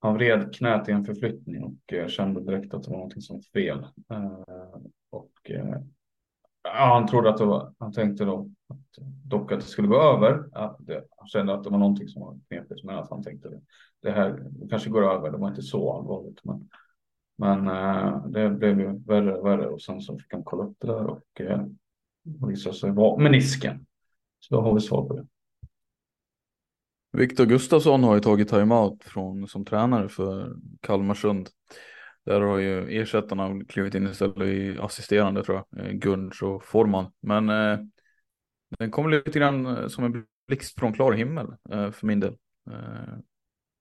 Han 0.00 0.14
vred 0.14 0.54
knät 0.54 0.88
i 0.88 0.92
en 0.92 1.04
förflyttning 1.04 1.64
och 1.64 1.92
eh, 1.92 2.08
kände 2.08 2.40
direkt 2.40 2.74
att 2.74 2.82
det 2.82 2.90
var 2.90 2.96
någonting 2.96 3.22
som 3.22 3.36
var 3.36 3.42
fel. 3.42 3.86
Eh, 4.10 4.80
och 5.10 5.32
ja, 6.62 6.94
han 6.94 7.06
trodde 7.06 7.30
att 7.30 7.38
det 7.38 7.44
var, 7.44 7.74
han 7.78 7.92
tänkte 7.92 8.24
då 8.24 8.50
att, 8.68 9.04
dock 9.24 9.52
att 9.52 9.60
det 9.60 9.66
skulle 9.66 9.88
gå 9.88 10.02
över. 10.02 10.48
Att 10.52 10.76
det, 10.80 11.04
han 11.16 11.28
kände 11.28 11.54
att 11.54 11.64
det 11.64 11.70
var 11.70 11.78
någonting 11.78 12.08
som 12.08 12.22
var 12.22 12.38
knepigt, 12.48 12.84
men 12.84 12.98
att 12.98 13.10
han 13.10 13.22
tänkte 13.22 13.48
det, 13.48 13.60
det 14.02 14.10
här 14.10 14.46
det 14.50 14.68
kanske 14.68 14.90
går 14.90 15.12
över. 15.12 15.30
Det 15.30 15.36
var 15.36 15.48
inte 15.48 15.62
så 15.62 15.92
allvarligt, 15.92 16.44
men 16.44 16.68
men 17.42 17.64
det 18.32 18.50
blev 18.50 18.80
ju 18.80 18.98
värre 18.98 19.36
och 19.36 19.46
värre 19.46 19.66
och 19.66 19.82
sen 19.82 20.00
så 20.00 20.18
fick 20.18 20.32
han 20.32 20.44
kolla 20.44 20.64
upp 20.64 20.76
det 20.80 20.86
där 20.86 21.06
och 21.06 21.40
och 22.24 22.30
liksom, 22.30 22.48
visade 22.48 22.74
sig 22.74 22.90
vara 22.90 23.22
menisken. 23.22 23.86
Så 24.38 24.54
då 24.54 24.60
har 24.60 24.74
vi 24.74 24.80
svar 24.80 25.08
på 25.08 25.16
det. 25.16 25.26
Viktor 27.12 27.46
Gustafsson 27.46 28.04
har 28.04 28.14
ju 28.14 28.20
tagit 28.20 28.48
timeout 28.48 29.04
från, 29.04 29.48
som 29.48 29.64
tränare 29.64 30.08
för 30.08 30.56
Kalmarsund. 30.80 31.48
Där 32.24 32.40
har 32.40 32.58
ju 32.58 33.00
ersättarna 33.00 33.64
klivit 33.68 33.94
in 33.94 34.06
istället 34.06 34.48
i 34.48 34.78
assisterande 34.80 35.44
tror 35.44 35.64
jag, 35.70 35.86
eh, 35.86 35.92
Gunns 35.92 36.42
och 36.42 36.64
Forman. 36.64 37.12
Men 37.20 37.48
eh, 37.48 37.78
den 38.78 38.90
kom 38.90 39.10
lite 39.10 39.38
grann 39.38 39.66
eh, 39.66 39.88
som 39.88 40.04
en 40.04 40.24
blixt 40.48 40.78
från 40.78 40.92
klar 40.92 41.12
himmel 41.12 41.46
eh, 41.70 41.90
för 41.90 42.06
min 42.06 42.20
del. 42.20 42.36
Eh, 42.70 43.18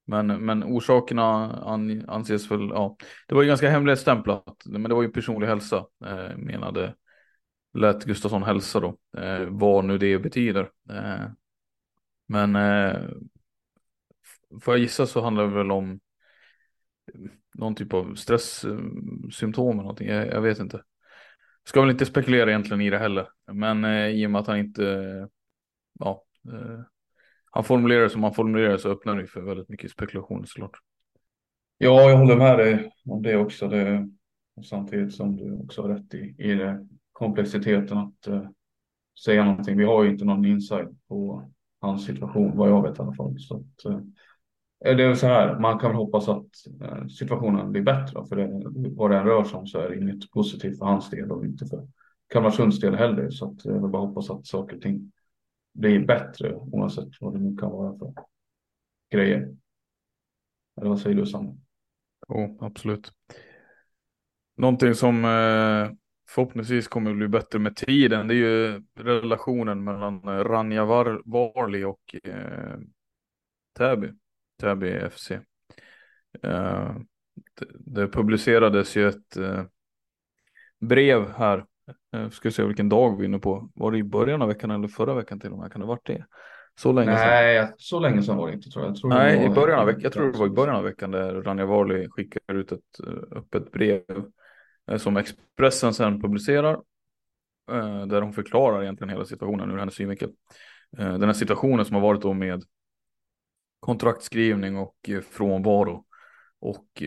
Men, 0.09 0.27
men 0.27 0.63
orsakerna 0.63 1.53
an, 1.63 2.09
anses 2.09 2.51
väl, 2.51 2.69
ja, 2.69 2.97
det 3.27 3.35
var 3.35 3.41
ju 3.41 3.47
ganska 3.47 3.69
hemligstämplat, 3.69 4.63
men 4.65 4.83
det 4.83 4.95
var 4.95 5.03
ju 5.03 5.11
personlig 5.11 5.47
hälsa, 5.47 5.85
eh, 6.05 6.37
menade, 6.37 6.95
lät 7.79 8.05
Gustafsson 8.05 8.43
hälsa 8.43 8.79
då, 8.79 8.97
eh, 9.17 9.45
vad 9.49 9.85
nu 9.85 9.97
det 9.97 10.19
betyder. 10.19 10.71
Eh, 10.89 11.25
men 12.27 12.55
eh, 12.55 13.09
får 14.61 14.73
jag 14.73 14.81
gissa 14.81 15.05
så 15.05 15.21
handlar 15.21 15.47
det 15.47 15.53
väl 15.53 15.71
om 15.71 15.99
någon 17.53 17.75
typ 17.75 17.93
av 17.93 18.15
stresssymptom 18.15 19.71
eller 19.71 19.81
någonting, 19.81 20.07
jag, 20.07 20.27
jag 20.27 20.41
vet 20.41 20.59
inte. 20.59 20.83
Ska 21.63 21.81
väl 21.81 21.89
inte 21.89 22.05
spekulera 22.05 22.49
egentligen 22.49 22.81
i 22.81 22.89
det 22.89 22.97
heller, 22.97 23.27
men 23.51 23.85
eh, 23.85 24.07
i 24.07 24.25
och 24.25 24.31
med 24.31 24.41
att 24.41 24.47
han 24.47 24.57
inte, 24.57 25.27
ja, 25.99 26.23
eh, 26.51 26.79
han 27.51 27.63
formulerar 27.63 28.07
som 28.07 28.23
han 28.23 28.33
formulerar 28.33 28.77
så 28.77 28.89
öppnar 28.89 29.15
det 29.15 29.27
för 29.27 29.41
väldigt 29.41 29.69
mycket 29.69 29.91
spekulation 29.91 30.47
såklart. 30.47 30.77
Ja, 31.77 32.09
jag 32.09 32.17
håller 32.17 32.35
med 32.35 32.57
dig 32.57 32.91
om 33.05 33.21
det 33.21 33.37
också. 33.37 33.67
Det, 33.67 34.09
samtidigt 34.63 35.13
som 35.13 35.35
du 35.35 35.53
också 35.53 35.81
har 35.81 35.89
rätt 35.89 36.13
i, 36.13 36.35
i 36.37 36.55
det, 36.55 36.87
komplexiteten 37.19 37.97
att 37.97 38.27
eh, 38.27 38.49
säga 39.25 39.43
någonting. 39.43 39.77
Vi 39.77 39.85
har 39.85 40.03
ju 40.03 40.09
inte 40.09 40.25
någon 40.25 40.45
insight 40.45 41.07
på 41.07 41.49
hans 41.81 42.05
situation, 42.05 42.57
vad 42.57 42.69
jag 42.69 42.81
vet 42.81 42.99
i 42.99 43.01
alla 43.01 43.13
fall. 43.13 43.39
Så 43.39 43.55
att, 43.55 43.85
eh, 43.85 44.95
det 44.95 45.03
är 45.03 45.15
så 45.15 45.27
här, 45.27 45.59
man 45.59 45.79
kan 45.79 45.89
väl 45.89 45.97
hoppas 45.97 46.29
att 46.29 46.45
eh, 46.81 47.07
situationen 47.07 47.71
blir 47.71 47.81
bättre. 47.81 48.25
För 48.25 48.35
det, 48.35 48.61
vad 48.95 49.11
den 49.11 49.25
rör 49.25 49.43
sig 49.43 49.59
om 49.59 49.67
så 49.67 49.79
är 49.79 49.89
det 49.89 49.97
inget 49.97 50.31
positivt 50.31 50.77
för 50.77 50.85
hans 50.85 51.09
del 51.09 51.31
och 51.31 51.45
inte 51.45 51.65
för 51.65 51.87
Kalmarsunds 52.27 52.79
del 52.79 52.95
heller. 52.95 53.29
Så 53.29 53.51
att 53.51 53.65
jag 53.65 53.73
vill 53.73 53.91
bara 53.91 54.05
hoppas 54.05 54.29
att 54.29 54.47
saker 54.47 54.75
och 54.75 54.81
ting 54.81 55.11
blir 55.73 56.05
bättre 56.05 56.55
oavsett 56.55 57.09
vad 57.19 57.33
det 57.33 57.39
nu 57.39 57.57
kan 57.57 57.71
vara 57.71 57.97
för 57.97 58.13
grejer. 59.11 59.55
Eller 60.77 60.89
vad 60.89 60.99
säger 60.99 61.15
du 61.15 61.25
Samuel? 61.25 61.57
Jo, 62.29 62.35
oh, 62.35 62.65
absolut. 62.65 63.11
Någonting 64.55 64.95
som 64.95 65.25
eh, 65.25 65.98
förhoppningsvis 66.29 66.87
kommer 66.87 67.11
att 67.11 67.17
bli 67.17 67.27
bättre 67.27 67.59
med 67.59 67.75
tiden, 67.75 68.27
det 68.27 68.33
är 68.33 68.35
ju 68.35 68.83
relationen 68.95 69.83
mellan 69.83 70.23
eh, 70.23 70.43
Ranja 70.43 70.85
Var 70.85 71.21
Varli 71.25 71.83
och 71.83 72.15
eh, 72.23 72.77
Täby, 73.77 74.11
Täby 74.61 75.09
FC. 75.09 75.31
Eh, 75.31 75.41
det, 77.59 77.65
det, 77.79 78.07
publicerades 78.07 78.97
ju 78.97 79.07
ett 79.07 79.37
eh, 79.37 79.63
brev 80.79 81.31
här 81.31 81.65
jag 82.11 82.33
ska 82.33 82.51
se 82.51 82.63
vilken 82.63 82.89
dag 82.89 83.17
vi 83.17 83.23
är 83.23 83.27
inne 83.27 83.39
på. 83.39 83.69
Var 83.75 83.91
det 83.91 83.97
i 83.97 84.03
början 84.03 84.41
av 84.41 84.47
veckan 84.47 84.71
eller 84.71 84.87
förra 84.87 85.13
veckan 85.13 85.39
till 85.39 85.51
och 85.51 85.57
med? 85.57 85.71
Kan 85.71 85.81
det 85.81 85.87
ha 85.87 85.93
varit 85.93 86.07
det? 86.07 86.25
Så 86.79 86.91
länge 86.91 87.11
Nej, 87.11 87.57
sedan. 87.57 87.73
så 87.77 87.99
länge 87.99 88.23
sedan 88.23 88.37
var 88.37 88.47
det 88.47 88.53
inte 88.53 88.69
tror 88.69 88.85
jag. 88.85 88.91
jag 88.91 88.97
tror 88.97 89.09
Nej, 89.09 89.45
i 89.45 89.49
början 89.49 89.79
av 89.79 89.85
veckan. 89.85 90.01
Jag 90.03 90.13
tror 90.13 90.31
det 90.31 90.39
var 90.39 90.47
i 90.47 90.49
början 90.49 90.75
av 90.75 90.83
veckan 90.83 91.11
där 91.11 91.41
Ranja 91.41 91.65
Varli 91.65 92.07
skickar 92.09 92.55
ut 92.55 92.71
ett 92.71 92.99
eh, 93.07 93.37
öppet 93.37 93.71
brev 93.71 94.01
eh, 94.09 94.23
Eh, 94.89 94.97
som 94.97 95.17
Expressen 95.17 95.93
sen 95.93 96.21
publicerar. 96.21 96.73
Eh, 97.71 98.05
där 98.07 98.21
hon 98.21 98.33
förklarar 98.33 98.83
egentligen 98.83 99.09
hela 99.09 99.25
situationen 99.25 99.71
ur 99.71 99.77
hennes 99.77 99.95
synvinkel. 99.95 100.31
Eh, 100.97 101.11
den 101.13 101.23
här 101.23 101.33
situationen 101.33 101.85
som 101.85 101.95
har 101.95 102.01
varit 102.01 102.21
då 102.21 102.33
med 102.33 102.63
kontraktskrivning 103.79 104.77
och 104.77 105.09
frånvaro 105.31 106.05
och 106.59 107.03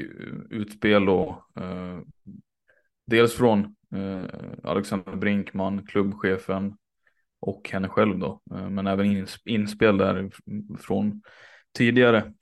utspel 0.51 1.05
då. 1.05 1.47
Dels 3.07 3.35
från 3.35 3.77
Alexander 4.63 5.17
Brinkman, 5.17 5.87
klubbchefen 5.87 6.77
och 7.41 7.71
henne 7.73 7.89
själv 7.89 8.19
då. 8.19 8.41
Men 8.45 8.87
även 8.87 9.27
inspel 9.45 9.99
där 9.99 10.31
från 10.79 11.23
tidigare, 11.75 12.33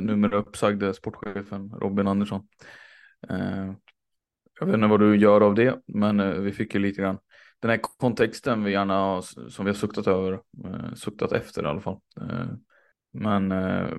numera 0.00 0.36
uppsagde 0.36 0.94
sportchefen 0.94 1.70
Robin 1.70 2.08
Andersson. 2.08 2.48
Jag 4.60 4.66
vet 4.66 4.74
inte 4.74 4.86
vad 4.86 5.00
du 5.00 5.16
gör 5.16 5.40
av 5.40 5.54
det, 5.54 5.78
men 5.86 6.20
eh, 6.20 6.30
vi 6.30 6.52
fick 6.52 6.74
ju 6.74 6.80
lite 6.80 7.02
grann 7.02 7.18
den 7.60 7.70
här 7.70 7.80
kontexten 7.82 8.64
vi 8.64 8.72
gärna 8.72 8.94
har 8.94 9.22
som 9.50 9.64
vi 9.64 9.70
har 9.70 9.76
suktat 9.76 10.06
över, 10.06 10.32
eh, 10.64 10.94
suktat 10.94 11.32
efter 11.32 11.62
i 11.62 11.66
alla 11.66 11.80
fall. 11.80 11.98
Eh, 12.20 12.46
men, 13.12 13.48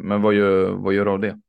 men 0.08 0.22
vad 0.22 0.34
gör, 0.34 0.72
vad 0.72 0.94
gör 0.94 1.06
du 1.06 1.12
av 1.12 1.20
det? 1.20 1.40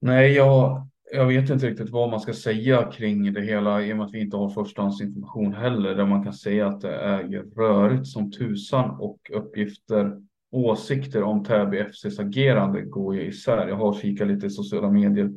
Nej, 0.00 0.32
jag 0.32 0.88
jag 1.12 1.26
vet 1.26 1.50
inte 1.50 1.66
riktigt 1.70 1.90
vad 1.90 2.10
man 2.10 2.20
ska 2.20 2.32
säga 2.32 2.90
kring 2.92 3.32
det 3.32 3.40
hela 3.40 3.82
i 3.82 3.92
och 3.92 3.96
med 3.96 4.06
att 4.06 4.14
vi 4.14 4.20
inte 4.20 4.36
har 4.36 4.48
förstahandsinformation 4.48 5.54
heller 5.54 5.94
där 5.94 6.06
man 6.06 6.24
kan 6.24 6.32
säga 6.32 6.66
att 6.66 6.80
det 6.80 6.94
är 6.94 7.54
rörigt 7.56 8.06
som 8.06 8.30
tusan 8.30 8.90
och 8.90 9.18
uppgifter 9.32 10.20
åsikter 10.50 11.22
om 11.22 11.44
Täby 11.44 11.78
FCs 11.78 12.18
agerande 12.18 12.82
går 12.82 13.14
ju 13.14 13.22
isär. 13.22 13.68
Jag 13.68 13.76
har 13.76 13.94
kikat 13.94 14.28
lite 14.28 14.46
i 14.46 14.50
sociala 14.50 14.90
medier 14.90 15.30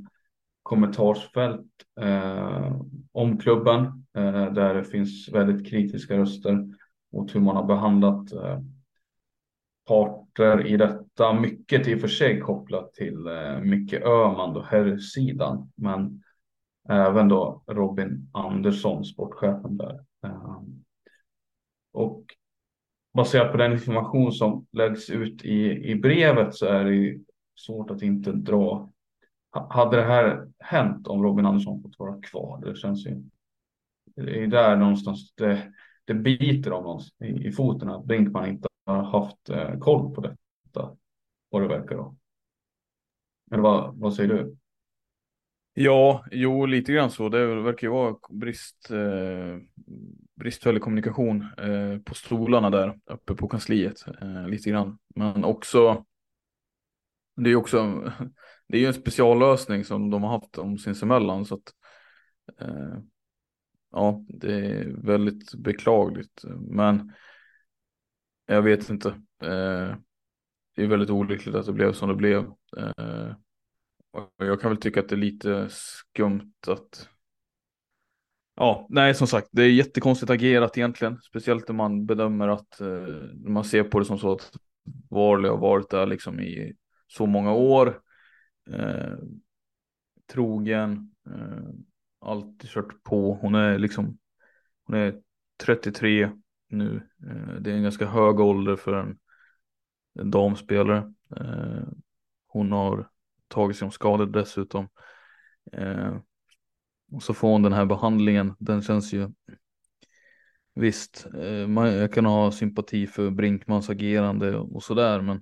kommentarsfält 0.67 1.65
eh, 2.01 2.81
om 3.11 3.37
klubben 3.37 3.85
eh, 4.17 4.53
där 4.53 4.73
det 4.73 4.83
finns 4.83 5.29
väldigt 5.33 5.69
kritiska 5.69 6.17
röster 6.17 6.67
mot 7.13 7.35
hur 7.35 7.39
man 7.39 7.55
har 7.55 7.63
behandlat 7.63 8.31
eh, 8.31 8.59
parter 9.87 10.67
i 10.67 10.77
detta. 10.77 11.33
Mycket 11.33 11.87
i 11.87 11.95
och 11.95 12.01
för 12.01 12.07
sig 12.07 12.39
kopplat 12.39 12.93
till 12.93 13.27
eh, 13.27 13.59
mycket 13.59 14.03
Öhman 14.03 14.57
och 14.57 14.65
herrsidan. 14.65 15.71
Men 15.75 16.23
även 16.89 17.27
då 17.27 17.63
Robin 17.67 18.29
Andersson, 18.31 19.05
sportchefen 19.05 19.77
där. 19.77 19.99
Eh, 20.25 20.61
och 21.93 22.23
baserat 23.13 23.51
på 23.51 23.57
den 23.57 23.71
information 23.71 24.31
som 24.31 24.67
läggs 24.71 25.09
ut 25.09 25.45
i, 25.45 25.91
i 25.91 25.95
brevet 25.95 26.55
så 26.55 26.65
är 26.65 26.85
det 26.85 27.19
svårt 27.55 27.91
att 27.91 28.01
inte 28.01 28.31
dra. 28.31 28.91
Hade 29.49 29.97
det 29.97 30.03
här 30.03 30.47
hänt 30.59 31.07
om 31.07 31.23
Robin 31.23 31.45
Andersson 31.45 31.81
fått 31.81 31.99
vara 31.99 32.21
kvar? 32.21 32.61
Det 32.65 32.75
känns 32.75 33.05
ju. 33.05 33.23
Det 34.15 34.43
är 34.43 34.47
där 34.47 34.75
någonstans 34.75 35.33
det, 35.35 35.73
det 36.05 36.13
biter 36.13 36.71
av 36.71 36.83
någon 36.83 37.01
i, 37.19 37.47
i 37.47 37.51
foten 37.51 37.89
att 37.89 38.05
Brinkman 38.05 38.49
inte 38.49 38.67
har 38.85 39.03
haft 39.03 39.49
eh, 39.49 39.79
koll 39.79 40.15
på 40.15 40.21
detta. 40.21 40.97
Vad 41.49 41.61
det 41.61 41.67
verkar 41.67 41.95
då. 41.95 42.15
Eller 43.51 43.63
vad, 43.63 43.95
vad 43.97 44.13
säger 44.13 44.29
du? 44.29 44.57
Ja, 45.73 46.25
jo, 46.31 46.65
lite 46.65 46.93
grann 46.93 47.11
så. 47.11 47.29
Det 47.29 47.61
verkar 47.61 47.87
ju 47.87 47.91
vara 47.91 48.15
brist, 48.29 48.91
eh, 48.91 49.57
bristfällig 50.35 50.81
kommunikation 50.81 51.47
eh, 51.57 51.99
på 51.99 52.15
stolarna 52.15 52.69
där 52.69 52.99
uppe 53.05 53.35
på 53.35 53.47
kansliet. 53.47 54.05
Eh, 54.21 54.47
lite 54.47 54.69
grann. 54.69 54.97
Men 55.15 55.43
också, 55.43 56.05
det 57.35 57.49
är 57.49 57.51
ju 57.51 57.55
också, 57.55 58.11
det 58.67 58.77
är 58.77 58.81
ju 58.81 58.87
en 58.87 58.93
speciallösning 58.93 59.83
som 59.83 60.09
de 60.09 60.23
har 60.23 60.29
haft 60.29 60.57
om 60.57 60.77
sinsemellan. 60.77 61.45
Så 61.45 61.55
att, 61.55 61.73
eh, 62.59 62.97
ja, 63.91 64.25
det 64.27 64.53
är 64.55 64.85
väldigt 65.03 65.53
beklagligt. 65.53 66.43
Men 66.59 67.13
jag 68.45 68.61
vet 68.61 68.89
inte. 68.89 69.09
Eh, 69.41 69.95
det 70.75 70.83
är 70.83 70.87
väldigt 70.87 71.09
olyckligt 71.09 71.55
att 71.55 71.65
det 71.65 71.73
blev 71.73 71.93
som 71.93 72.09
det 72.09 72.15
blev. 72.15 72.45
Eh, 72.77 73.33
jag 74.37 74.61
kan 74.61 74.71
väl 74.71 74.81
tycka 74.81 74.99
att 74.99 75.09
det 75.09 75.15
är 75.15 75.17
lite 75.17 75.67
skumt 75.69 76.53
att 76.67 77.09
Ja, 78.59 78.87
nej 78.89 79.15
som 79.15 79.27
sagt, 79.27 79.47
det 79.51 79.63
är 79.63 79.69
jättekonstigt 79.69 80.29
agerat 80.29 80.77
egentligen, 80.77 81.21
speciellt 81.21 81.67
när 81.67 81.75
man 81.75 82.05
bedömer 82.05 82.47
att 82.47 82.81
eh, 82.81 82.87
man 83.45 83.63
ser 83.63 83.83
på 83.83 83.99
det 83.99 84.05
som 84.05 84.19
så 84.19 84.31
att 84.31 84.51
Varley 85.09 85.51
har 85.51 85.57
varit 85.57 85.89
där 85.89 86.05
liksom 86.05 86.39
i 86.39 86.73
så 87.07 87.25
många 87.25 87.53
år. 87.53 88.01
Eh, 88.73 89.17
trogen, 90.31 91.15
eh, 91.29 91.69
alltid 92.19 92.69
kört 92.69 93.03
på. 93.03 93.33
Hon 93.41 93.55
är 93.55 93.77
liksom, 93.79 94.17
hon 94.83 94.95
är 94.95 95.21
33 95.57 96.31
nu. 96.69 97.07
Eh, 97.27 97.61
det 97.61 97.71
är 97.71 97.75
en 97.75 97.83
ganska 97.83 98.05
hög 98.05 98.39
ålder 98.39 98.75
för 98.75 98.93
en, 98.93 99.17
en 100.19 100.31
damspelare. 100.31 101.13
Eh, 101.35 101.87
hon 102.47 102.71
har 102.71 103.09
tagit 103.47 103.77
sig 103.77 103.85
om 103.85 103.91
skador 103.91 104.25
dessutom. 104.25 104.89
Eh, 105.71 106.17
och 107.11 107.23
så 107.23 107.33
får 107.33 107.49
hon 107.49 107.61
den 107.61 107.73
här 107.73 107.85
behandlingen. 107.85 108.55
Den 108.59 108.81
känns 108.81 109.13
ju 109.13 109.29
Visst, 110.79 111.27
eh, 111.35 111.85
jag 111.85 112.13
kan 112.13 112.25
ha 112.25 112.51
sympati 112.51 113.07
för 113.07 113.29
Brinkmans 113.29 113.89
agerande 113.89 114.57
och 114.57 114.83
sådär 114.83 115.21
men 115.21 115.41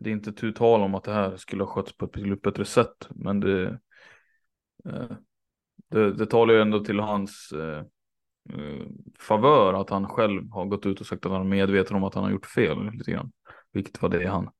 det 0.00 0.10
är 0.10 0.12
inte 0.12 0.32
tu 0.32 0.52
tal 0.52 0.82
om 0.82 0.94
att 0.94 1.04
det 1.04 1.12
här 1.12 1.36
skulle 1.36 1.64
ha 1.64 1.70
skötts 1.70 1.96
på 1.96 2.04
ett 2.04 2.12
betydligt 2.12 2.42
bättre 2.42 2.64
sätt. 2.64 3.08
Men 3.10 3.40
det, 3.40 3.78
eh, 4.84 5.16
det, 5.90 6.12
det 6.12 6.26
talar 6.26 6.54
ju 6.54 6.60
ändå 6.60 6.84
till 6.84 7.00
hans 7.00 7.52
eh, 7.52 7.84
eh, 8.54 8.86
favör 9.18 9.80
att 9.80 9.90
han 9.90 10.08
själv 10.08 10.50
har 10.50 10.64
gått 10.64 10.86
ut 10.86 11.00
och 11.00 11.06
sagt 11.06 11.26
att 11.26 11.32
han 11.32 11.40
är 11.40 11.44
medveten 11.44 11.96
om 11.96 12.04
att 12.04 12.14
han 12.14 12.24
har 12.24 12.30
gjort 12.30 12.46
fel 12.46 12.90
lite 12.90 13.10
grann. 13.10 13.32
Vilket 13.72 14.02
var 14.02 14.08
det 14.08 14.26
han. 14.26 14.50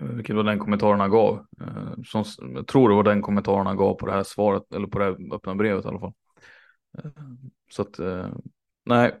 Eh, 0.00 0.08
vilket 0.08 0.36
var 0.36 0.44
den 0.44 0.58
kommentaren 0.58 1.00
han 1.00 1.10
gav. 1.10 1.46
Eh, 1.60 2.02
som, 2.04 2.24
jag 2.54 2.66
tror 2.66 2.88
det 2.88 2.94
var 2.94 3.02
den 3.02 3.22
kommentaren 3.22 3.66
han 3.66 3.76
gav 3.76 3.94
på 3.94 4.06
det 4.06 4.12
här 4.12 4.22
svaret 4.22 4.74
eller 4.74 4.86
på 4.86 4.98
det 4.98 5.04
här 5.04 5.34
öppna 5.34 5.54
brevet 5.54 5.84
i 5.84 5.88
alla 5.88 6.00
fall. 6.00 6.12
Eh, 6.98 7.10
så 7.70 7.82
att 7.82 8.00
nej, 8.84 9.20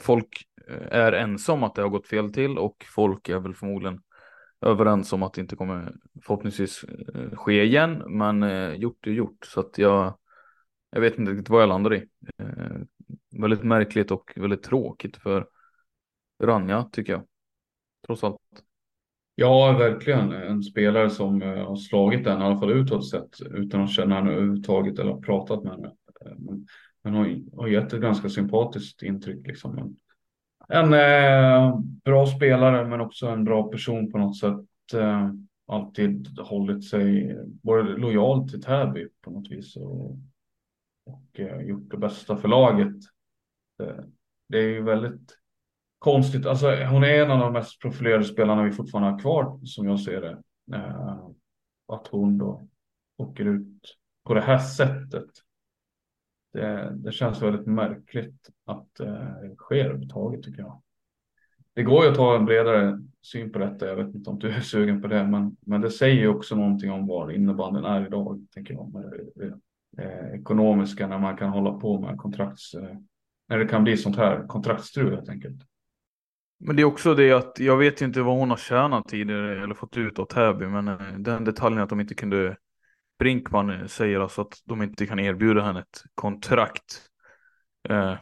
folk 0.00 0.44
är 0.90 1.12
ensamma 1.12 1.66
att 1.66 1.74
det 1.74 1.82
har 1.82 1.88
gått 1.88 2.06
fel 2.06 2.32
till 2.32 2.58
och 2.58 2.84
folk 2.94 3.28
är 3.28 3.38
väl 3.38 3.54
förmodligen 3.54 4.00
överens 4.60 5.12
om 5.12 5.22
att 5.22 5.34
det 5.34 5.40
inte 5.40 5.56
kommer 5.56 5.92
förhoppningsvis 6.22 6.84
eh, 6.84 7.30
ske 7.36 7.64
igen. 7.64 8.02
Men 8.06 8.42
eh, 8.42 8.74
gjort 8.74 9.06
är 9.06 9.10
gjort 9.10 9.46
så 9.46 9.60
att 9.60 9.78
jag, 9.78 10.18
jag 10.90 11.00
vet 11.00 11.18
inte 11.18 11.32
riktigt 11.32 11.48
vad 11.48 11.62
jag 11.62 11.68
landar 11.68 11.94
i. 11.94 12.08
Eh, 12.38 12.76
väldigt 13.40 13.62
märkligt 13.62 14.10
och 14.10 14.32
väldigt 14.36 14.62
tråkigt 14.62 15.16
för 15.16 15.46
Ranja 16.42 16.88
tycker 16.92 17.12
jag. 17.12 17.22
Trots 18.06 18.24
allt. 18.24 18.38
Ja, 19.34 19.76
verkligen. 19.78 20.32
En 20.32 20.62
spelare 20.62 21.10
som 21.10 21.42
eh, 21.42 21.66
har 21.66 21.76
slagit 21.76 22.24
den, 22.24 22.40
i 22.40 22.44
alla 22.44 22.58
fall 22.58 22.72
utåt 22.72 23.10
sett, 23.10 23.40
utan 23.54 23.80
att 23.80 23.90
känna 23.90 24.14
henne 24.14 24.30
överhuvudtaget 24.30 24.98
eller 24.98 25.10
ha 25.12 25.20
pratat 25.20 25.62
med 25.62 25.72
henne. 25.72 25.88
Eh, 26.24 26.32
men, 26.38 26.66
men 27.02 27.14
har, 27.14 27.56
har 27.56 27.68
gett 27.68 27.92
ett 27.92 28.00
ganska 28.00 28.28
sympatiskt 28.28 29.02
intryck. 29.02 29.46
Liksom. 29.46 29.78
En, 29.78 29.96
en 30.68 30.92
eh, 30.92 31.80
bra 31.80 32.26
spelare, 32.26 32.88
men 32.88 33.00
också 33.00 33.26
en 33.26 33.44
bra 33.44 33.70
person 33.70 34.12
på 34.12 34.18
något 34.18 34.38
sätt. 34.38 34.94
Eh, 34.94 35.30
alltid 35.66 36.38
hållit 36.38 36.84
sig, 36.84 37.36
varit 37.62 38.00
lojal 38.00 38.48
till 38.48 38.62
Täby 38.62 39.08
på 39.20 39.30
något 39.30 39.50
vis 39.50 39.76
och, 39.76 40.10
och 41.06 41.40
eh, 41.40 41.60
gjort 41.60 41.90
det 41.90 41.96
bästa 41.96 42.36
för 42.36 42.48
laget. 42.48 42.96
Det, 43.78 44.04
det 44.48 44.58
är 44.58 44.68
ju 44.68 44.82
väldigt 44.82 45.38
konstigt. 45.98 46.46
Alltså, 46.46 46.84
hon 46.84 47.04
är 47.04 47.24
en 47.24 47.30
av 47.30 47.38
de 47.38 47.52
mest 47.52 47.80
profilerade 47.80 48.24
spelarna 48.24 48.62
vi 48.62 48.72
fortfarande 48.72 49.10
har 49.10 49.18
kvar 49.18 49.60
som 49.64 49.88
jag 49.88 50.00
ser 50.00 50.20
det. 50.20 50.42
Eh, 50.76 51.28
att 51.88 52.06
hon 52.06 52.38
då 52.38 52.68
åker 53.16 53.44
ut 53.44 53.96
på 54.24 54.34
det 54.34 54.40
här 54.40 54.58
sättet. 54.58 55.30
Det, 56.58 56.92
det 56.96 57.12
känns 57.12 57.42
väldigt 57.42 57.66
märkligt 57.66 58.50
att 58.64 59.00
eh, 59.00 59.40
det 59.42 59.56
sker 59.56 59.84
överhuvudtaget 59.84 60.42
tycker 60.42 60.62
jag. 60.62 60.82
Det 61.74 61.82
går 61.82 62.04
ju 62.04 62.10
att 62.10 62.16
ta 62.16 62.36
en 62.36 62.44
bredare 62.44 63.00
syn 63.22 63.52
på 63.52 63.58
detta. 63.58 63.86
Jag 63.86 63.96
vet 63.96 64.14
inte 64.14 64.30
om 64.30 64.38
du 64.38 64.50
är 64.50 64.60
sugen 64.60 65.02
på 65.02 65.08
det, 65.08 65.24
men, 65.26 65.56
men 65.60 65.80
det 65.80 65.90
säger 65.90 66.14
ju 66.14 66.28
också 66.28 66.56
någonting 66.56 66.90
om 66.90 67.06
var 67.06 67.30
innebandyn 67.30 67.84
är 67.84 68.06
idag, 68.06 68.46
tänker 68.54 68.74
jag. 68.74 68.92
Med 68.92 69.02
det, 69.34 69.58
det, 69.90 70.34
ekonomiska 70.34 71.06
när 71.06 71.18
man 71.18 71.36
kan 71.36 71.50
hålla 71.50 71.72
på 71.72 72.00
med 72.00 72.18
kontrakts, 72.18 72.74
eh, 72.74 72.96
när 73.48 73.58
det 73.58 73.66
kan 73.66 73.84
bli 73.84 73.96
sånt 73.96 74.16
här 74.16 74.46
kontraktstrul 74.46 75.14
helt 75.14 75.28
enkelt. 75.28 75.62
Men 76.60 76.76
det 76.76 76.82
är 76.82 76.86
också 76.86 77.14
det 77.14 77.32
att 77.32 77.58
jag 77.58 77.76
vet 77.76 78.02
ju 78.02 78.06
inte 78.06 78.22
vad 78.22 78.36
hon 78.36 78.50
har 78.50 78.56
tjänat 78.56 79.08
tidigare 79.08 79.62
eller 79.62 79.74
fått 79.74 79.96
ut 79.96 80.18
av 80.18 80.24
Täby, 80.24 80.66
men 80.66 80.98
den 81.22 81.44
detaljen 81.44 81.82
att 81.82 81.88
de 81.88 82.00
inte 82.00 82.14
kunde 82.14 82.56
Brinkman 83.18 83.88
säger 83.88 84.20
alltså 84.20 84.40
att 84.40 84.62
de 84.64 84.82
inte 84.82 85.06
kan 85.06 85.18
erbjuda 85.18 85.62
henne 85.62 85.80
ett 85.80 86.02
kontrakt. 86.14 87.10
Eh, 87.88 88.16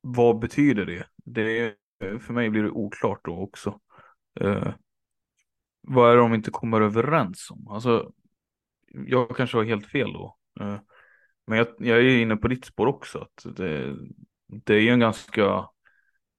vad 0.00 0.38
betyder 0.38 0.86
det? 0.86 1.06
det 1.24 1.74
för 2.20 2.32
mig 2.32 2.50
blir 2.50 2.62
det 2.62 2.70
oklart 2.70 3.20
då 3.24 3.38
också. 3.38 3.80
Eh, 4.40 4.72
vad 5.80 6.10
är 6.10 6.16
det 6.16 6.22
de 6.22 6.34
inte 6.34 6.50
kommer 6.50 6.80
överens 6.80 7.50
om? 7.50 7.68
Alltså, 7.68 8.12
jag 8.88 9.36
kanske 9.36 9.56
har 9.56 9.64
helt 9.64 9.86
fel 9.86 10.12
då. 10.12 10.36
Eh, 10.60 10.78
men 11.46 11.58
jag, 11.58 11.66
jag, 11.78 11.98
är 11.98 12.18
inne 12.18 12.36
på 12.36 12.48
ditt 12.48 12.64
spår 12.64 12.86
också. 12.86 13.18
Att 13.18 13.56
det, 13.56 13.96
det 14.46 14.74
är 14.74 14.92
en 14.92 15.00
ganska 15.00 15.68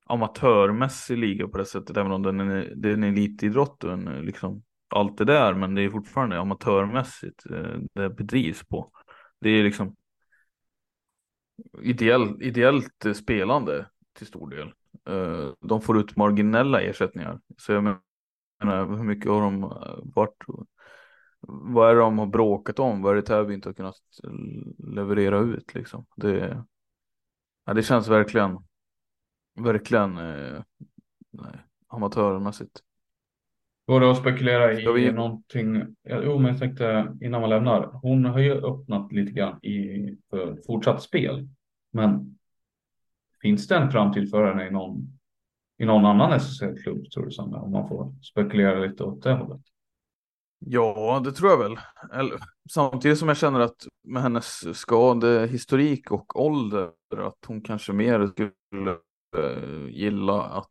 amatörmässig 0.05 1.17
liga 1.17 1.47
på 1.47 1.57
det 1.57 1.65
sättet, 1.65 1.97
även 1.97 2.11
om 2.11 2.23
den 2.23 2.39
är, 2.39 2.73
den 2.75 3.03
är 3.03 3.07
en 3.07 3.17
elitidrott 3.17 3.83
och 3.83 3.93
en 3.93 4.05
liksom 4.05 4.63
allt 4.89 5.17
det 5.17 5.25
där, 5.25 5.53
men 5.53 5.75
det 5.75 5.81
är 5.81 5.89
fortfarande 5.89 6.39
amatörmässigt 6.39 7.45
eh, 7.51 7.79
det 7.93 8.09
bedrivs 8.09 8.63
på. 8.67 8.91
Det 9.39 9.49
är 9.49 9.63
liksom 9.63 9.95
ideell, 11.81 12.41
ideellt 12.41 13.05
spelande 13.15 13.89
till 14.13 14.27
stor 14.27 14.49
del. 14.49 14.73
Eh, 15.09 15.53
de 15.61 15.81
får 15.81 15.97
ut 15.99 16.15
marginella 16.15 16.81
ersättningar. 16.81 17.39
Så 17.57 17.71
jag 17.71 17.83
menar, 17.83 18.97
hur 18.97 19.03
mycket 19.03 19.31
har 19.31 19.41
de 19.41 19.63
eh, 19.63 20.13
varit? 20.15 20.43
Vad 21.47 21.89
är 21.89 21.95
det 21.95 22.01
de 22.01 22.19
har 22.19 22.25
bråkat 22.25 22.79
om? 22.79 23.01
Vad 23.01 23.11
är 23.11 23.15
det 23.15 23.21
Täby 23.21 23.53
inte 23.53 23.69
har 23.69 23.73
kunnat 23.73 23.95
leverera 24.77 25.39
ut 25.39 25.73
liksom? 25.73 26.05
Det, 26.15 26.63
ja, 27.65 27.73
det 27.73 27.83
känns 27.83 28.07
verkligen, 28.07 28.57
verkligen 29.55 30.17
eh, 30.17 30.63
nej, 31.31 31.65
amatörmässigt. 31.87 32.81
Går 33.87 33.99
det 33.99 34.11
att 34.11 34.17
spekulera 34.17 34.73
i 34.73 34.93
vi... 34.93 35.11
någonting? 35.11 35.95
Jo, 36.09 36.39
men 36.39 36.51
jag 36.51 36.59
tänkte 36.59 37.15
innan 37.21 37.41
man 37.41 37.49
lämnar. 37.49 37.99
Hon 38.01 38.25
har 38.25 38.39
ju 38.39 38.51
öppnat 38.51 39.11
lite 39.11 39.31
grann 39.31 39.65
i 39.65 40.17
för 40.29 40.57
fortsatt 40.67 41.01
spel. 41.01 41.47
Men 41.93 42.37
finns 43.41 43.67
det 43.67 43.75
en 43.75 43.91
framtid 43.91 44.29
för 44.29 44.45
henne 44.45 44.67
i 44.67 44.71
någon, 44.71 45.19
i 45.77 45.85
någon 45.85 46.05
annan 46.05 46.33
SSL-klubb 46.33 47.11
tror 47.11 47.25
du 47.25 47.31
Sanna? 47.31 47.61
Om 47.61 47.71
man 47.71 47.87
får 47.87 48.15
spekulera 48.21 48.79
lite 48.79 49.03
åt 49.03 49.23
det 49.23 49.33
hållet. 49.33 49.61
Ja, 50.59 51.21
det 51.25 51.31
tror 51.31 51.51
jag 51.51 51.57
väl. 51.57 51.79
Eller, 52.13 52.39
samtidigt 52.71 53.17
som 53.17 53.27
jag 53.27 53.37
känner 53.37 53.59
att 53.59 53.87
med 54.03 54.21
hennes 54.21 54.77
skadehistorik 54.77 56.11
och 56.11 56.41
ålder 56.41 56.91
att 57.17 57.45
hon 57.47 57.61
kanske 57.61 57.93
mer 57.93 58.27
skulle 58.27 58.91
eh, 59.37 59.87
gilla 59.89 60.43
att 60.43 60.69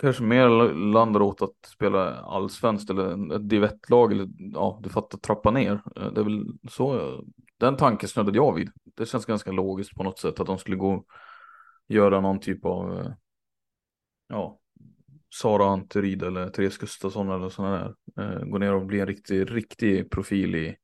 kanske 0.00 0.22
mer 0.22 0.48
landar 0.74 1.22
åt 1.22 1.42
att 1.42 1.66
spela 1.66 2.14
allsvenskt 2.14 2.90
eller 2.90 3.34
ett 3.36 3.48
divettlag 3.48 4.12
eller 4.12 4.28
ja, 4.38 4.80
du 4.82 4.88
fattar 4.88 5.18
trappa 5.18 5.50
ner. 5.50 5.82
Eh, 5.96 6.12
det 6.12 6.20
är 6.20 6.24
väl 6.24 6.46
så 6.70 7.20
den 7.58 7.76
tanken 7.76 8.08
snuddade 8.08 8.38
jag 8.38 8.54
vid. 8.54 8.70
Det 8.96 9.06
känns 9.06 9.26
ganska 9.26 9.52
logiskt 9.52 9.94
på 9.94 10.02
något 10.02 10.18
sätt 10.18 10.40
att 10.40 10.46
de 10.46 10.58
skulle 10.58 10.76
gå 10.76 11.04
göra 11.88 12.20
någon 12.20 12.40
typ 12.40 12.64
av 12.64 12.98
eh, 12.98 13.12
ja, 14.28 14.58
Sara 15.34 15.66
Anteryd 15.66 16.22
eller 16.22 16.50
Therese 16.50 16.78
Gustafsson 16.78 17.30
eller 17.30 17.48
sådana 17.48 17.94
där. 18.16 18.40
Eh, 18.40 18.44
gå 18.44 18.58
ner 18.58 18.74
och 18.74 18.86
bli 18.86 19.00
en 19.00 19.06
riktig, 19.06 19.54
riktig 19.54 20.10
profil 20.10 20.54
i, 20.54 20.76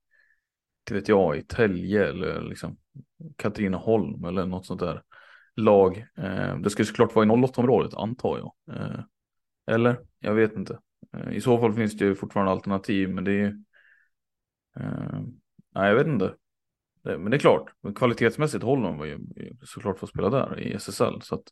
Det 0.85 0.95
vet 0.95 1.09
jag, 1.09 1.37
i 1.37 1.43
Tälje 1.43 2.09
eller 2.09 2.43
liksom 2.43 2.77
Katrineholm 3.37 4.25
eller 4.25 4.47
något 4.47 4.67
sånt 4.67 4.81
där 4.81 5.03
lag. 5.57 6.07
Eh, 6.17 6.59
det 6.59 6.71
skulle 6.71 6.87
såklart 6.87 7.15
vara 7.15 7.27
i 7.27 7.29
08-området 7.29 7.95
antar 7.95 8.39
jag. 8.39 8.77
Eh, 8.77 9.01
eller? 9.67 9.99
Jag 10.19 10.35
vet 10.35 10.57
inte. 10.57 10.79
Eh, 11.17 11.33
I 11.33 11.41
så 11.41 11.59
fall 11.59 11.73
finns 11.73 11.97
det 11.97 12.05
ju 12.05 12.15
fortfarande 12.15 12.53
alternativ 12.53 13.09
men 13.11 13.25
det 13.25 13.31
är 13.31 13.35
ju 13.35 13.63
Nej, 15.75 15.89
jag 15.89 15.95
vet 15.95 16.07
inte. 16.07 16.35
Men 17.03 17.31
det 17.31 17.37
är 17.37 17.39
klart, 17.39 17.71
kvalitetsmässigt 17.97 18.65
håller 18.65 18.83
de 18.83 19.07
ju 19.07 19.19
såklart 19.63 19.99
för 19.99 20.07
att 20.07 20.11
spela 20.11 20.31
där 20.31 20.61
i 20.61 20.73
SSL. 20.73 21.23
Så 21.23 21.35
att, 21.35 21.43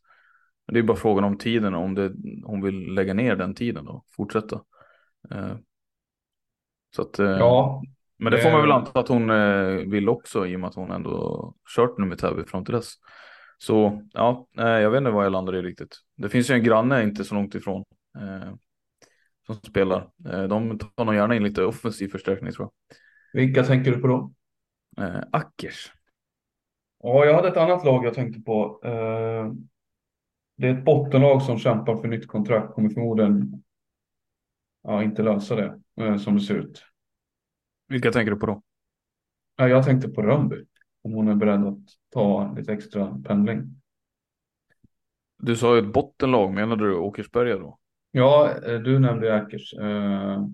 det 0.71 0.79
är 0.79 0.83
bara 0.83 0.97
frågan 0.97 1.23
om 1.23 1.37
tiden, 1.37 1.73
om 1.73 1.95
det, 1.95 2.13
hon 2.43 2.61
vill 2.61 2.93
lägga 2.93 3.13
ner 3.13 3.35
den 3.35 3.55
tiden 3.55 3.87
och 3.87 4.05
fortsätta. 4.15 4.61
Så 6.95 7.01
att, 7.01 7.19
ja, 7.19 7.83
men 8.17 8.31
det 8.31 8.41
får 8.41 8.51
man 8.51 8.61
väl 8.61 8.71
anta 8.71 8.99
att 8.99 9.07
hon 9.07 9.27
vill 9.89 10.09
också 10.09 10.47
i 10.47 10.55
och 10.55 10.59
med 10.59 10.69
att 10.69 10.75
hon 10.75 10.91
ändå 10.91 11.53
kört 11.75 11.97
nu 11.97 12.05
med 12.05 12.17
Täby 12.17 12.43
fram 12.43 12.65
till 12.65 12.75
dess. 12.75 12.93
Så 13.57 14.01
ja, 14.13 14.47
jag 14.53 14.91
vet 14.91 14.97
inte 14.97 15.11
vad 15.11 15.25
jag 15.25 15.31
landar 15.31 15.55
i 15.55 15.61
riktigt. 15.61 15.97
Det 16.17 16.29
finns 16.29 16.49
ju 16.49 16.53
en 16.53 16.63
granne 16.63 17.03
inte 17.03 17.23
så 17.23 17.35
långt 17.35 17.55
ifrån 17.55 17.83
eh, 18.17 18.53
som 19.45 19.55
spelar. 19.55 20.09
Eh, 20.29 20.43
de 20.43 20.79
tar 20.79 21.05
nog 21.05 21.15
gärna 21.15 21.35
in 21.35 21.43
lite 21.43 21.63
offensiv 21.63 22.07
förstärkning 22.07 22.51
tror 22.51 22.65
jag. 22.65 22.97
Vilka 23.41 23.63
tänker 23.63 23.91
du 23.91 24.01
på 24.01 24.07
då? 24.07 24.33
Eh, 24.97 25.21
Ackers. 25.31 25.91
Ja, 27.03 27.25
jag 27.25 27.35
hade 27.35 27.47
ett 27.47 27.57
annat 27.57 27.85
lag 27.85 28.05
jag 28.05 28.13
tänkte 28.13 28.41
på. 28.41 28.81
Eh, 28.83 29.53
det 30.57 30.67
är 30.67 30.77
ett 30.77 30.85
bottenlag 30.85 31.41
som 31.41 31.59
kämpar 31.59 31.97
för 31.97 32.07
nytt 32.07 32.27
kontrakt. 32.27 32.73
Kommer 32.73 32.89
förmodligen 32.89 33.63
ja, 34.83 35.03
inte 35.03 35.23
lösa 35.23 35.55
det 35.55 35.81
eh, 36.01 36.17
som 36.17 36.35
det 36.35 36.41
ser 36.41 36.55
ut. 36.55 36.83
Vilka 37.87 38.11
tänker 38.11 38.31
du 38.31 38.37
på 38.39 38.45
då? 38.45 38.61
Ja, 39.55 39.67
jag 39.67 39.85
tänkte 39.85 40.09
på 40.09 40.21
Rönnby 40.21 40.65
om 41.01 41.13
hon 41.13 41.27
är 41.27 41.35
beredd 41.35 41.63
att 41.63 41.79
ta 42.15 42.53
lite 42.57 42.73
extra 42.73 43.21
pendling. 43.27 43.81
Du 45.37 45.55
sa 45.55 45.75
ju 45.75 45.81
ett 45.81 45.93
bottenlag, 45.93 46.53
menade 46.53 46.85
du 46.85 46.95
Åkersberga 46.95 47.57
då? 47.57 47.79
Ja, 48.11 48.51
eh, 48.67 48.79
du 48.79 48.99
nämnde 48.99 49.35
Äkers. 49.35 49.73
Eh, 49.73 50.45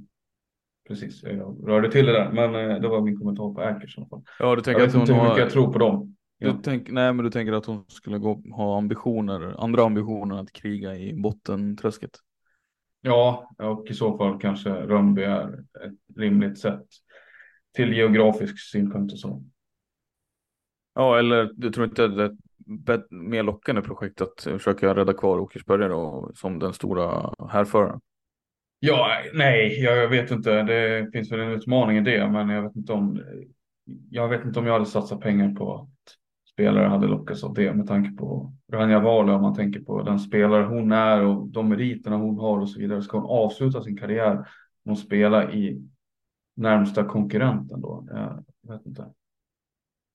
precis, 0.88 1.24
jag 1.24 1.64
rörde 1.68 1.92
till 1.92 2.06
det 2.06 2.12
där, 2.12 2.32
men 2.32 2.70
eh, 2.70 2.82
det 2.82 2.88
var 2.88 3.02
min 3.02 3.18
kommentar 3.18 3.54
på 3.54 3.62
Äkers 3.62 3.98
i 3.98 4.02
alla 4.02 4.10
fall. 4.10 4.24
Ja, 4.40 4.56
du 4.56 4.62
tänker 4.62 4.82
jag 4.82 4.88
vet 4.88 4.96
att 4.96 5.02
inte 5.02 5.14
hur 5.14 5.24
mycket 5.24 5.38
jag 5.38 5.50
tror 5.50 5.74
på 5.74 5.80
dem. 5.80 6.16
Du 6.40 6.48
ja. 6.48 6.60
tänk, 6.64 6.92
nej, 6.92 7.14
men 7.14 7.26
du 7.26 7.32
tänker 7.32 7.54
att 7.54 7.66
hon 7.66 7.86
skulle 7.88 8.18
gå, 8.18 8.42
ha 8.52 8.78
ambitioner, 8.78 9.64
andra 9.64 9.84
ambitioner 9.84 10.36
att 10.36 10.52
kriga 10.52 10.96
i 10.96 11.14
bottenträsket? 11.14 12.12
Ja, 13.02 13.52
och 13.58 13.88
i 13.90 13.94
så 13.94 14.18
fall 14.18 14.40
kanske 14.40 14.70
Rönnby 14.70 15.22
är 15.22 15.54
ett 15.60 16.18
rimligt 16.18 16.60
sätt 16.60 16.86
till 17.76 17.94
geografisk 17.94 18.60
synpunkt 18.60 19.14
och 19.14 19.20
så. 19.20 19.44
Ja, 20.96 21.20
eller 21.20 21.50
du 21.54 21.70
tror 21.70 21.86
inte 21.86 22.08
det 22.08 22.24
är 22.88 22.96
ett 22.96 23.12
mer 23.12 23.44
lockande 23.44 23.82
projekt 23.82 24.22
att 24.22 24.42
försöka 24.42 24.96
rädda 24.96 25.14
kvar 25.14 25.40
Åkersberga 25.40 25.88
då, 25.88 26.32
som 26.36 26.60
den 26.60 26.74
stora 26.74 27.34
härföraren? 27.50 28.00
Ja, 28.80 29.08
nej, 29.34 29.84
jag 29.84 30.10
vet 30.10 30.32
inte. 30.32 30.64
Det 30.64 31.10
finns 31.14 31.32
väl 31.32 31.40
en 31.40 31.52
utmaning 31.52 31.98
i 31.98 32.02
det, 32.02 32.30
men 32.30 32.50
jag 32.50 32.62
vet 32.62 32.76
inte 32.76 32.94
om 32.94 33.22
jag 34.10 34.30
vet 34.30 34.46
inte 34.46 34.60
om 34.60 34.66
jag 34.66 34.74
hade 34.74 34.86
satsat 34.86 35.22
pengar 35.22 35.56
på 35.56 35.74
att 35.74 36.18
spelare 36.54 36.88
hade 36.88 37.08
lockats 37.08 37.44
av 37.44 37.54
det 37.54 37.74
med 37.74 37.88
tanke 37.88 38.18
på 38.18 38.54
Rania 38.72 39.00
Wahlöö 39.00 39.36
om 39.36 39.42
man 39.42 39.56
tänker 39.56 39.80
på 39.80 40.04
den 40.04 40.20
spelare 40.20 40.64
hon 40.64 40.92
är 40.92 41.22
och 41.26 41.48
de 41.48 41.70
meriterna 41.70 42.16
hon 42.16 42.40
har 42.40 42.60
och 42.60 42.70
så 42.70 42.80
vidare. 42.80 43.02
Ska 43.02 43.18
hon 43.18 43.46
avsluta 43.46 43.82
sin 43.82 43.98
karriär 43.98 44.48
och 44.86 44.98
spela 44.98 45.52
i 45.52 45.82
närmsta 46.56 47.04
konkurrenten 47.04 47.82
då? 47.82 48.08
Jag 48.62 48.74
vet 48.74 48.86
inte. 48.86 49.06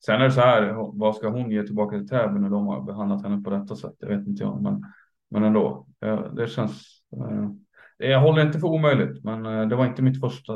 Sen 0.05 0.21
är 0.21 0.25
det 0.25 0.31
så 0.31 0.41
här, 0.41 0.73
vad 0.99 1.17
ska 1.17 1.29
hon 1.29 1.51
ge 1.51 1.63
tillbaka 1.63 1.99
till 1.99 2.09
Täby 2.09 2.41
när 2.41 2.51
de 2.51 2.67
har 2.67 2.83
behandlat 2.83 3.23
henne 3.23 3.43
på 3.43 3.51
detta 3.51 3.77
sätt? 3.77 3.95
Det 3.99 4.07
vet 4.07 4.27
inte 4.27 4.43
jag, 4.43 4.63
men, 4.63 4.85
men 5.31 5.43
ändå. 5.43 5.87
Det 6.33 6.49
känns. 6.49 7.03
Eh, 7.13 8.11
jag 8.11 8.21
håller 8.21 8.47
inte 8.47 8.59
för 8.59 8.69
omöjligt, 8.69 9.25
men 9.25 9.47
eh, 9.47 9.69
det 9.69 9.77
var 9.77 9.87
inte 9.87 10.03
mitt 10.03 10.21
första, 10.21 10.55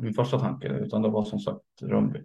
min 0.00 0.14
första 0.14 0.38
tanke, 0.38 0.68
utan 0.68 1.02
det 1.02 1.08
var 1.08 1.24
som 1.24 1.38
sagt 1.38 1.60
Rönnby. 1.82 2.20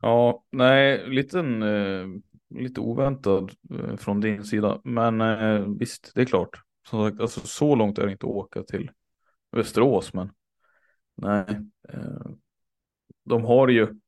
Ja, 0.00 0.44
nej, 0.50 1.08
liten, 1.08 1.62
eh, 1.62 2.06
lite 2.54 2.80
oväntad 2.80 3.50
från 3.98 4.20
din 4.20 4.44
sida. 4.44 4.80
Men 4.84 5.78
visst, 5.78 6.12
det 6.14 6.20
är 6.20 6.26
klart. 6.26 6.62
Som 6.88 7.10
sagt, 7.10 7.20
alltså, 7.20 7.40
så 7.40 7.74
långt 7.74 7.98
är 7.98 8.06
det 8.06 8.12
inte 8.12 8.26
att 8.26 8.32
åka 8.32 8.62
till 8.62 8.90
Västerås, 9.52 10.14
men 10.14 10.30
nej. 11.16 11.46
De 13.24 13.44
har 13.44 13.68
ju 13.68 14.00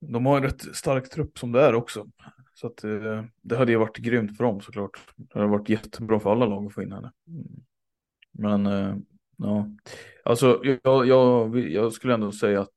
de 0.00 0.26
har 0.26 0.36
en 0.36 0.42
rätt 0.42 0.76
stark 0.76 1.10
trupp 1.10 1.38
som 1.38 1.52
det 1.52 1.60
är 1.60 1.74
också. 1.74 2.06
Så 2.54 2.66
att 2.66 2.84
eh, 2.84 3.24
det 3.42 3.56
hade 3.56 3.72
ju 3.72 3.78
varit 3.78 3.96
grymt 3.96 4.36
för 4.36 4.44
dem 4.44 4.60
såklart. 4.60 5.00
Det 5.16 5.38
hade 5.38 5.50
varit 5.50 5.68
jättebra 5.68 6.20
för 6.20 6.32
alla 6.32 6.46
lag 6.46 6.66
att 6.66 6.74
få 6.74 6.82
in 6.82 6.92
henne. 6.92 7.12
Mm. 7.28 7.46
Men 8.32 8.66
eh, 8.66 8.96
ja, 9.36 9.68
alltså 10.24 10.60
jag, 10.82 11.06
jag, 11.06 11.58
jag 11.58 11.92
skulle 11.92 12.14
ändå 12.14 12.32
säga 12.32 12.60
att 12.60 12.70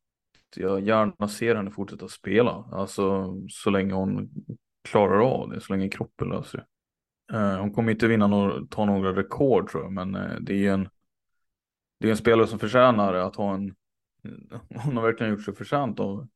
jag 0.55 0.82
gärna 0.82 1.28
ser 1.28 1.55
henne 1.55 1.72
fortsätta 1.72 2.07
spela. 2.07 2.51
Alltså 2.72 3.36
så 3.49 3.70
länge 3.70 3.93
hon 3.93 4.30
klarar 4.84 5.20
av 5.20 5.49
det, 5.49 5.61
så 5.61 5.74
länge 5.74 5.89
kroppen 5.89 6.30
löser 6.30 6.57
det. 6.57 7.38
Eh, 7.38 7.59
hon 7.59 7.74
kommer 7.74 7.91
inte 7.91 8.07
vinna 8.07 8.28
några, 8.28 8.65
ta 8.70 8.86
några 8.86 9.15
rekord 9.15 9.70
tror 9.70 9.84
jag, 9.84 9.91
men 9.91 10.11
det 10.41 10.67
är 10.67 10.74
en 10.74 10.89
det 11.99 12.07
är 12.07 12.11
en 12.11 12.17
spelare 12.17 12.47
som 12.47 12.59
förtjänar 12.59 13.13
att 13.13 13.36
ha 13.36 13.53
en 13.53 13.76
hon 14.70 14.97
har 14.97 15.03
verkligen 15.03 15.34
gjort 15.34 15.45
sig 15.45 15.55
förtjänt 15.55 15.99
av 15.99 16.28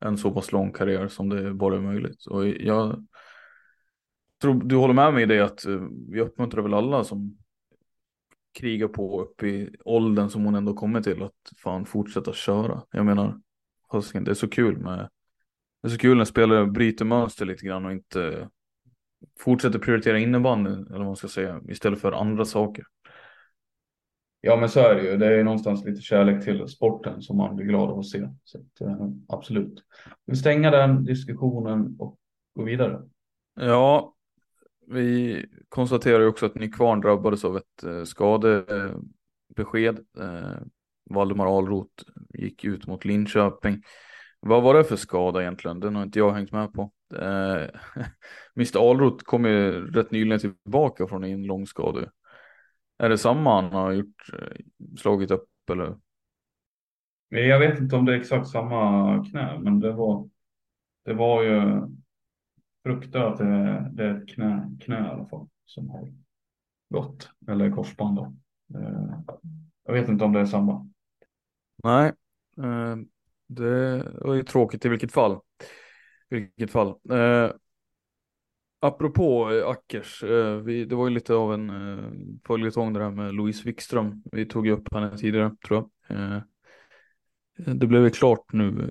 en 0.00 0.18
så 0.18 0.30
pass 0.30 0.52
lång 0.52 0.72
karriär 0.72 1.08
som 1.08 1.28
det 1.28 1.54
bara 1.54 1.76
är 1.76 1.80
möjligt. 1.80 2.26
Och 2.26 2.48
jag 2.48 3.06
tror 4.40 4.62
du 4.64 4.76
håller 4.76 4.94
med 4.94 5.14
mig 5.14 5.22
i 5.22 5.26
det 5.26 5.40
att 5.40 5.66
eh, 5.66 5.80
vi 6.08 6.20
uppmuntrar 6.20 6.62
väl 6.62 6.74
alla 6.74 7.04
som 7.04 7.38
krigar 8.52 8.88
på 8.88 9.22
upp 9.22 9.42
i 9.42 9.76
åldern 9.84 10.30
som 10.30 10.44
hon 10.44 10.54
ändå 10.54 10.74
kommer 10.74 11.02
till 11.02 11.22
att 11.22 11.52
fan 11.62 11.86
fortsätta 11.86 12.32
köra. 12.32 12.82
Jag 12.90 13.06
menar, 13.06 13.40
det 14.12 14.30
är 14.30 14.34
så 14.34 14.48
kul 14.48 14.78
med 14.78 15.08
det 15.82 15.88
är 15.88 15.90
så 15.90 15.98
kul 15.98 16.16
när 16.16 16.24
spelare 16.24 16.66
bryter 16.66 17.04
mönster 17.04 17.46
lite 17.46 17.66
grann 17.66 17.86
och 17.86 17.92
inte 17.92 18.48
fortsätter 19.40 19.78
prioritera 19.78 20.18
innebandyn 20.18 20.86
eller 20.86 20.98
vad 20.98 21.06
man 21.06 21.16
ska 21.16 21.28
säga 21.28 21.60
istället 21.68 22.00
för 22.00 22.12
andra 22.12 22.44
saker. 22.44 22.84
Ja, 24.40 24.56
men 24.56 24.68
så 24.68 24.80
är 24.80 24.94
det 24.94 25.02
ju. 25.02 25.16
Det 25.16 25.26
är 25.26 25.44
någonstans 25.44 25.84
lite 25.84 26.00
kärlek 26.00 26.44
till 26.44 26.68
sporten 26.68 27.22
som 27.22 27.36
man 27.36 27.56
blir 27.56 27.66
glad 27.66 27.90
av 27.90 27.98
att 27.98 28.06
se. 28.06 28.28
Så 28.44 28.58
att, 28.58 28.80
eh, 28.80 29.08
absolut. 29.28 29.84
Vi 30.26 30.36
stänga 30.36 30.70
den 30.70 31.04
diskussionen 31.04 31.96
och 31.98 32.18
gå 32.54 32.62
vidare. 32.62 33.02
Ja, 33.60 34.14
vi 34.86 35.44
konstaterar 35.68 36.20
ju 36.20 36.26
också 36.26 36.46
att 36.46 36.54
Nykvarn 36.54 37.00
drabbades 37.00 37.44
av 37.44 37.56
ett 37.56 37.82
eh, 37.84 38.04
skadebesked. 38.04 39.98
Eh, 40.18 40.58
Valdemar 41.10 41.58
Alroth 41.58 42.04
gick 42.34 42.64
ut 42.64 42.86
mot 42.86 43.04
Linköping. 43.04 43.82
Vad 44.40 44.62
var 44.62 44.74
det 44.74 44.84
för 44.84 44.96
skada 44.96 45.42
egentligen? 45.42 45.80
Den 45.80 45.96
har 45.96 46.02
inte 46.02 46.18
jag 46.18 46.32
hängt 46.32 46.52
med 46.52 46.72
på. 46.72 46.90
Eh, 47.14 47.68
Mr 48.56 48.90
Alroth 48.90 49.24
kom 49.24 49.44
ju 49.44 49.86
rätt 49.90 50.10
nyligen 50.10 50.40
tillbaka 50.40 51.06
från 51.06 51.24
en 51.24 51.42
lång 51.42 51.66
skada. 51.66 52.00
Är 53.00 53.08
det 53.08 53.18
samma 53.18 53.60
han 53.62 53.72
har 53.72 53.92
gjort, 53.92 54.30
eh, 54.32 54.56
slagit 54.98 55.30
upp 55.30 55.48
eller? 55.70 55.96
Jag 57.28 57.58
vet 57.58 57.80
inte 57.80 57.96
om 57.96 58.04
det 58.04 58.14
är 58.14 58.20
exakt 58.20 58.48
samma 58.48 59.24
knä, 59.24 59.58
men 59.58 59.80
det 59.80 59.92
var, 59.92 60.28
det 61.04 61.14
var 61.14 61.42
ju 61.42 61.82
fruktat 62.82 63.22
att 63.32 63.38
det, 63.38 63.90
det 63.92 64.04
är 64.04 64.14
ett 64.14 64.28
knä, 64.28 64.76
knä 64.80 65.06
i 65.06 65.08
alla 65.10 65.26
fall 65.26 65.48
som 65.64 65.90
har 65.90 66.12
gått, 66.94 67.30
eller 67.48 67.70
korsband 67.70 68.16
då. 68.16 68.34
Eh, 68.78 69.20
jag 69.84 69.92
vet 69.92 70.08
inte 70.08 70.24
om 70.24 70.32
det 70.32 70.40
är 70.40 70.46
samma. 70.46 70.88
Nej, 71.84 72.12
eh, 72.58 72.96
det 73.46 74.02
var 74.20 74.34
ju 74.34 74.42
tråkigt 74.42 74.84
i 74.84 74.88
vilket 74.88 75.12
fall. 75.12 75.40
I 76.30 76.34
vilket 76.34 76.70
fall. 76.70 76.94
Apropå 78.82 79.52
eh, 79.52 79.68
Ackers, 79.68 80.22
eh, 80.22 80.56
vi, 80.56 80.84
det 80.84 80.94
var 80.94 81.08
ju 81.08 81.14
lite 81.14 81.34
av 81.34 81.54
en 81.54 81.70
eh, 81.70 82.04
följetong 82.46 82.92
det 82.92 83.02
här 83.02 83.10
med 83.10 83.34
Louise 83.34 83.62
Wikström. 83.64 84.22
Vi 84.32 84.46
tog 84.46 84.66
ju 84.66 84.72
upp 84.72 84.94
henne 84.94 85.18
tidigare 85.18 85.56
tror 85.66 85.88
jag. 86.08 86.42
Det 87.76 87.86
blev 87.86 88.04
ju 88.04 88.10
klart 88.10 88.52
nu 88.52 88.90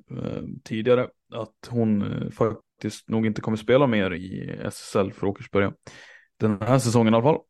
tidigare 0.64 1.08
att 1.34 1.70
hon 1.70 2.04
faktiskt 2.32 3.10
nog 3.10 3.26
inte 3.26 3.42
kommer 3.42 3.58
spela 3.58 3.88
mer 3.88 4.14
i 4.14 4.60
SSL 4.64 5.12
för 5.12 5.28
Åkersberga. 5.28 5.74
Den 6.40 6.58
här 6.62 6.80
säsongen 6.80 7.14
i 7.14 7.18
alla 7.18 7.24
fall. 7.24 7.42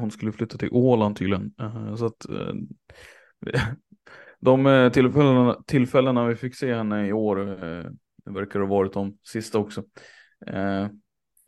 Hon 0.00 0.10
skulle 0.10 0.32
flytta 0.32 0.58
till 0.58 0.68
Åland 0.72 1.16
tydligen. 1.16 1.52
så 1.96 2.06
att 2.06 2.26
de 4.40 4.90
tillfällena, 4.94 5.62
tillfällena 5.66 6.26
vi 6.26 6.36
fick 6.36 6.54
se 6.54 6.74
henne 6.74 7.06
i 7.06 7.12
år 7.12 7.36
verkar 8.30 8.60
ha 8.60 8.66
varit 8.66 8.92
de 8.92 9.18
sista 9.22 9.58
också. 9.58 9.82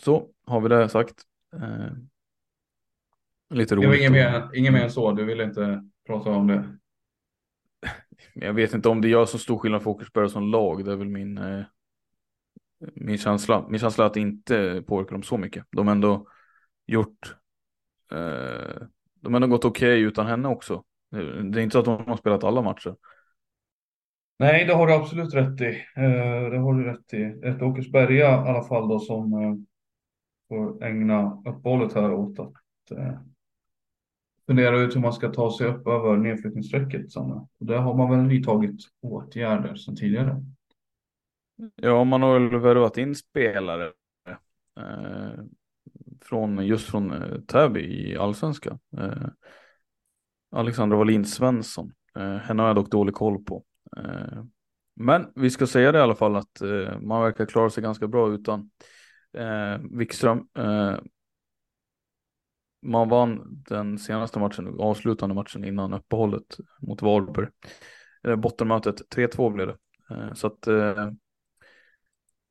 Så 0.03 0.28
har 0.46 0.61
vi 0.61 0.68
det 0.68 0.88
sagt. 0.88 1.14
Eh, 1.55 1.92
lite 3.51 3.76
roligt. 3.76 4.01
Inget 4.01 4.12
mer, 4.12 4.51
inget 4.55 4.72
mer 4.72 4.82
än 4.84 4.90
så, 4.90 5.12
du 5.12 5.24
vill 5.24 5.40
inte 5.40 5.84
prata 6.07 6.30
om 6.30 6.46
det? 6.46 6.78
Jag 8.34 8.53
vet 8.53 8.74
inte 8.74 8.88
om 8.88 9.01
det 9.01 9.09
gör 9.09 9.26
så 9.26 9.38
stor 9.38 9.59
skillnad 9.59 9.82
för 9.82 9.90
Åkersberga 9.90 10.28
som 10.28 10.51
lag. 10.51 10.84
Det 10.84 10.92
är 10.92 10.96
väl 10.96 11.09
min, 11.09 11.38
eh, 11.38 11.64
min 12.94 13.18
känsla. 13.18 13.66
Min 13.68 13.80
känsla 13.80 14.05
är 14.05 14.07
att 14.07 14.14
det 14.14 14.20
inte 14.20 14.82
påverkar 14.86 15.12
dem 15.12 15.22
så 15.22 15.36
mycket. 15.36 15.64
De 15.70 15.86
har 15.86 15.94
ändå 15.94 16.26
gjort. 16.86 17.36
Eh, 18.12 18.82
de 19.20 19.34
har 19.34 19.40
ändå 19.40 19.46
gått 19.48 19.64
okej 19.64 19.92
okay 19.92 20.01
utan 20.01 20.26
henne 20.26 20.48
också. 20.48 20.84
Det 21.11 21.61
är 21.61 21.62
inte 21.62 21.72
så 21.72 21.78
att 21.78 21.84
de 21.84 22.07
har 22.07 22.16
spelat 22.16 22.44
alla 22.44 22.62
matcher. 22.62 22.96
Nej, 24.38 24.64
det 24.64 24.74
har 24.74 24.86
du 24.86 24.92
absolut 24.92 25.34
rätt 25.34 25.61
i. 25.61 25.84
Eh, 25.96 26.51
det 26.51 26.59
har 26.59 26.74
du 26.74 26.84
rätt 26.84 27.14
i. 27.14 27.46
Ett 27.48 27.62
Åkersberga 27.62 28.30
i 28.30 28.48
alla 28.48 28.62
fall 28.62 28.88
då 28.88 28.98
som 28.98 29.32
eh, 29.32 29.55
får 30.51 30.84
ägna 30.84 31.42
uppehållet 31.46 31.92
här 31.92 32.12
åt 32.12 32.38
att 32.38 32.53
eh, 32.98 33.20
fundera 34.46 34.80
ut 34.80 34.96
hur 34.96 35.01
man 35.01 35.12
ska 35.12 35.28
ta 35.28 35.59
sig 35.59 35.66
upp 35.66 35.86
över 35.86 36.16
nedflyttningsstrecket. 36.16 37.16
Och 37.59 37.66
där 37.66 37.78
har 37.78 37.94
man 37.94 38.11
väl 38.11 38.28
vidtagit 38.28 38.80
åtgärder 39.01 39.74
sedan 39.74 39.96
tidigare. 39.96 40.44
Ja, 41.74 42.05
man 42.05 42.22
har 42.22 42.38
väl 42.38 42.61
värvat 42.61 42.98
in 42.98 43.14
spelare 43.14 43.92
eh, 44.80 45.44
från 46.20 46.66
just 46.66 46.90
från 46.90 47.12
eh, 47.12 47.40
Täby 47.40 47.80
i 47.80 48.16
allsvenskan. 48.16 48.78
Eh, 48.96 49.28
Alexandra 50.51 50.96
Wallin 50.96 51.24
Svensson. 51.24 51.92
Eh, 52.16 52.36
henne 52.36 52.62
har 52.62 52.68
jag 52.68 52.76
dock 52.76 52.90
dålig 52.90 53.14
koll 53.14 53.44
på. 53.44 53.64
Eh, 53.96 54.44
men 54.96 55.32
vi 55.34 55.51
ska 55.51 55.66
säga 55.66 55.92
det 55.92 55.98
i 55.98 56.03
alla 56.03 56.14
fall 56.14 56.36
att 56.36 56.61
eh, 56.61 57.01
man 57.01 57.22
verkar 57.22 57.46
klara 57.46 57.70
sig 57.70 57.82
ganska 57.82 58.09
bra 58.09 58.32
utan 58.32 58.70
eh, 59.36 59.78
Wikström. 59.90 60.48
Eh, 60.58 60.98
man 62.82 63.08
vann 63.08 63.62
den 63.68 63.98
senaste 63.98 64.38
matchen, 64.38 64.76
avslutande 64.78 65.34
matchen 65.34 65.64
innan 65.64 65.94
uppehållet 65.94 66.56
mot 66.80 67.02
Varberg. 67.02 67.48
Eh, 68.28 68.36
bottenmötet 68.36 69.14
3-2 69.16 69.50
blev 69.50 69.66
det. 69.66 69.76
Eh, 70.10 70.32
så 70.32 70.46
att 70.46 70.66
eh, 70.66 71.10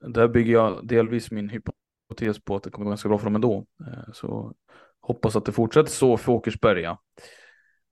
där 0.08 0.28
bygger 0.28 0.54
jag 0.54 0.88
delvis 0.88 1.32
min 1.32 1.50
hypotes 1.50 2.44
på 2.44 2.56
att 2.56 2.64
det 2.64 2.70
kommer 2.70 2.86
gå 2.86 2.90
ganska 2.90 3.10
bra 3.10 3.18
för 3.18 3.26
dem 3.26 3.36
ändå. 3.36 3.66
Eh, 3.88 4.12
så 4.14 4.54
hoppas 5.02 5.36
att 5.36 5.46
det 5.46 5.52
fortsätter 5.52 5.92
så 5.92 6.18
för 6.18 6.32
Åkersberga. 6.32 6.98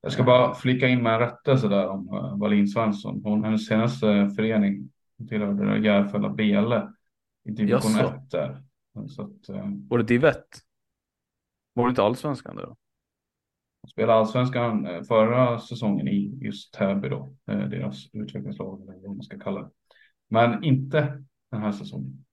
Jag 0.02 0.12
ska 0.12 0.24
bara 0.24 0.54
flika 0.54 0.88
in 0.88 1.04
med 1.04 1.14
en 1.14 1.20
rättelse 1.20 1.68
där 1.68 1.88
om 1.88 2.10
uh, 2.10 2.40
Wallin 2.40 2.68
Svensson. 2.68 3.22
Hon, 3.24 3.44
hennes 3.44 3.68
senaste 3.68 4.30
förening 4.36 4.90
tillhörde 5.30 5.78
Järfälla 5.78 6.30
Bele 6.30 6.88
i 7.46 7.52
division 7.52 8.00
1 8.00 8.32
där. 8.32 8.64
Så 9.08 9.22
att, 9.22 9.50
uh, 9.50 9.66
Var 9.90 9.98
det 9.98 10.04
Divett? 10.04 10.60
Var 11.74 11.86
det 11.86 11.90
inte 11.90 12.04
allsvenskan 12.04 12.56
då? 12.56 12.78
Hon 13.82 13.90
spelade 13.90 14.20
allsvenskan 14.20 14.86
eh, 14.86 15.04
förra 15.04 15.60
säsongen 15.60 16.08
i 16.08 16.40
just 16.42 16.74
Täby 16.74 17.10
då, 17.10 17.36
deras 17.46 18.10
utvecklingslag 18.14 18.82
eller 18.82 19.08
vad 19.08 19.16
man 19.16 19.24
ska 19.24 19.40
kalla 19.40 19.62
det. 19.62 19.70
Men 20.30 20.64
inte 20.64 21.24
den 21.52 21.62
här 21.62 21.72
säsongen. 21.72 22.26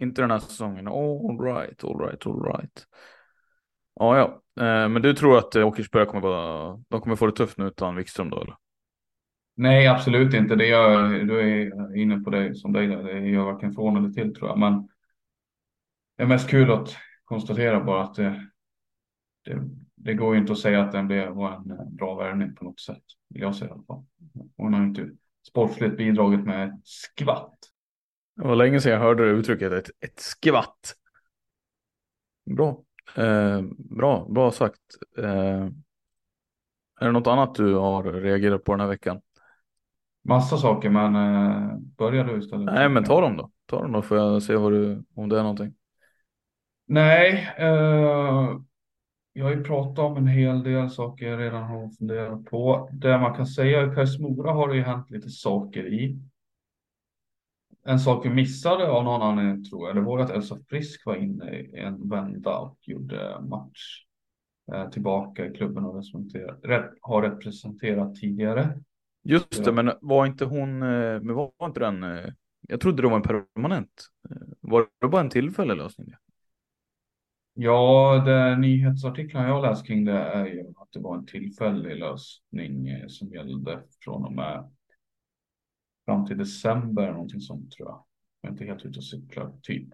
Inte 0.00 0.22
den 0.22 0.30
här 0.30 0.38
säsongen. 0.38 0.88
All 0.88 1.38
right, 1.40 1.84
all 1.84 1.98
right, 1.98 2.26
all 2.26 2.42
right. 2.42 2.86
Ja, 3.94 4.16
ja, 4.16 4.42
eh, 4.64 4.88
men 4.88 5.02
du 5.02 5.14
tror 5.14 5.38
att 5.38 5.56
Åkersberga 5.56 6.06
kommer 6.06 6.22
vara, 6.22 6.82
de 6.88 7.00
kommer 7.00 7.16
få 7.16 7.26
det 7.26 7.32
tufft 7.32 7.58
nu 7.58 7.66
utan 7.66 7.96
Wikström 7.96 8.30
då 8.30 8.42
eller? 8.42 8.56
Nej, 9.54 9.86
absolut 9.86 10.34
inte. 10.34 10.54
Det 10.54 10.66
gör, 10.66 11.08
du 11.08 11.40
är 11.40 11.96
inne 11.96 12.20
på 12.20 12.30
det 12.30 12.54
som 12.54 12.72
dig 12.72 12.86
där. 12.86 13.02
Det 13.02 13.28
gör 13.28 13.44
varken 13.44 13.72
från 13.72 13.96
eller 13.96 14.08
till 14.08 14.34
tror 14.34 14.48
jag. 14.48 14.58
Men 14.58 14.88
det 16.16 16.22
är 16.22 16.26
mest 16.26 16.50
kul 16.50 16.70
att 16.70 16.96
konstatera 17.24 17.84
bara 17.84 18.02
att 18.02 18.14
det, 18.14 18.50
det, 19.44 19.62
det 19.94 20.14
går 20.14 20.34
ju 20.34 20.40
inte 20.40 20.52
att 20.52 20.58
säga 20.58 20.82
att 20.82 20.92
den 20.92 21.06
blev, 21.06 21.28
var 21.28 21.52
en 21.52 21.96
bra 21.96 22.14
värvning 22.14 22.54
på 22.54 22.64
något 22.64 22.80
sätt. 22.80 23.02
Vill 23.28 23.42
jag 23.42 23.54
säga 23.56 23.68
i 23.68 23.72
alla 23.72 23.84
fall. 23.84 24.04
Hon 24.56 24.74
har 24.74 24.84
inte 24.84 25.10
sportsligt 25.48 25.96
bidragit 25.96 26.44
med 26.44 26.68
ett 26.68 26.80
skvatt. 26.84 27.58
Det 28.36 28.42
var 28.42 28.56
länge 28.56 28.80
sedan 28.80 28.92
jag 28.92 29.00
hörde 29.00 29.24
det 29.24 29.30
uttrycket, 29.30 29.72
ett, 29.72 29.90
ett 30.00 30.20
skvatt. 30.20 30.94
Bra. 32.56 32.82
Eh, 33.16 33.62
bra, 33.78 34.26
bra 34.28 34.50
sagt. 34.50 34.80
Eh, 35.18 35.68
är 37.00 37.06
det 37.06 37.12
något 37.12 37.26
annat 37.26 37.54
du 37.54 37.74
har 37.74 38.02
reagerat 38.02 38.64
på 38.64 38.72
den 38.72 38.80
här 38.80 38.88
veckan? 38.88 39.20
Massa 40.24 40.56
saker, 40.56 40.90
men 40.90 41.16
eh, 41.16 41.78
börja 41.78 42.24
du 42.24 42.38
istället. 42.38 42.74
Nej, 42.74 42.88
men 42.88 43.04
ta 43.04 43.20
dem 43.20 43.36
då. 43.36 43.50
Ta 43.66 43.82
dem 43.82 43.92
då 43.92 44.02
får 44.02 44.16
jag 44.16 44.42
se 44.42 44.56
vad 44.56 44.72
du, 44.72 45.04
om 45.14 45.28
det 45.28 45.38
är 45.38 45.42
någonting. 45.42 45.74
Nej, 46.86 47.54
eh, 47.58 48.58
jag 49.32 49.44
har 49.44 49.52
ju 49.52 49.64
pratat 49.64 49.98
om 49.98 50.16
en 50.16 50.26
hel 50.26 50.62
del 50.62 50.90
saker 50.90 51.26
jag 51.26 51.40
redan 51.40 51.62
har 51.62 51.88
funderat 51.88 52.44
på. 52.44 52.88
Det 52.92 53.18
man 53.18 53.34
kan 53.34 53.46
säga 53.46 53.86
i 53.86 53.94
Kais 53.94 54.18
Mora 54.18 54.52
har 54.52 54.68
det 54.68 54.76
ju 54.76 54.82
hänt 54.82 55.10
lite 55.10 55.30
saker 55.30 55.86
i. 55.86 56.18
En 57.84 57.98
sak 57.98 58.26
vi 58.26 58.30
missade 58.30 58.88
av 58.88 59.04
någon 59.04 59.22
anledning 59.22 59.64
tror 59.64 59.86
jag, 59.86 59.96
det 59.96 60.02
var 60.02 60.18
att 60.18 60.30
Elsa 60.30 60.58
Frisk 60.68 61.06
var 61.06 61.16
inne 61.16 61.50
i 61.50 61.78
en 61.78 62.08
vända 62.08 62.58
och 62.58 62.78
gjorde 62.82 63.40
match 63.40 64.04
eh, 64.72 64.90
tillbaka 64.90 65.46
i 65.46 65.50
klubben 65.54 65.84
och 65.84 65.94
representerat, 65.94 66.94
har 67.00 67.22
representerat 67.22 68.14
tidigare. 68.14 68.78
Just 69.22 69.64
det, 69.64 69.72
men 69.72 69.92
var 70.00 70.26
inte 70.26 70.44
hon, 70.44 70.82
eh, 70.82 71.20
men 71.20 71.34
var 71.34 71.50
inte 71.62 71.80
den, 71.80 72.02
eh, 72.02 72.32
jag 72.68 72.80
trodde 72.80 73.02
det 73.02 73.08
var 73.08 73.16
en 73.16 73.22
permanent. 73.22 74.06
Var 74.60 74.86
det 75.00 75.08
bara 75.08 75.20
en 75.20 75.30
tillfällig 75.30 75.76
lösning? 75.76 76.14
Ja, 77.58 78.22
det 78.26 78.56
nyhetsartiklarna 78.56 79.48
jag 79.48 79.62
läst 79.62 79.86
kring 79.86 80.04
det 80.04 80.12
är 80.12 80.46
ju 80.46 80.60
att 80.76 80.92
det 80.92 81.00
var 81.00 81.16
en 81.16 81.26
tillfällig 81.26 81.96
lösning 81.96 82.88
eh, 82.88 83.06
som 83.08 83.28
gällde 83.28 83.82
från 84.04 84.24
och 84.24 84.32
med 84.32 84.70
fram 86.04 86.26
till 86.26 86.38
december, 86.38 87.12
någonting 87.12 87.40
sånt 87.40 87.70
tror 87.72 87.88
jag. 87.88 88.04
Jag 88.40 88.48
är 88.48 88.52
inte 88.52 88.64
helt 88.64 88.84
ute 88.84 88.98
och 88.98 89.04
cyklar, 89.04 89.52
typ. 89.62 89.88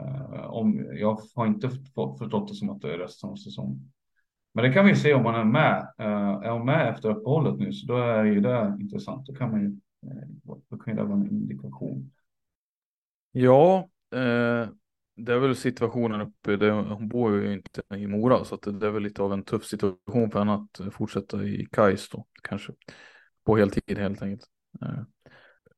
Eh, 0.00 0.46
om, 0.46 0.86
jag 0.92 1.20
har 1.34 1.46
inte 1.46 1.70
förstått 1.70 2.48
det 2.48 2.54
som 2.54 2.70
att 2.70 2.80
det 2.80 2.94
är 2.94 2.98
resten 2.98 3.30
av 3.30 3.36
säsongen. 3.36 3.92
Men 4.54 4.64
det 4.64 4.72
kan 4.72 4.86
vi 4.86 4.94
se 4.94 5.14
om 5.14 5.22
man 5.22 5.34
är 5.34 5.44
med. 5.44 5.80
Eh, 5.98 6.48
är 6.48 6.58
man 6.58 6.66
med 6.66 6.88
efter 6.88 7.10
uppehållet 7.10 7.58
nu 7.58 7.72
så 7.72 7.86
då 7.86 7.96
är 7.96 8.24
ju 8.24 8.40
det 8.40 8.76
intressant. 8.80 9.26
Då 9.26 9.34
kan 9.34 9.50
man 9.50 9.60
ju, 9.60 9.76
då 10.68 10.78
kan 10.78 10.96
det 10.96 11.04
vara 11.04 11.20
en 11.20 11.30
indikation. 11.30 12.10
Ja, 13.32 13.88
det 15.16 15.32
är 15.32 15.38
väl 15.38 15.56
situationen 15.56 16.20
uppe. 16.20 16.56
Det, 16.56 16.70
hon 16.70 17.08
bor 17.08 17.42
ju 17.42 17.52
inte 17.52 17.82
i 17.96 18.06
Mora 18.06 18.44
så 18.44 18.54
att 18.54 18.62
det 18.62 18.86
är 18.86 18.90
väl 18.90 19.02
lite 19.02 19.22
av 19.22 19.32
en 19.32 19.44
tuff 19.44 19.64
situation 19.64 20.30
för 20.30 20.38
henne 20.38 20.54
att 20.54 20.94
fortsätta 20.94 21.44
i 21.44 21.66
Kais 21.72 22.08
då 22.08 22.26
kanske. 22.42 22.72
På 23.44 23.56
heltid 23.56 23.98
helt 23.98 24.22
enkelt 24.22 24.48
eh, 24.82 25.02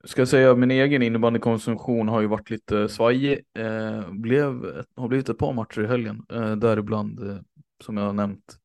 ska 0.05 0.21
jag 0.21 0.29
säga, 0.29 0.55
min 0.55 0.71
egen 0.71 1.03
innebandykonsumtion 1.03 2.09
har 2.09 2.21
ju 2.21 2.27
varit 2.27 2.51
lite 2.51 2.89
svajig. 2.89 3.45
Eh, 3.55 4.13
blev, 4.13 4.83
har 4.97 5.09
blivit 5.09 5.29
ett 5.29 5.39
par 5.39 5.53
matcher 5.53 5.85
i 5.85 5.87
helgen, 5.87 6.27
eh, 6.33 6.57
däribland 6.57 7.31
eh, 7.31 7.39
som 7.85 7.97
jag 7.97 8.05
har 8.05 8.13
nämnt 8.13 8.57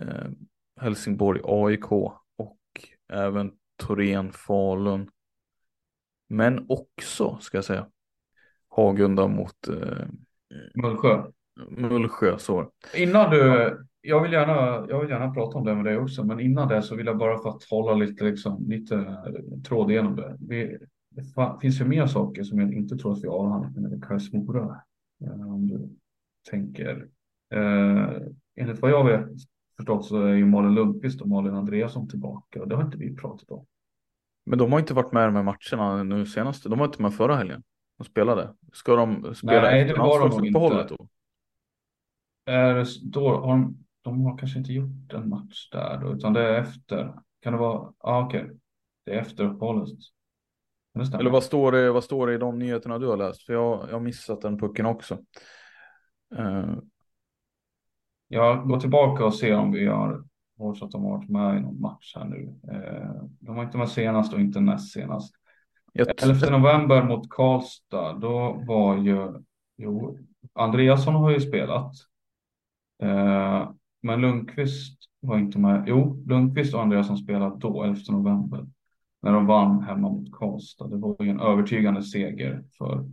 eh, 0.00 0.30
Helsingborg, 0.80 1.40
AIK 1.44 1.92
och 2.36 2.58
även 3.12 3.52
Torén, 3.76 4.32
Falun. 4.32 5.10
Men 6.28 6.66
också, 6.68 7.38
ska 7.40 7.56
jag 7.56 7.64
säga, 7.64 7.86
Hagunda 8.76 9.28
mot 9.28 9.68
eh, 9.68 10.06
Mullsjö. 10.74 11.22
Mullsjö, 11.68 12.38
så. 12.38 12.70
Innan 12.94 13.30
du 13.30 13.76
jag 14.06 14.22
vill, 14.22 14.32
gärna, 14.32 14.86
jag 14.88 15.00
vill 15.00 15.10
gärna 15.10 15.30
prata 15.30 15.58
om 15.58 15.64
det 15.64 15.74
med 15.74 15.84
dig 15.84 15.98
också, 15.98 16.24
men 16.24 16.40
innan 16.40 16.68
det 16.68 16.82
så 16.82 16.96
vill 16.96 17.06
jag 17.06 17.18
bara 17.18 17.38
för 17.38 17.48
att 17.48 17.64
hålla 17.64 17.94
lite, 17.94 18.24
liksom, 18.24 18.64
lite 18.68 19.16
tråd 19.68 19.90
igenom 19.90 20.16
det. 20.16 20.36
Vi, 20.40 20.78
det 21.10 21.22
finns 21.60 21.80
ju 21.80 21.84
mer 21.84 22.06
saker 22.06 22.42
som 22.42 22.60
jag 22.60 22.72
inte 22.72 22.96
tror 22.96 23.12
att 23.12 23.24
vi 23.24 23.28
avhandlat 23.28 23.76
med 23.76 24.04
Kais 24.04 24.32
Mora. 24.32 24.80
Eh, 25.24 25.54
om 25.54 25.66
du 25.66 25.88
tänker. 26.50 27.08
Eh, 27.54 28.08
enligt 28.56 28.80
vad 28.80 28.90
jag 28.90 29.04
vet 29.04 29.28
förstått 29.76 30.04
så 30.04 30.22
är 30.22 30.34
ju 30.34 30.46
Malin 30.46 30.74
Lundqvist 30.74 31.20
och 31.20 31.28
Malin 31.28 31.54
Andreasson 31.54 32.08
tillbaka 32.08 32.60
och 32.60 32.68
det 32.68 32.76
har 32.76 32.84
inte 32.84 32.98
vi 32.98 33.16
pratat 33.16 33.50
om. 33.50 33.66
Men 34.46 34.58
de 34.58 34.72
har 34.72 34.78
inte 34.78 34.94
varit 34.94 35.12
med 35.12 35.22
i 35.22 35.26
de 35.26 35.36
här 35.36 35.42
matcherna 35.42 36.02
nu 36.02 36.26
senast. 36.26 36.64
De 36.64 36.78
var 36.78 36.86
inte 36.86 37.02
med 37.02 37.14
förra 37.14 37.36
helgen. 37.36 37.62
De 37.98 38.04
spelade. 38.04 38.54
Ska 38.72 38.96
de 38.96 39.34
spela 39.34 39.62
Nej, 39.62 39.80
efter 39.80 39.94
det 39.94 40.00
var 40.00 40.46
inte. 40.46 40.94
Då? 40.94 41.08
Är, 42.46 42.86
då 43.02 43.28
har 43.28 43.48
de, 43.48 43.84
de 44.02 44.24
har 44.24 44.38
kanske 44.38 44.58
inte 44.58 44.72
gjort 44.72 45.12
en 45.12 45.28
match 45.28 45.70
där 45.70 45.98
då, 45.98 46.14
utan 46.14 46.32
det 46.32 46.42
är 46.42 46.60
efter. 46.60 47.14
Kan 47.40 47.52
det 47.52 47.58
vara? 47.58 47.78
Ja, 47.78 47.94
ah, 48.00 48.26
okej. 48.26 48.44
Okay. 48.44 48.56
Det 49.04 49.14
är 49.14 49.18
efter 49.18 49.44
uppehållet. 49.44 49.98
Eller 51.18 51.30
vad 51.30 51.42
står, 51.42 51.72
det, 51.72 51.92
vad 51.92 52.04
står 52.04 52.26
det 52.26 52.34
i 52.34 52.38
de 52.38 52.58
nyheterna 52.58 52.98
du 52.98 53.06
har 53.06 53.16
läst? 53.16 53.42
För 53.42 53.52
jag, 53.52 53.86
jag 53.88 53.92
har 53.92 54.00
missat 54.00 54.40
den 54.40 54.58
pucken 54.58 54.86
också. 54.86 55.18
Uh... 56.38 56.78
Jag 58.28 58.68
går 58.68 58.80
tillbaka 58.80 59.24
och 59.24 59.34
ser 59.34 59.56
om 59.56 59.72
vi 59.72 59.86
har 59.86 60.24
hört 60.58 60.82
att 60.82 60.90
de 60.90 61.04
har 61.04 61.18
varit 61.18 61.30
med 61.30 61.58
i 61.58 61.60
någon 61.60 61.80
match 61.80 62.12
här 62.16 62.24
nu. 62.24 62.58
Uh, 62.72 63.24
de 63.40 63.56
var 63.56 63.64
inte 63.64 63.78
med 63.78 63.88
senast 63.88 64.32
och 64.32 64.40
inte 64.40 64.60
näst 64.60 64.92
senast. 64.92 65.34
11 65.94 66.50
november 66.50 67.04
mot 67.04 67.30
Karlstad, 67.30 68.12
då 68.12 68.62
var 68.66 68.96
ju, 68.96 69.32
jo, 69.76 70.18
Andreasson 70.52 71.14
har 71.14 71.30
ju 71.30 71.40
spelat. 71.40 71.92
Eh, 73.02 73.70
men 74.02 74.20
Lundqvist 74.20 74.98
var 75.20 75.38
inte 75.38 75.58
med. 75.58 75.84
Jo, 75.86 76.24
Lundqvist 76.26 76.74
och 76.74 76.82
Andreasson 76.82 77.16
spelade 77.18 77.56
då, 77.58 77.82
11 77.82 78.00
november. 78.08 78.66
När 79.22 79.32
de 79.32 79.46
vann 79.46 79.82
hemma 79.82 80.08
mot 80.08 80.32
Karlstad. 80.32 80.88
Det 80.88 80.96
var 80.96 81.16
ju 81.20 81.28
en 81.28 81.40
övertygande 81.40 82.02
seger 82.02 82.64
för 82.78 83.08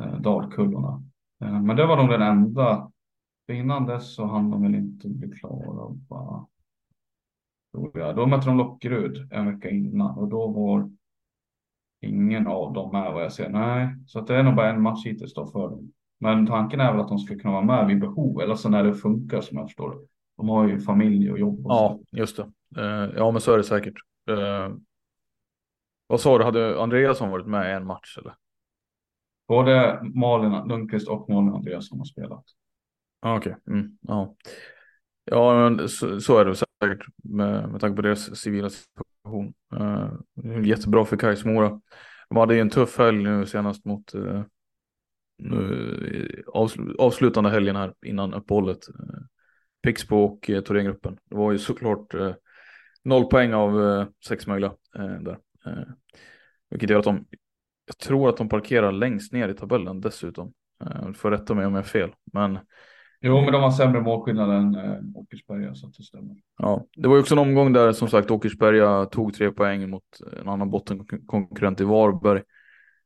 eh, 0.00 0.20
Dalkullorna. 0.20 1.02
Eh, 1.44 1.62
men 1.62 1.76
det 1.76 1.86
var 1.86 1.96
nog 1.96 2.08
den 2.08 2.22
enda. 2.22 2.90
För 3.46 3.52
innan 3.52 3.86
dess 3.86 4.14
så 4.14 4.26
hann 4.26 4.50
de 4.50 4.62
väl 4.62 4.74
inte 4.74 5.08
bli 5.08 5.30
klara. 5.30 5.90
Bara, 5.90 6.46
Då 8.14 8.26
mötte 8.26 8.46
de 8.46 8.56
Lockerud 8.56 9.32
en 9.32 9.46
vecka 9.46 9.70
innan 9.70 10.18
och 10.18 10.28
då 10.28 10.48
var 10.48 10.90
ingen 12.44 12.56
av 12.56 12.72
dem 12.72 12.92
med 12.92 13.12
vad 13.12 13.24
jag 13.24 13.32
ser. 13.32 13.48
Nej, 13.48 13.96
så 14.06 14.18
att 14.18 14.26
det 14.26 14.36
är 14.36 14.42
nog 14.42 14.54
bara 14.54 14.70
en 14.70 14.82
match 14.82 15.06
hittills 15.06 15.34
då 15.34 15.46
för 15.46 15.68
dem. 15.70 15.92
Men 16.20 16.46
tanken 16.46 16.80
är 16.80 16.92
väl 16.92 17.00
att 17.00 17.08
de 17.08 17.18
ska 17.18 17.38
kunna 17.38 17.52
vara 17.52 17.64
med 17.64 17.86
vid 17.86 18.00
behov 18.00 18.40
eller 18.40 18.54
så 18.54 18.68
när 18.68 18.84
det 18.84 18.94
funkar 18.94 19.40
som 19.40 19.58
jag 19.58 19.66
förstår 19.66 19.90
det. 19.90 20.06
De 20.36 20.48
har 20.48 20.68
ju 20.68 20.80
familj 20.80 21.30
och 21.30 21.38
jobb. 21.38 21.66
Och 21.66 21.72
ja, 21.72 21.98
så. 22.10 22.16
just 22.16 22.36
det. 22.36 22.42
Uh, 22.80 23.12
ja, 23.16 23.30
men 23.30 23.40
så 23.40 23.52
är 23.52 23.56
det 23.56 23.64
säkert. 23.64 23.94
Uh, 24.30 24.76
vad 26.06 26.20
sa 26.20 26.38
du, 26.38 26.44
hade 26.44 26.82
Andreasson 26.82 27.30
varit 27.30 27.46
med 27.46 27.70
i 27.70 27.72
en 27.72 27.86
match 27.86 28.18
eller? 28.18 28.34
Både 29.48 30.00
Malin 30.14 30.68
Lundqvist 30.68 31.08
och 31.08 31.30
Malin 31.30 31.54
Andreasson 31.54 31.98
har 31.98 32.04
spelat. 32.04 32.44
Ah, 33.20 33.36
Okej, 33.36 33.56
okay. 33.64 33.74
mm, 33.78 33.98
ja. 34.00 34.34
Ja, 35.24 35.70
men 35.70 35.88
så, 35.88 36.20
så, 36.20 36.38
är 36.38 36.44
det 36.44 36.56
säkert 36.56 37.06
med, 37.24 37.68
med 37.68 37.80
tanke 37.80 37.96
på 37.96 38.02
deras 38.02 38.36
civila 38.36 38.70
situation. 38.70 39.54
Uh, 39.74 40.66
jättebra 40.66 41.04
för 41.04 41.16
Kais 41.16 41.44
Mora. 41.44 41.80
De 42.34 42.40
hade 42.40 42.54
ju 42.54 42.60
en 42.60 42.70
tuff 42.70 42.98
helg 42.98 43.22
nu 43.22 43.46
senast 43.46 43.84
mot 43.84 44.14
eh, 44.14 44.42
nu, 45.38 46.44
avsl 46.46 46.80
avslutande 46.98 47.50
helgen 47.50 47.76
här 47.76 47.94
innan 48.06 48.34
uppehållet. 48.34 48.88
Eh, 48.88 49.20
Pixbo 49.82 50.16
och 50.16 50.50
eh, 50.50 50.62
Thorengruppen. 50.62 51.18
Det 51.30 51.36
var 51.36 51.52
ju 51.52 51.58
såklart 51.58 52.14
eh, 52.14 52.34
noll 53.02 53.24
poäng 53.24 53.54
av 53.54 53.82
eh, 53.82 54.06
sex 54.26 54.46
möjliga 54.46 54.74
eh, 54.96 55.20
där. 55.20 55.38
Eh, 55.66 55.88
vilket 56.70 56.90
gör 56.90 56.98
att 56.98 57.04
de, 57.04 57.26
jag 57.86 57.98
tror 57.98 58.28
att 58.28 58.36
de 58.36 58.48
parkerar 58.48 58.92
längst 58.92 59.32
ner 59.32 59.48
i 59.48 59.54
tabellen 59.54 60.00
dessutom. 60.00 60.52
Eh, 60.80 61.12
får 61.12 61.30
rätta 61.30 61.54
mig 61.54 61.66
om 61.66 61.74
jag 61.74 61.84
är 61.84 61.88
fel. 61.88 62.10
Men 62.32 62.58
Jo, 63.26 63.40
men 63.40 63.52
de 63.52 63.62
har 63.62 63.70
sämre 63.70 64.00
målskillnad 64.00 64.50
än 64.50 64.74
eh, 64.74 64.96
Åkersberga 65.14 65.74
så 65.74 65.86
att 65.86 65.94
det 65.94 66.02
stämmer. 66.02 66.36
Ja, 66.58 66.84
det 66.96 67.08
var 67.08 67.16
ju 67.16 67.20
också 67.20 67.34
en 67.34 67.38
omgång 67.38 67.72
där 67.72 67.92
som 67.92 68.08
sagt 68.08 68.30
Åkersberga 68.30 69.04
tog 69.04 69.34
tre 69.34 69.50
poäng 69.50 69.90
mot 69.90 70.04
en 70.40 70.48
annan 70.48 70.70
bottenkonkurrent 70.70 71.80
i 71.80 71.84
Varberg. 71.84 72.42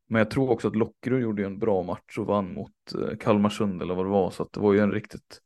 Men 0.07 0.19
jag 0.19 0.31
tror 0.31 0.49
också 0.49 0.67
att 0.67 0.75
Lockerud 0.75 1.21
gjorde 1.21 1.45
en 1.45 1.59
bra 1.59 1.83
match 1.83 2.17
och 2.17 2.25
vann 2.25 2.53
mot 2.53 2.71
eh, 2.95 3.17
Kalmarsund 3.17 3.81
eller 3.81 3.95
vad 3.95 4.05
det 4.05 4.09
var. 4.09 4.31
Så 4.31 4.43
att 4.43 4.53
det 4.53 4.59
var 4.59 4.73
ju 4.73 4.79
en 4.79 4.91
riktigt 4.91 5.41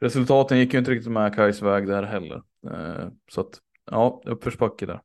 resultaten 0.00 0.58
gick 0.58 0.72
ju 0.72 0.78
inte 0.78 0.90
riktigt 0.90 1.12
med 1.12 1.34
Kajs 1.34 1.62
väg 1.62 1.86
där 1.86 2.02
heller. 2.02 2.42
Eh, 2.70 3.08
så 3.30 3.40
att 3.40 3.58
ja, 3.90 4.22
uppförsbacke 4.24 4.86
där. 4.86 5.00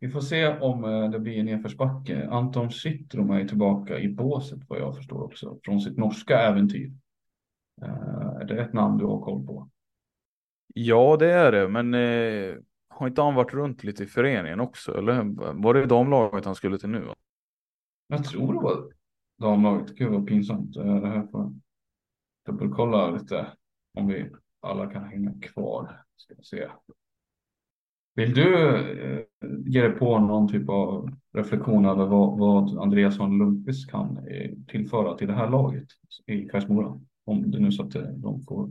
Vi 0.00 0.08
får 0.08 0.20
se 0.20 0.58
om 0.58 0.84
eh, 0.84 1.10
det 1.10 1.18
blir 1.20 1.38
en 1.38 1.46
nedförsbacke. 1.46 2.28
Anton 2.30 2.70
Syttrom 2.70 3.30
är 3.30 3.44
tillbaka 3.44 3.98
i 3.98 4.08
båset 4.08 4.58
vad 4.68 4.80
jag 4.80 4.96
förstår 4.96 5.24
också 5.24 5.58
från 5.64 5.80
sitt 5.80 5.98
norska 5.98 6.38
äventyr. 6.38 6.92
Eh, 7.82 8.40
är 8.40 8.44
det 8.44 8.60
ett 8.60 8.72
namn 8.72 8.98
du 8.98 9.04
har 9.04 9.20
koll 9.20 9.46
på? 9.46 9.68
Ja, 10.74 11.16
det 11.16 11.32
är 11.32 11.52
det, 11.52 11.68
men 11.68 11.94
har 12.88 13.06
inte 13.06 13.22
han 13.22 13.34
varit 13.34 13.54
runt 13.54 13.84
lite 13.84 14.04
i 14.04 14.06
föreningen 14.06 14.60
också? 14.60 14.98
Eller 14.98 15.22
var 15.62 15.74
det 15.74 15.86
damlaget 15.86 16.44
han 16.44 16.54
skulle 16.54 16.78
till 16.78 16.88
nu? 16.88 17.08
Jag 18.08 18.24
tror 18.24 18.52
det 18.52 18.60
var 18.60 18.92
damlaget. 19.38 19.94
Gud 19.94 20.12
vad 20.12 20.26
pinsamt. 20.26 20.74
Det 20.74 21.08
här 21.08 21.26
får 21.26 21.40
jag 21.40 21.60
dubbelkolla 22.46 23.10
lite 23.10 23.46
om 23.94 24.06
vi 24.06 24.30
alla 24.60 24.86
kan 24.86 25.04
hänga 25.04 25.32
kvar. 25.40 26.04
Ska 26.16 26.34
se. 26.42 26.68
Vill 28.14 28.34
du 28.34 28.76
eh, 29.02 29.24
ge 29.66 29.82
dig 29.82 29.92
på 29.92 30.18
någon 30.18 30.48
typ 30.48 30.68
av 30.68 31.10
reflektion 31.32 31.84
över 31.84 32.06
vad, 32.06 32.38
vad 32.38 32.78
Andreasson 32.78 33.38
Lundqvist 33.38 33.90
kan 33.90 34.18
eh, 34.28 34.50
tillföra 34.68 35.14
till 35.14 35.26
det 35.26 35.34
här 35.34 35.50
laget 35.50 35.88
i 36.26 36.48
Kajsmora? 36.48 37.00
Om 37.28 37.50
det 37.50 37.58
nu 37.58 37.72
så 37.72 37.82
att 37.82 37.94
eh, 37.94 38.02
de 38.02 38.42
får, 38.42 38.70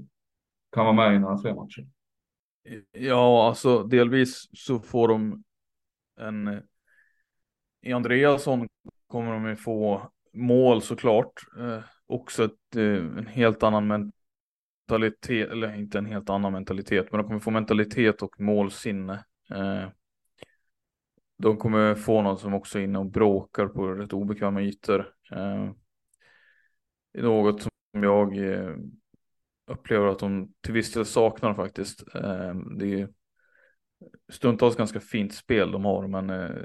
kan 0.71 0.85
vara 0.85 0.95
med 0.95 1.15
i 1.15 1.19
några 1.19 1.37
fler 1.37 1.53
matcher. 1.53 1.87
Ja, 2.91 3.47
alltså 3.47 3.83
delvis 3.83 4.49
så 4.53 4.79
får 4.79 5.07
de 5.07 5.43
en... 6.19 6.47
Eh, 6.47 6.59
I 7.81 7.93
Andreasson 7.93 8.67
kommer 9.07 9.31
de 9.31 9.47
ju 9.47 9.55
få 9.55 10.11
mål 10.33 10.81
såklart. 10.81 11.33
Eh, 11.59 11.79
också 12.05 12.43
ett, 12.43 12.75
eh, 12.75 13.17
en 13.17 13.27
helt 13.27 13.63
annan 13.63 13.87
mentalitet, 13.87 15.49
eller 15.49 15.75
inte 15.75 15.97
en 15.97 16.05
helt 16.05 16.29
annan 16.29 16.53
mentalitet, 16.53 17.11
men 17.11 17.21
de 17.21 17.27
kommer 17.27 17.39
få 17.39 17.51
mentalitet 17.51 18.21
och 18.21 18.39
målsinne. 18.39 19.25
Eh, 19.49 19.89
de 21.37 21.57
kommer 21.57 21.95
få 21.95 22.21
någon 22.21 22.37
som 22.37 22.53
också 22.53 22.79
är 22.79 22.83
inne 22.83 22.99
och 22.99 23.11
bråkar 23.11 23.67
på 23.67 23.87
rätt 23.87 24.13
obekväma 24.13 24.61
ytor. 24.61 25.13
Eh, 25.31 25.71
något 27.13 27.61
som 27.61 27.71
jag 28.03 28.37
eh, 28.37 28.75
upplever 29.67 30.07
att 30.07 30.19
de 30.19 30.53
till 30.61 30.73
viss 30.73 30.93
del 30.93 31.05
saknar 31.05 31.53
faktiskt. 31.53 32.15
Eh, 32.15 32.55
det 32.79 33.01
är 33.01 33.09
stundtals 34.31 34.75
ganska 34.75 34.99
fint 34.99 35.33
spel 35.33 35.71
de 35.71 35.85
har, 35.85 36.07
men 36.07 36.29
eh, 36.29 36.55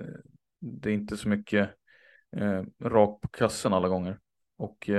det 0.61 0.91
är 0.91 0.95
inte 0.95 1.17
så 1.17 1.29
mycket 1.29 1.71
rakt 2.85 3.21
på 3.21 3.29
kassen 3.29 3.73
alla 3.73 3.89
gånger. 3.89 4.19
Och 4.57 4.91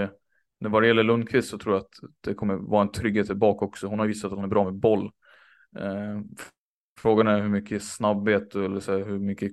när 0.59 0.69
vad 0.69 0.83
det 0.83 0.87
gäller 0.87 1.03
Lundqvist 1.03 1.49
så 1.49 1.57
tror 1.57 1.75
jag 1.75 1.81
att 1.81 1.93
det 2.21 2.33
kommer 2.33 2.55
vara 2.55 2.81
en 2.81 2.91
trygghet 2.91 3.27
tillbaka 3.27 3.65
också. 3.65 3.87
Hon 3.87 3.99
har 3.99 4.07
visat 4.07 4.31
att 4.31 4.35
hon 4.35 4.43
är 4.43 4.49
bra 4.49 4.63
med 4.63 4.73
boll. 4.73 5.11
Frågan 6.99 7.27
är 7.27 7.41
hur 7.41 7.49
mycket 7.49 7.83
snabbhet 7.83 8.55
eller 8.55 8.79
så 8.79 8.91
här, 8.91 9.05
hur 9.05 9.19
mycket 9.19 9.51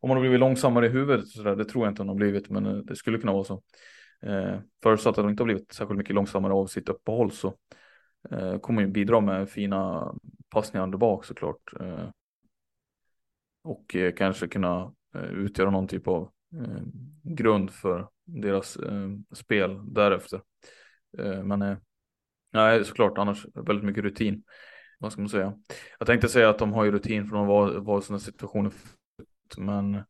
om 0.00 0.08
man 0.08 0.16
har 0.16 0.20
blivit 0.20 0.40
långsammare 0.40 0.86
i 0.86 0.88
huvudet 0.88 1.28
så 1.28 1.42
där, 1.42 1.56
det 1.56 1.64
tror 1.64 1.84
jag 1.84 1.90
inte 1.90 2.02
hon 2.02 2.08
har 2.08 2.16
blivit, 2.16 2.50
men 2.50 2.86
det 2.86 2.96
skulle 2.96 3.18
kunna 3.18 3.32
vara 3.32 3.44
så. 3.44 3.62
Eh, 4.22 4.60
förutsatt 4.82 5.18
att 5.18 5.24
de 5.24 5.28
inte 5.30 5.42
har 5.42 5.46
blivit 5.46 5.72
särskilt 5.72 5.98
mycket 5.98 6.14
långsammare 6.14 6.52
av 6.52 6.66
sitt 6.66 6.88
uppehåll 6.88 7.30
så 7.30 7.54
eh, 8.30 8.58
kommer 8.58 8.82
ju 8.82 8.88
bidra 8.88 9.20
med 9.20 9.50
fina 9.50 10.12
passningar 10.50 10.84
under 10.84 10.98
bak 10.98 11.24
såklart. 11.24 11.72
Eh, 11.80 12.08
och 13.62 13.96
eh, 13.96 14.14
kanske 14.14 14.48
kunna 14.48 14.94
eh, 15.14 15.22
utgöra 15.24 15.70
någon 15.70 15.88
typ 15.88 16.08
av 16.08 16.30
eh, 16.54 16.82
grund 17.22 17.70
för 17.70 18.08
deras 18.24 18.76
eh, 18.76 19.08
spel 19.32 19.94
därefter. 19.94 20.42
Eh, 21.18 21.44
men 21.44 21.62
eh, 21.62 21.76
nej, 22.52 22.84
såklart 22.84 23.18
annars 23.18 23.46
väldigt 23.54 23.84
mycket 23.84 24.04
rutin. 24.04 24.42
Vad 24.98 25.12
ska 25.12 25.20
man 25.20 25.28
säga? 25.28 25.54
Jag 25.98 26.06
tänkte 26.06 26.28
säga 26.28 26.50
att 26.50 26.58
de 26.58 26.72
har 26.72 26.84
ju 26.84 26.92
rutin 26.92 27.26
från 27.26 27.42
att 27.42 27.48
vara, 27.48 27.80
vara 27.80 27.98
i 27.98 28.02
sådana 28.02 28.20
situationer 28.20 28.72
men 29.58 30.02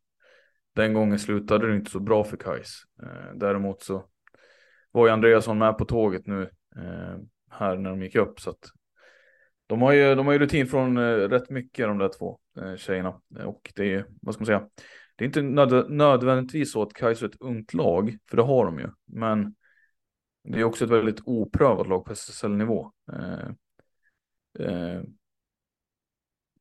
den 0.73 0.93
gången 0.93 1.19
slutade 1.19 1.67
det 1.67 1.75
inte 1.75 1.91
så 1.91 1.99
bra 1.99 2.23
för 2.23 2.37
Kais. 2.37 2.83
Eh, 3.03 3.35
däremot 3.35 3.81
så 3.81 4.05
var 4.91 5.07
ju 5.07 5.13
Andreasson 5.13 5.57
med 5.57 5.77
på 5.77 5.85
tåget 5.85 6.27
nu 6.27 6.41
eh, 6.75 7.17
här 7.49 7.77
när 7.77 7.89
de 7.89 8.01
gick 8.01 8.15
upp 8.15 8.39
så 8.39 8.49
att 8.49 8.69
de 9.67 9.81
har 9.81 9.91
ju, 9.91 10.15
de 10.15 10.25
har 10.25 10.33
ju 10.33 10.39
rutin 10.39 10.67
från 10.67 10.97
eh, 10.97 11.15
rätt 11.15 11.49
mycket 11.49 11.87
de 11.87 11.97
där 11.97 12.09
två 12.17 12.39
tjejerna 12.77 13.21
och 13.45 13.71
det 13.75 13.93
är, 13.93 14.05
vad 14.21 14.33
ska 14.33 14.41
man 14.41 14.45
säga, 14.45 14.69
det 15.15 15.23
är 15.23 15.25
inte 15.25 15.41
nöd, 15.41 15.91
nödvändigtvis 15.91 16.71
så 16.71 16.81
att 16.81 16.93
Kais 16.93 17.21
är 17.21 17.25
ett 17.25 17.41
ungt 17.41 17.73
lag, 17.73 18.17
för 18.29 18.37
det 18.37 18.43
har 18.43 18.65
de 18.65 18.79
ju, 18.79 18.89
men 19.05 19.55
det 20.43 20.59
är 20.59 20.63
också 20.63 20.85
ett 20.85 20.91
väldigt 20.91 21.21
oprövat 21.25 21.87
lag 21.87 22.05
på 22.05 22.11
SSL-nivå. 22.11 22.91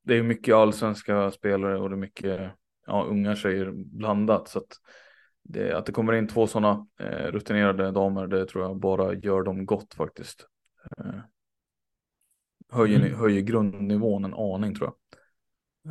Det 0.02 0.14
är 0.16 0.22
mycket 0.22 0.54
allsvenska 0.54 1.30
spelare 1.30 1.78
och 1.78 1.88
det 1.90 1.94
är 1.94 1.98
mycket 1.98 2.52
ja, 2.92 3.04
unga 3.04 3.36
tjejer 3.36 3.70
blandat. 3.74 4.48
Så 4.48 4.58
att 4.58 4.76
det, 5.42 5.72
att 5.72 5.86
det 5.86 5.92
kommer 5.92 6.12
in 6.12 6.28
två 6.28 6.46
sådana 6.46 6.86
eh, 7.00 7.26
rutinerade 7.32 7.90
damer, 7.90 8.26
det 8.26 8.46
tror 8.46 8.64
jag 8.64 8.76
bara 8.76 9.14
gör 9.14 9.42
dem 9.42 9.66
gott 9.66 9.94
faktiskt. 9.94 10.46
Eh, 10.98 11.20
höjer, 12.70 13.00
mm. 13.00 13.18
höjer 13.18 13.40
grundnivån 13.40 14.24
en 14.24 14.34
aning 14.34 14.74
tror 14.74 14.90
jag. 14.90 14.94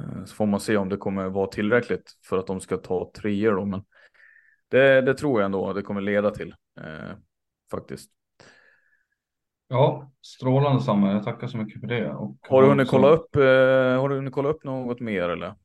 Eh, 0.04 0.24
så 0.26 0.36
får 0.36 0.45
man 0.45 0.60
se 0.60 0.78
om 0.78 0.89
det 0.89 0.97
kommer 0.97 1.30
vara 1.30 1.47
tillräckligt 1.47 2.12
för 2.30 2.38
att 2.38 2.47
de 2.47 2.60
ska 2.60 2.78
ta 2.78 3.12
treor 3.16 3.56
då, 3.56 3.66
men 3.66 3.84
det, 4.70 5.02
det 5.02 5.14
tror 5.14 5.39
jag 5.39 5.45
ändå 5.45 5.74
det 5.74 5.82
kommer 5.82 6.02
leda 6.02 6.32
till 6.32 6.56
eh, 6.82 7.16
faktiskt. 7.72 8.12
Ja, 9.68 10.12
strålande 10.22 10.82
samma. 10.82 11.12
Jag 11.12 11.24
tackar 11.24 11.47
så 11.47 11.58
mycket 11.58 11.82
för 11.82 11.88
det. 11.88 12.12
Och 12.12 12.38
har 12.41 12.62
du 12.62 12.68
hunnit 12.68 12.88
kolla 12.88 13.08
upp, 13.08 13.36
eh, 13.36 13.41
har 13.99 14.10
du 14.10 14.16
hunnit 14.16 14.34
kolla 14.34 14.49
upp 14.49 14.64
något 14.64 14.99
mer 14.99 15.30
eller? 15.30 15.56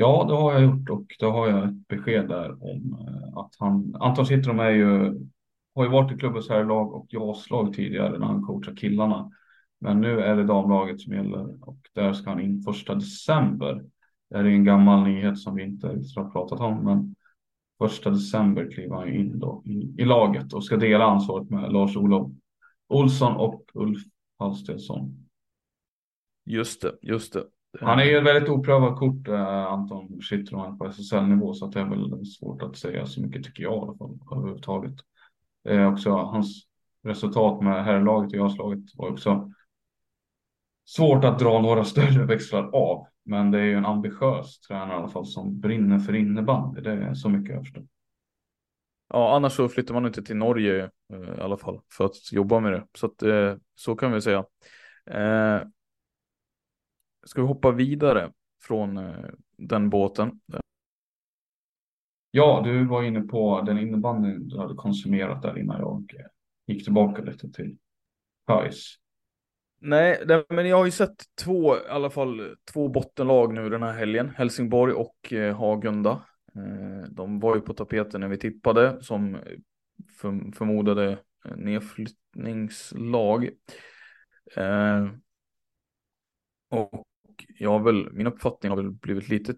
Ja, 0.00 0.24
det 0.28 0.34
har 0.34 0.52
jag 0.52 0.62
gjort 0.62 0.90
och 0.90 1.06
då 1.18 1.30
har 1.30 1.48
jag 1.48 1.68
ett 1.68 1.88
besked 1.88 2.28
där 2.28 2.50
om 2.50 2.96
eh, 3.00 3.38
att 3.38 3.54
han, 3.58 3.96
Anton 4.00 4.26
Cittrom 4.26 4.58
är 4.58 4.70
ju, 4.70 5.14
har 5.74 5.84
ju 5.84 5.90
varit 5.90 6.12
i 6.12 6.18
klubbens 6.18 6.48
herrlag 6.48 6.94
och 6.94 7.06
JAS-lag 7.08 7.74
tidigare 7.74 8.18
när 8.18 8.26
han 8.26 8.42
coachar 8.42 8.76
killarna. 8.76 9.30
Men 9.80 10.00
nu 10.00 10.20
är 10.20 10.36
det 10.36 10.44
damlaget 10.44 11.00
som 11.00 11.14
gäller 11.14 11.68
och 11.68 11.78
där 11.94 12.12
ska 12.12 12.30
han 12.30 12.40
in 12.40 12.62
första 12.62 12.94
december. 12.94 13.84
Det 14.30 14.36
är 14.36 14.44
en 14.44 14.64
gammal 14.64 15.04
nyhet 15.04 15.38
som 15.38 15.54
vi 15.54 15.62
inte 15.62 15.86
har 16.16 16.30
pratat 16.30 16.60
om, 16.60 16.84
men 16.84 17.14
första 17.78 18.10
december 18.10 18.70
kliver 18.70 18.96
han 18.96 19.08
in 19.08 19.38
då 19.38 19.62
i, 19.64 19.94
i 19.98 20.04
laget 20.04 20.52
och 20.52 20.64
ska 20.64 20.76
dela 20.76 21.04
ansvaret 21.04 21.50
med 21.50 21.72
Lars-Olof 21.72 22.30
Olsson 22.88 23.36
och 23.36 23.64
Ulf 23.74 24.02
Hallstensson. 24.38 25.28
Just 26.44 26.82
det, 26.82 26.94
just 27.02 27.32
det. 27.32 27.44
Han 27.80 27.98
är 27.98 28.04
ju 28.04 28.16
ett 28.16 28.24
väldigt 28.24 28.48
oprövat 28.48 28.98
kort, 28.98 29.28
eh, 29.28 29.66
Anton 29.66 30.20
Schittron 30.22 30.78
på 30.78 30.86
SSL-nivå, 30.86 31.54
så 31.54 31.64
att 31.64 31.72
det 31.72 31.80
är 31.80 31.84
väl 31.84 32.26
svårt 32.26 32.62
att 32.62 32.76
säga 32.76 33.06
så 33.06 33.20
mycket 33.22 33.44
tycker 33.44 33.62
jag 33.62 33.74
i 33.74 33.78
alla 33.78 33.94
fall 33.94 34.18
överhuvudtaget. 34.32 34.94
Eh, 35.68 35.92
också 35.92 36.10
hans 36.10 36.66
resultat 37.04 37.62
med 37.62 37.84
herrlaget 37.84 38.32
och 38.32 38.38
jaslaget 38.38 38.84
var 38.94 39.10
också 39.10 39.52
svårt 40.84 41.24
att 41.24 41.38
dra 41.38 41.60
några 41.60 41.84
större 41.84 42.24
växlar 42.24 42.74
av. 42.74 43.06
Men 43.24 43.50
det 43.50 43.58
är 43.58 43.64
ju 43.64 43.74
en 43.74 43.86
ambitiös 43.86 44.60
tränare 44.60 44.92
i 44.92 44.96
alla 44.96 45.08
fall 45.08 45.26
som 45.26 45.60
brinner 45.60 45.98
för 45.98 46.14
innebandy. 46.14 46.80
Det 46.80 46.92
är 46.92 47.14
så 47.14 47.28
mycket 47.28 47.54
jag 47.54 47.64
förstår. 47.64 47.84
Ja, 49.08 49.36
annars 49.36 49.52
så 49.52 49.68
flyttar 49.68 49.94
man 49.94 50.06
inte 50.06 50.22
till 50.22 50.36
Norge 50.36 50.90
eh, 51.12 51.38
i 51.38 51.40
alla 51.40 51.56
fall 51.56 51.80
för 51.92 52.04
att 52.04 52.32
jobba 52.32 52.60
med 52.60 52.72
det. 52.72 52.86
Så 52.94 53.06
att 53.06 53.22
eh, 53.22 53.54
så 53.74 53.96
kan 53.96 54.12
vi 54.12 54.20
säga. 54.20 54.44
Eh, 55.10 55.60
Ska 57.28 57.40
vi 57.40 57.48
hoppa 57.48 57.70
vidare 57.70 58.32
från 58.62 58.96
eh, 58.96 59.24
den 59.56 59.90
båten? 59.90 60.40
Ja, 62.30 62.62
du 62.64 62.84
var 62.84 63.02
inne 63.02 63.20
på 63.20 63.62
den 63.62 63.78
innebandyn 63.78 64.48
du 64.48 64.58
hade 64.58 64.74
konsumerat 64.74 65.42
där 65.42 65.58
innan 65.58 65.80
jag 65.80 66.14
eh, 66.18 66.26
gick 66.66 66.84
tillbaka 66.84 67.22
lite 67.22 67.52
till 67.52 67.76
Pais. 68.46 68.94
Nej, 69.80 70.24
men 70.48 70.66
jag 70.66 70.76
har 70.76 70.84
ju 70.84 70.90
sett 70.90 71.16
två, 71.44 71.76
i 71.76 71.88
alla 71.88 72.10
fall 72.10 72.56
två 72.72 72.88
bottenlag 72.88 73.54
nu 73.54 73.70
den 73.70 73.82
här 73.82 73.92
helgen. 73.92 74.30
Helsingborg 74.36 74.92
och 74.92 75.32
eh, 75.32 75.56
Hagunda. 75.56 76.22
De 77.10 77.40
var 77.40 77.54
ju 77.54 77.60
på 77.60 77.74
tapeten 77.74 78.20
när 78.20 78.28
vi 78.28 78.38
tippade 78.38 79.02
som 79.02 79.38
förmodade 80.54 81.18
nedflyttningslag. 81.56 83.50
Och 86.70 87.08
jag 87.58 87.70
har 87.70 87.78
väl, 87.78 88.12
min 88.12 88.26
uppfattning 88.26 88.70
har 88.70 88.76
väl 88.76 88.90
blivit 88.90 89.28
lite 89.28 89.54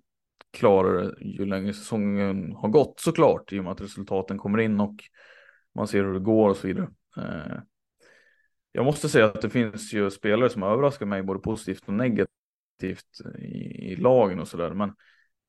klarare 0.52 1.14
ju 1.20 1.46
längre 1.46 1.72
säsongen 1.72 2.52
har 2.52 2.68
gått 2.68 3.00
såklart 3.00 3.52
i 3.52 3.58
och 3.58 3.64
med 3.64 3.72
att 3.72 3.80
resultaten 3.80 4.38
kommer 4.38 4.58
in 4.58 4.80
och 4.80 4.94
man 5.74 5.88
ser 5.88 6.04
hur 6.04 6.12
det 6.12 6.20
går 6.20 6.48
och 6.48 6.56
så 6.56 6.66
vidare. 6.66 6.90
Eh, 7.16 7.58
jag 8.72 8.84
måste 8.84 9.08
säga 9.08 9.26
att 9.26 9.42
det 9.42 9.50
finns 9.50 9.92
ju 9.92 10.10
spelare 10.10 10.50
som 10.50 10.62
överraskar 10.62 11.06
mig 11.06 11.22
både 11.22 11.40
positivt 11.40 11.88
och 11.88 11.94
negativt 11.94 13.20
i, 13.38 13.92
i 13.92 13.96
lagen 13.96 14.40
och 14.40 14.48
sådär. 14.48 14.70
Men, 14.70 14.94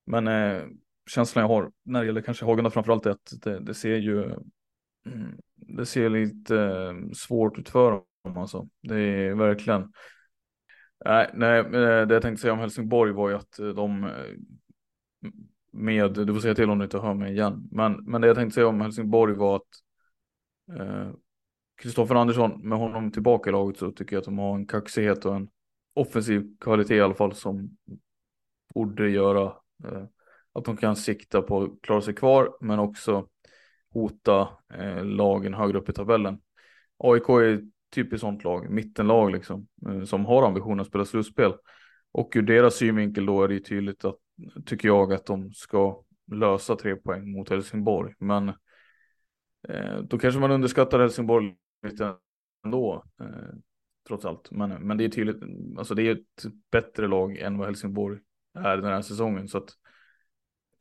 men 0.06 0.28
eh, 0.28 0.64
känslan 1.10 1.42
jag 1.42 1.50
har 1.50 1.72
när 1.86 2.00
det 2.00 2.06
gäller 2.06 2.22
kanske 2.22 2.46
Hagunda 2.46 2.70
framförallt 2.70 3.06
är 3.06 3.12
att 3.12 3.34
det, 3.42 3.60
det 3.60 3.74
ser 3.74 3.96
ju 3.96 4.24
mm, 5.06 5.38
det 5.56 5.86
ser 5.86 6.10
lite 6.10 6.58
eh, 6.58 7.12
svårt 7.14 7.58
ut 7.58 7.70
för 7.70 7.92
dem 7.92 8.38
alltså. 8.38 8.68
Det 8.82 9.00
är 9.00 9.34
verkligen 9.34 9.92
Nej, 11.06 11.30
nej, 11.34 11.60
eh, 11.60 12.08
det 12.08 12.14
jag 12.14 12.22
tänkte 12.22 12.42
säga 12.42 12.54
om 12.54 12.60
Helsingborg 12.60 13.12
var 13.12 13.30
ju 13.30 13.36
att 13.36 13.60
eh, 13.60 13.68
de 13.68 14.04
eh, 14.04 14.12
med, 15.72 16.14
du 16.14 16.34
får 16.34 16.42
säga 16.42 16.56
till 16.56 16.70
om 16.70 16.80
du 16.80 16.84
inte 16.84 17.00
hör 17.00 17.14
mig 17.14 17.32
igen, 17.32 17.68
men, 17.72 18.04
men 18.06 18.22
det 18.22 18.28
jag 18.28 18.36
tänkte 18.36 18.56
säga 18.56 18.68
om 18.68 18.82
Helsingborg 18.82 19.36
var 19.36 19.56
att 19.56 19.68
Kristoffer 21.76 22.16
eh, 22.16 22.22
Andersson, 22.22 22.70
med 22.70 22.78
honom 22.78 23.12
tillbaka 23.12 23.50
i 23.50 23.54
laget 23.54 23.78
så 23.78 23.92
tycker 23.92 24.16
jag 24.16 24.22
att 24.22 24.26
de 24.26 24.38
har 24.38 24.56
en 24.56 24.68
kaxighet 24.68 25.26
och 25.26 25.36
en 25.36 25.50
offensiv 25.94 26.58
kvalitet 26.60 26.96
i 26.96 27.02
alla 27.02 27.14
fall 27.14 27.36
som 27.36 27.78
borde 28.74 29.10
göra 29.10 29.44
eh, 29.84 30.04
att 30.54 30.66
de 30.66 30.78
kan 30.78 30.96
sikta 30.96 31.42
på 31.42 31.64
att 31.64 31.70
klara 31.82 32.02
sig 32.02 32.14
kvar 32.14 32.58
men 32.62 32.80
också 32.80 33.28
hota 33.94 34.50
eh, 34.74 35.06
lagen 35.06 35.54
högre 35.54 35.78
upp 35.78 35.90
i 35.90 35.94
tabellen. 35.94 36.40
AIK 36.98 37.30
är 37.30 37.62
typiskt 37.92 38.22
sånt 38.22 38.44
lag, 38.44 38.70
mittenlag 38.70 39.32
liksom, 39.32 39.68
eh, 39.88 40.04
som 40.04 40.26
har 40.26 40.48
ambitionen 40.48 40.80
att 40.80 40.88
spela 40.88 41.06
slutspel. 41.06 41.54
Och 42.12 42.32
ur 42.36 42.42
deras 42.42 42.76
synvinkel 42.76 43.26
då 43.26 43.44
är 43.44 43.48
det 43.48 43.54
ju 43.54 43.60
tydligt 43.60 44.06
att, 44.06 44.18
tycker 44.66 44.88
jag, 44.88 45.14
att 45.14 45.26
de 45.26 45.54
ska 45.54 46.04
lösa 46.32 46.76
tre 46.76 46.96
poäng 46.96 47.32
mot 47.32 47.50
Helsingborg. 47.50 48.14
Men 48.20 48.50
eh, 49.70 49.98
då 50.04 50.18
kanske 50.18 50.40
man 50.40 50.52
underskattar 50.52 51.00
Helsingborg 51.00 51.56
lite 51.88 52.16
ändå, 52.66 53.04
eh, 53.22 53.56
trots 54.08 54.26
allt. 54.26 54.52
Men, 54.52 54.88
men 54.88 54.98
det 54.98 55.06
är 55.06 55.10
tydligt, 55.10 55.44
alltså 55.78 55.96
det 55.96 56.04
är 56.04 56.12
ett 56.12 56.46
bättre 56.72 57.08
lag 57.08 57.38
än 57.38 57.58
vad 57.58 57.68
Helsingborg 57.68 58.20
är 58.54 58.78
den 58.78 58.86
här 58.86 59.02
säsongen. 59.02 59.48
Så 59.48 59.58
att 59.58 59.70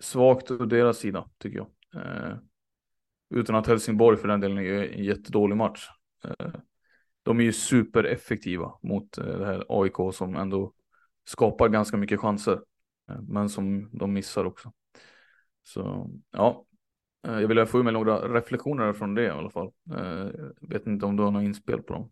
svagt 0.00 0.50
ur 0.50 0.66
deras 0.66 0.98
sida, 0.98 1.30
tycker 1.38 1.58
jag. 1.58 1.68
Eh, 2.04 2.36
utan 3.34 3.56
att 3.56 3.66
Helsingborg 3.66 4.16
för 4.16 4.28
den 4.28 4.40
delen 4.40 4.58
är 4.58 4.92
en 4.92 5.04
jättedålig 5.04 5.56
match. 5.56 5.88
Eh, 6.24 6.50
de 7.22 7.40
är 7.40 7.44
ju 7.44 7.52
supereffektiva 7.52 8.72
mot 8.82 9.18
eh, 9.18 9.24
det 9.24 9.46
här 9.46 9.64
AIK 9.68 10.14
som 10.14 10.36
ändå 10.36 10.72
skapar 11.24 11.68
ganska 11.68 11.96
mycket 11.96 12.20
chanser. 12.20 12.60
Eh, 13.10 13.20
men 13.28 13.48
som 13.48 13.90
de 13.92 14.12
missar 14.12 14.44
också. 14.44 14.72
Så 15.62 16.10
ja, 16.30 16.64
eh, 17.26 17.40
jag 17.40 17.48
vill 17.48 17.66
få 17.66 17.82
med 17.82 17.92
några 17.92 18.34
reflektioner 18.34 18.92
från 18.92 19.14
det 19.14 19.24
i 19.24 19.30
alla 19.30 19.50
fall. 19.50 19.70
Jag 20.60 20.68
vet 20.68 20.86
inte 20.86 21.06
om 21.06 21.16
du 21.16 21.22
har 21.22 21.30
något 21.30 21.42
inspel 21.42 21.82
på 21.82 21.92
dem. 21.92 22.10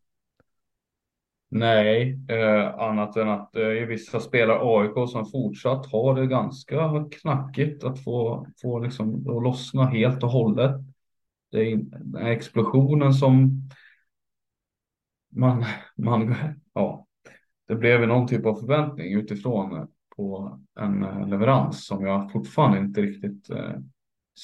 Nej, 1.50 2.18
eh, 2.28 2.74
annat 2.74 3.16
än 3.16 3.28
att 3.28 3.52
det 3.52 3.80
är 3.80 3.86
vissa 3.86 4.20
spelare 4.20 4.58
AIK 4.62 5.10
som 5.10 5.26
fortsatt 5.26 5.92
har 5.92 6.20
det 6.20 6.26
ganska 6.26 7.04
knackigt 7.10 7.84
att 7.84 8.04
få, 8.04 8.46
få 8.62 8.78
liksom 8.78 9.14
att 9.14 9.42
lossna 9.42 9.84
helt 9.84 10.22
och 10.22 10.30
hållet. 10.30 10.76
Det 11.50 11.72
är 11.72 11.76
den 11.76 12.26
explosionen 12.26 13.12
som 13.12 13.62
man, 15.38 15.64
man, 15.96 16.34
ja, 16.74 17.06
det 17.68 17.74
blev 17.74 18.08
någon 18.08 18.26
typ 18.26 18.46
av 18.46 18.54
förväntning 18.54 19.12
utifrån 19.12 19.88
på 20.16 20.60
en 20.80 21.02
eh, 21.02 21.28
leverans 21.28 21.86
som 21.86 22.06
jag 22.06 22.32
fortfarande 22.32 22.78
inte 22.78 23.02
riktigt 23.02 23.50
eh, 23.50 23.74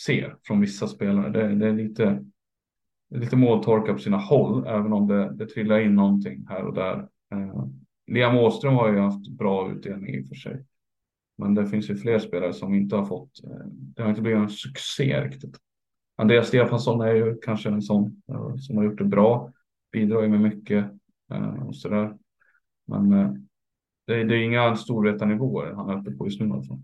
ser 0.07 0.36
från 0.42 0.61
vissa 0.61 0.88
spelare. 0.88 1.30
Det, 1.30 1.55
det 1.55 1.68
är 1.68 1.72
lite, 1.72 2.24
lite 3.11 3.36
måltorka 3.36 3.92
på 3.92 3.99
sina 3.99 4.16
håll, 4.16 4.66
även 4.66 4.92
om 4.92 5.07
det, 5.07 5.34
det 5.34 5.47
trillar 5.47 5.80
in 5.80 5.95
någonting 5.95 6.47
här 6.49 6.64
och 6.64 6.74
där. 6.74 7.09
Eh, 7.32 7.66
Liam 8.07 8.36
Åström 8.36 8.74
har 8.74 8.92
ju 8.92 8.99
haft 8.99 9.28
bra 9.28 9.72
utdelning 9.72 10.14
i 10.14 10.22
och 10.22 10.28
för 10.28 10.34
sig. 10.34 10.64
Men 11.38 11.55
det 11.55 11.66
finns 11.66 11.90
ju 11.90 11.97
fler 11.97 12.18
spelare 12.18 12.53
som 12.53 12.74
inte 12.74 12.97
har 12.97 13.05
fått, 13.05 13.45
eh, 13.45 13.66
det 13.66 14.03
har 14.03 14.11
inte 14.11 14.22
blivit 14.22 14.42
en 14.42 14.51
succé 14.51 15.20
riktigt. 15.20 15.57
Andreas 16.16 16.49
Stefansson 16.49 17.01
är 17.01 17.14
ju 17.14 17.36
kanske 17.42 17.68
en 17.68 17.82
sån 17.82 18.22
eh, 18.28 18.57
som 18.57 18.76
har 18.76 18.84
gjort 18.84 18.99
det 18.99 19.05
bra 19.05 19.54
bidrar 19.95 20.22
ju 20.22 20.28
med 20.28 20.40
mycket 20.40 20.84
eh, 21.30 21.66
och 21.66 21.76
sådär. 21.76 22.16
Men 22.86 23.12
eh, 23.12 23.32
det, 24.07 24.24
det 24.24 24.36
är 24.36 24.42
inga 24.42 24.76
storvetarnivåer 24.76 25.72
han 25.72 25.90
är 25.90 26.01
uppe 26.01 26.11
på 26.11 26.26
just 26.26 26.40
nu 26.40 26.53
alltså. 26.53 26.80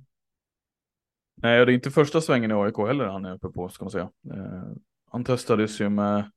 Nej, 1.35 1.67
det 1.67 1.73
är 1.73 1.75
inte 1.75 1.91
första 1.91 2.21
svängen 2.21 2.51
i 2.51 2.55
AIK 2.55 2.77
heller 2.77 3.07
han 3.07 3.25
är 3.25 3.35
uppe 3.35 3.49
på 3.49 3.69
ska 3.69 3.85
man 3.85 3.91
säga. 3.91 4.11
Eh, 4.35 4.63
han 5.11 5.25
testades 5.25 5.81
ju 5.81 5.89
med 5.89 6.31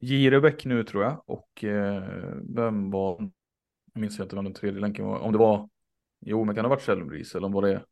Girebäck 0.00 0.64
nu 0.64 0.84
tror 0.84 1.04
jag 1.04 1.22
och 1.26 1.64
vem 2.56 2.90
var, 2.90 3.30
jag 3.92 4.00
minns 4.00 4.20
inte 4.20 4.36
vem 4.36 4.44
den 4.44 4.54
tredje 4.54 4.80
länken 4.80 5.06
var, 5.06 5.18
om 5.18 5.32
det 5.32 5.38
var, 5.38 5.68
jo 6.20 6.44
men 6.44 6.54
kan 6.54 6.62
det 6.62 6.68
ha 6.68 6.74
varit 6.74 6.84
Källbris 6.84 7.34
eller 7.34 7.46
om 7.46 7.52
var 7.52 7.62
det, 7.62 7.84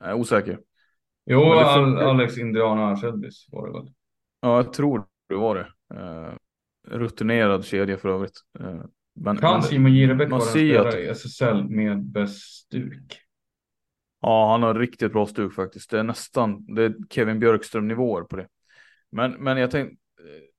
jag 0.00 0.08
är 0.08 0.14
osäker. 0.14 0.60
Jo, 1.24 1.42
Alex 1.42 2.38
Indiana 2.38 2.96
Källbris 2.96 3.46
var 3.52 3.66
det 3.66 3.72
väl. 3.72 3.92
Ja, 4.40 4.56
jag 4.56 4.72
tror 4.72 5.06
det 5.28 5.34
var 5.34 5.54
det. 5.54 5.66
Rutinerad 6.86 7.64
kedja 7.64 7.96
för 7.96 8.08
övrigt. 8.08 8.40
Eh, 8.60 8.80
men, 9.14 9.36
kan 9.36 9.62
Simon 9.62 9.92
Jirebäck 9.94 10.30
vara 10.30 10.42
en 10.42 10.48
spelare 10.48 10.88
att... 10.88 10.94
i 10.94 11.06
SSL 11.06 11.68
med 11.68 12.02
bäst 12.02 12.66
stuk? 12.66 13.18
Ja, 14.20 14.50
han 14.50 14.62
har 14.62 14.74
riktigt 14.74 15.12
bra 15.12 15.26
stuk 15.26 15.54
faktiskt. 15.54 15.90
Det 15.90 15.98
är 15.98 16.02
nästan, 16.02 16.74
det 16.74 16.82
är 16.82 16.94
Kevin 17.10 17.38
Björkström 17.38 17.88
nivåer 17.88 18.22
på 18.22 18.36
det. 18.36 18.48
Men, 19.10 19.32
men 19.32 19.56
jag 19.56 19.70
tänkte, 19.70 19.96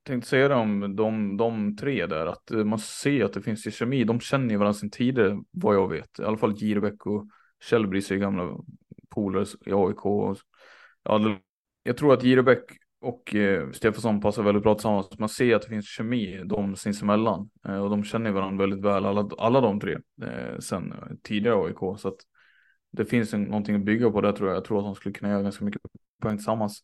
tänkte 0.03 0.30
säga 0.30 0.47
det 0.47 0.55
om 0.55 0.95
de, 0.95 1.38
de 1.38 1.75
tre 1.75 2.05
där, 2.05 2.25
att 2.25 2.51
man 2.65 2.80
ser 2.80 3.25
att 3.25 3.34
det 3.34 3.41
finns 3.41 3.67
i 3.67 3.71
kemi. 3.71 4.03
De 4.03 4.19
känner 4.19 4.49
ju 4.49 4.57
varandra 4.57 4.80
sedan 4.80 4.89
tidigare, 4.89 5.39
vad 5.51 5.75
jag 5.75 5.89
vet. 5.89 6.19
I 6.19 6.23
alla 6.23 6.38
fall 6.38 6.55
Jirebäck 6.57 7.05
och 7.05 7.28
Källbris 7.63 8.11
är 8.11 8.15
gamla 8.15 8.57
polare 9.09 9.45
i 9.65 9.73
AIK. 9.73 10.38
Ja, 11.03 11.39
jag 11.84 11.97
tror 11.97 12.13
att 12.13 12.23
Jirebäck 12.23 12.63
och 12.99 13.35
eh, 13.35 13.71
Stefansson 13.71 14.21
passar 14.21 14.43
väldigt 14.43 14.63
bra 14.63 14.75
tillsammans. 14.75 15.19
Man 15.19 15.29
ser 15.29 15.55
att 15.55 15.61
det 15.61 15.67
finns 15.67 15.87
kemi 15.87 16.43
de 16.45 16.75
sinsemellan 16.75 17.49
eh, 17.67 17.77
och 17.77 17.89
de 17.89 18.03
känner 18.03 18.31
varandra 18.31 18.63
väldigt 18.65 18.85
väl, 18.85 19.05
alla, 19.05 19.29
alla 19.37 19.61
de 19.61 19.79
tre, 19.79 19.97
eh, 20.21 20.59
sen 20.59 20.91
eh, 20.91 20.97
tidigare 21.23 21.65
AIK. 21.65 21.99
Så 21.99 22.07
att 22.07 22.17
det 22.91 23.05
finns 23.05 23.33
en, 23.33 23.43
någonting 23.43 23.75
att 23.75 23.85
bygga 23.85 24.11
på 24.11 24.21
där 24.21 24.31
tror 24.31 24.49
jag. 24.49 24.57
Jag 24.57 24.65
tror 24.65 24.79
att 24.79 24.85
de 24.85 24.95
skulle 24.95 25.13
kunna 25.13 25.31
göra 25.31 25.41
ganska 25.41 25.65
mycket 25.65 25.81
poäng 26.21 26.37
tillsammans. 26.37 26.83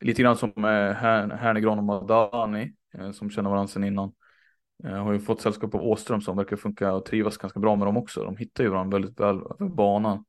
Lite 0.00 0.22
grann 0.22 0.36
som 0.36 0.50
eh, 0.56 0.92
Hernegran 1.36 1.78
och 1.78 1.84
Madani 1.84 2.72
eh, 2.94 3.10
som 3.10 3.30
känner 3.30 3.50
varandra 3.50 3.68
sedan 3.68 3.84
innan. 3.84 4.12
Eh, 4.84 5.04
har 5.04 5.12
ju 5.12 5.20
fått 5.20 5.40
sällskap 5.40 5.74
av 5.74 5.82
Åström 5.82 6.20
som 6.20 6.36
verkar 6.36 6.56
funka 6.56 6.92
och 6.92 7.04
trivas 7.04 7.36
ganska 7.36 7.60
bra 7.60 7.76
med 7.76 7.86
dem 7.86 7.96
också. 7.96 8.24
De 8.24 8.36
hittar 8.36 8.64
ju 8.64 8.70
varandra 8.70 8.98
väldigt 8.98 9.20
väl 9.20 9.36
över 9.36 9.68
banan. 9.68 10.24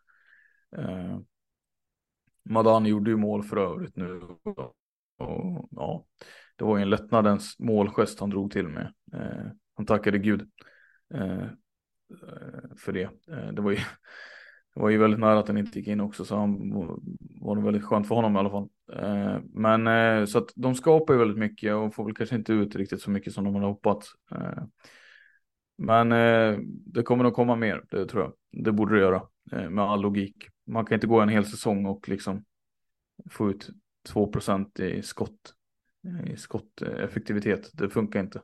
Eh, 0.77 1.19
Madani 2.43 2.89
gjorde 2.89 3.11
ju 3.11 3.17
mål 3.17 3.43
för 3.43 3.57
övrigt 3.57 3.95
nu 3.95 4.21
och, 5.22 5.69
ja, 5.72 6.05
det 6.55 6.63
var 6.63 6.78
ju 6.78 6.82
en 6.82 6.89
lättnadens 6.89 7.59
målgest 7.59 8.19
han 8.19 8.30
drog 8.30 8.51
till 8.51 8.67
med. 8.67 8.93
Eh, 9.13 9.51
han 9.76 9.86
tackade 9.86 10.17
Gud 10.17 10.49
eh, 11.13 11.43
eh 11.43 11.47
för 12.78 12.91
det. 12.93 13.03
Eh, 13.03 13.47
det, 13.53 13.61
var 13.61 13.72
ju, 13.72 13.78
det 14.74 14.82
var 14.82 14.89
ju 14.89 14.97
väldigt 14.97 15.19
nära 15.19 15.39
att 15.39 15.45
den 15.45 15.57
inte 15.57 15.80
gick 15.80 15.88
in 15.88 16.01
också 16.01 16.26
så 16.26 16.36
han 16.36 16.74
var 17.41 17.55
det 17.55 17.61
väldigt 17.61 17.84
skönt 17.84 18.07
för 18.07 18.15
honom 18.15 18.36
i 18.36 18.39
alla 18.39 18.49
fall. 18.49 18.69
Eh, 18.93 19.39
men 19.53 19.88
eh, 19.88 20.26
så 20.26 20.38
att 20.38 20.51
de 20.55 20.76
skapar 20.76 21.13
ju 21.13 21.19
väldigt 21.19 21.38
mycket 21.38 21.74
och 21.74 21.95
får 21.95 22.05
väl 22.05 22.15
kanske 22.15 22.36
inte 22.36 22.53
ut 22.53 22.76
riktigt 22.76 23.01
så 23.01 23.11
mycket 23.11 23.34
som 23.34 23.43
de 23.43 23.55
hade 23.55 23.67
hoppats. 23.67 24.07
Eh, 24.32 24.63
men 25.78 26.11
eh, 26.11 26.59
det 26.86 27.03
kommer 27.03 27.24
nog 27.24 27.34
komma 27.34 27.55
mer, 27.55 27.84
det 27.89 28.05
tror 28.05 28.24
jag. 28.24 28.63
Det 28.65 28.72
borde 28.72 28.95
det 28.95 29.01
göra 29.01 29.22
eh, 29.51 29.69
med 29.69 29.84
all 29.84 30.01
logik. 30.01 30.47
Man 30.67 30.86
kan 30.86 30.95
inte 30.95 31.07
gå 31.07 31.19
en 31.19 31.30
hel 31.30 31.45
säsong 31.45 31.86
och 31.86 32.09
liksom 32.09 32.45
få 33.30 33.49
ut 33.49 33.69
2% 34.10 34.80
i 34.80 35.02
skott, 35.02 35.54
i 36.28 36.38
skotteffektivitet. 36.38 37.70
Det 37.74 37.89
funkar 37.89 38.20
inte. 38.20 38.41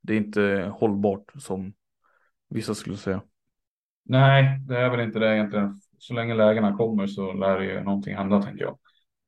Det 0.00 0.12
är 0.12 0.16
inte 0.16 0.72
hållbart 0.74 1.32
som 1.38 1.72
vissa 2.48 2.74
skulle 2.74 2.96
säga. 2.96 3.22
Nej, 4.04 4.58
det 4.60 4.78
är 4.78 4.90
väl 4.90 5.00
inte 5.00 5.18
det 5.18 5.34
egentligen. 5.34 5.80
Så 5.98 6.14
länge 6.14 6.34
lägena 6.34 6.76
kommer 6.76 7.06
så 7.06 7.32
lär 7.32 7.58
det 7.58 7.64
ju 7.64 7.82
någonting 7.82 8.16
hända 8.16 8.42
tänker 8.42 8.64
jag. 8.64 8.78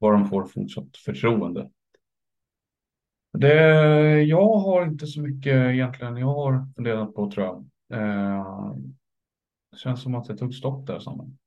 Bara 0.01 0.19
de 0.19 0.29
får 0.29 0.45
fortsatt 0.45 0.97
förtroende. 1.05 1.71
Det, 3.33 3.55
jag 4.23 4.59
har 4.59 4.87
inte 4.87 5.07
så 5.07 5.21
mycket 5.21 5.55
egentligen 5.55 6.17
jag 6.17 6.27
har 6.27 6.67
funderat 6.75 7.15
på 7.15 7.31
tror 7.31 7.47
jag. 7.47 7.65
Eh, 8.01 8.75
det 9.71 9.79
känns 9.79 10.03
som 10.03 10.15
att 10.15 10.25
det 10.25 10.37
tog 10.37 10.55
stopp 10.55 10.87
där. 10.87 10.99
Samman. 10.99 11.39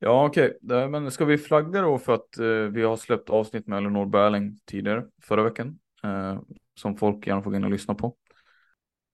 Ja, 0.00 0.26
okej, 0.26 0.58
okay. 0.62 0.88
men 0.88 1.10
ska 1.10 1.24
vi 1.24 1.38
flagga 1.38 1.82
då 1.82 1.98
för 1.98 2.14
att 2.14 2.38
eh, 2.38 2.46
vi 2.46 2.82
har 2.82 2.96
släppt 2.96 3.30
avsnitt 3.30 3.66
med 3.66 3.78
Elinor 3.78 4.06
Berling 4.06 4.58
tidigare 4.64 5.04
förra 5.22 5.42
veckan 5.42 5.78
eh, 6.04 6.40
som 6.74 6.96
folk 6.96 7.26
gärna 7.26 7.42
får 7.42 7.50
gå 7.50 7.56
in 7.56 7.64
och 7.64 7.70
lyssna 7.70 7.94
på. 7.94 8.16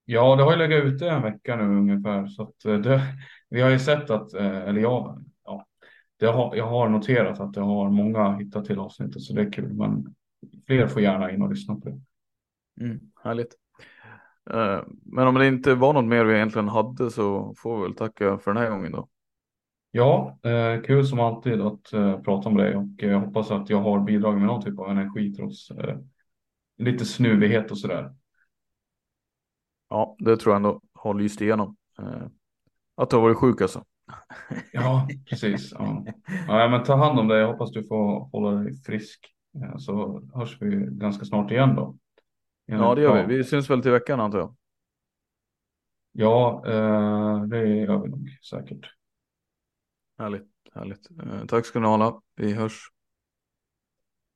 Ja, 0.05 0.37
det 0.37 0.43
har 0.43 0.53
ju 0.53 0.59
legat 0.59 0.85
ute 0.85 1.09
en 1.09 1.23
vecka 1.23 1.57
nu 1.57 1.65
ungefär 1.65 2.27
så 2.27 2.43
att 2.43 2.65
eh, 2.65 2.79
det, 2.79 3.03
vi 3.49 3.61
har 3.61 3.71
ju 3.71 3.79
sett 3.79 4.11
att, 4.11 4.35
eh, 4.35 4.69
eller 4.69 4.81
jag, 4.81 5.25
ja, 5.45 5.67
det 6.17 6.27
har, 6.27 6.57
jag 6.57 6.67
har 6.67 6.89
noterat 6.89 7.41
att 7.41 7.53
det 7.53 7.61
har 7.61 7.91
många 7.91 8.37
hittat 8.37 8.65
till 8.65 8.79
avsnittet 8.79 9.23
så 9.23 9.33
det 9.33 9.43
är 9.43 9.53
kul, 9.53 9.73
men 9.73 10.15
fler 10.67 10.87
får 10.87 11.03
gärna 11.03 11.31
in 11.31 11.43
och 11.43 11.51
lyssna 11.51 11.75
på 11.75 11.89
det. 11.89 12.01
Mm, 12.85 13.01
härligt. 13.25 13.55
Uh, 14.55 14.83
men 15.05 15.27
om 15.27 15.35
det 15.35 15.47
inte 15.47 15.75
var 15.75 15.93
något 15.93 16.05
mer 16.05 16.25
vi 16.25 16.35
egentligen 16.35 16.69
hade 16.69 17.11
så 17.11 17.55
får 17.57 17.77
vi 17.77 17.83
väl 17.83 17.95
tacka 17.95 18.39
för 18.39 18.55
den 18.55 18.63
här 18.63 18.71
gången 18.71 18.93
då. 18.93 19.09
Ja, 19.91 20.39
eh, 20.43 20.83
kul 20.83 21.07
som 21.07 21.21
alltid 21.21 21.61
att 21.61 21.93
eh, 21.93 22.21
prata 22.21 22.51
med 22.51 22.65
dig 22.65 22.77
och 22.77 22.85
jag 22.97 23.13
eh, 23.13 23.21
hoppas 23.21 23.51
att 23.51 23.71
jag 23.71 23.81
har 23.81 24.01
bidragit 24.01 24.39
med 24.39 24.47
någon 24.47 24.63
typ 24.63 24.79
av 24.79 24.91
energi 24.91 25.35
trots 25.35 25.71
eh, 25.71 25.99
lite 26.77 27.05
snuvighet 27.05 27.71
och 27.71 27.79
sådär. 27.79 28.15
Ja, 29.89 30.17
det 30.19 30.37
tror 30.37 30.53
jag 30.53 30.57
ändå 30.57 30.81
har 30.93 31.15
lyst 31.15 31.41
igenom. 31.41 31.77
Eh, 31.99 32.27
att 32.95 33.11
du 33.11 33.17
har 33.17 33.23
varit 33.23 33.37
sjuk 33.37 33.61
alltså. 33.61 33.85
ja, 34.73 35.09
precis. 35.31 35.73
Ja. 35.73 36.05
ja. 36.49 36.69
men 36.69 36.85
ta 36.85 36.97
hand 36.97 37.19
om 37.19 37.29
dig. 37.29 37.41
Jag 37.41 37.49
hoppas 37.49 37.73
du 37.73 37.85
får 37.85 38.29
hålla 38.33 38.51
dig 38.51 38.75
frisk. 38.83 39.35
Eh, 39.55 39.77
så 39.77 40.23
hörs 40.35 40.63
vi 40.63 40.87
ganska 40.91 41.25
snart 41.25 41.51
igen 41.51 41.75
då. 41.75 41.97
Ja, 42.67 42.95
det 42.95 43.03
gör 43.03 43.27
vi. 43.27 43.37
Vi 43.37 43.45
syns 43.45 43.71
väl 43.71 43.83
till 43.83 43.91
veckan 43.91 44.21
antar 44.21 44.39
jag. 44.39 44.57
Ja, 46.13 46.63
eh, 46.67 47.43
det 47.43 47.67
gör 47.67 47.99
vi 48.03 48.09
nog 48.09 48.29
säkert. 48.51 49.00
Härligt, 50.21 50.49
härligt. 50.75 51.11
Eh, 51.23 51.47
tack 51.47 51.67
ska 51.67 51.81
ni 51.81 51.87
ha. 51.87 52.23
Vi 52.37 52.53
hörs. 52.53 52.81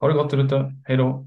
Ha 0.01 0.09
det 0.09 0.14
gott 0.14 0.30
där 0.30 0.39
ute. 0.39 0.72
Hej 0.85 0.97
då. 0.97 1.26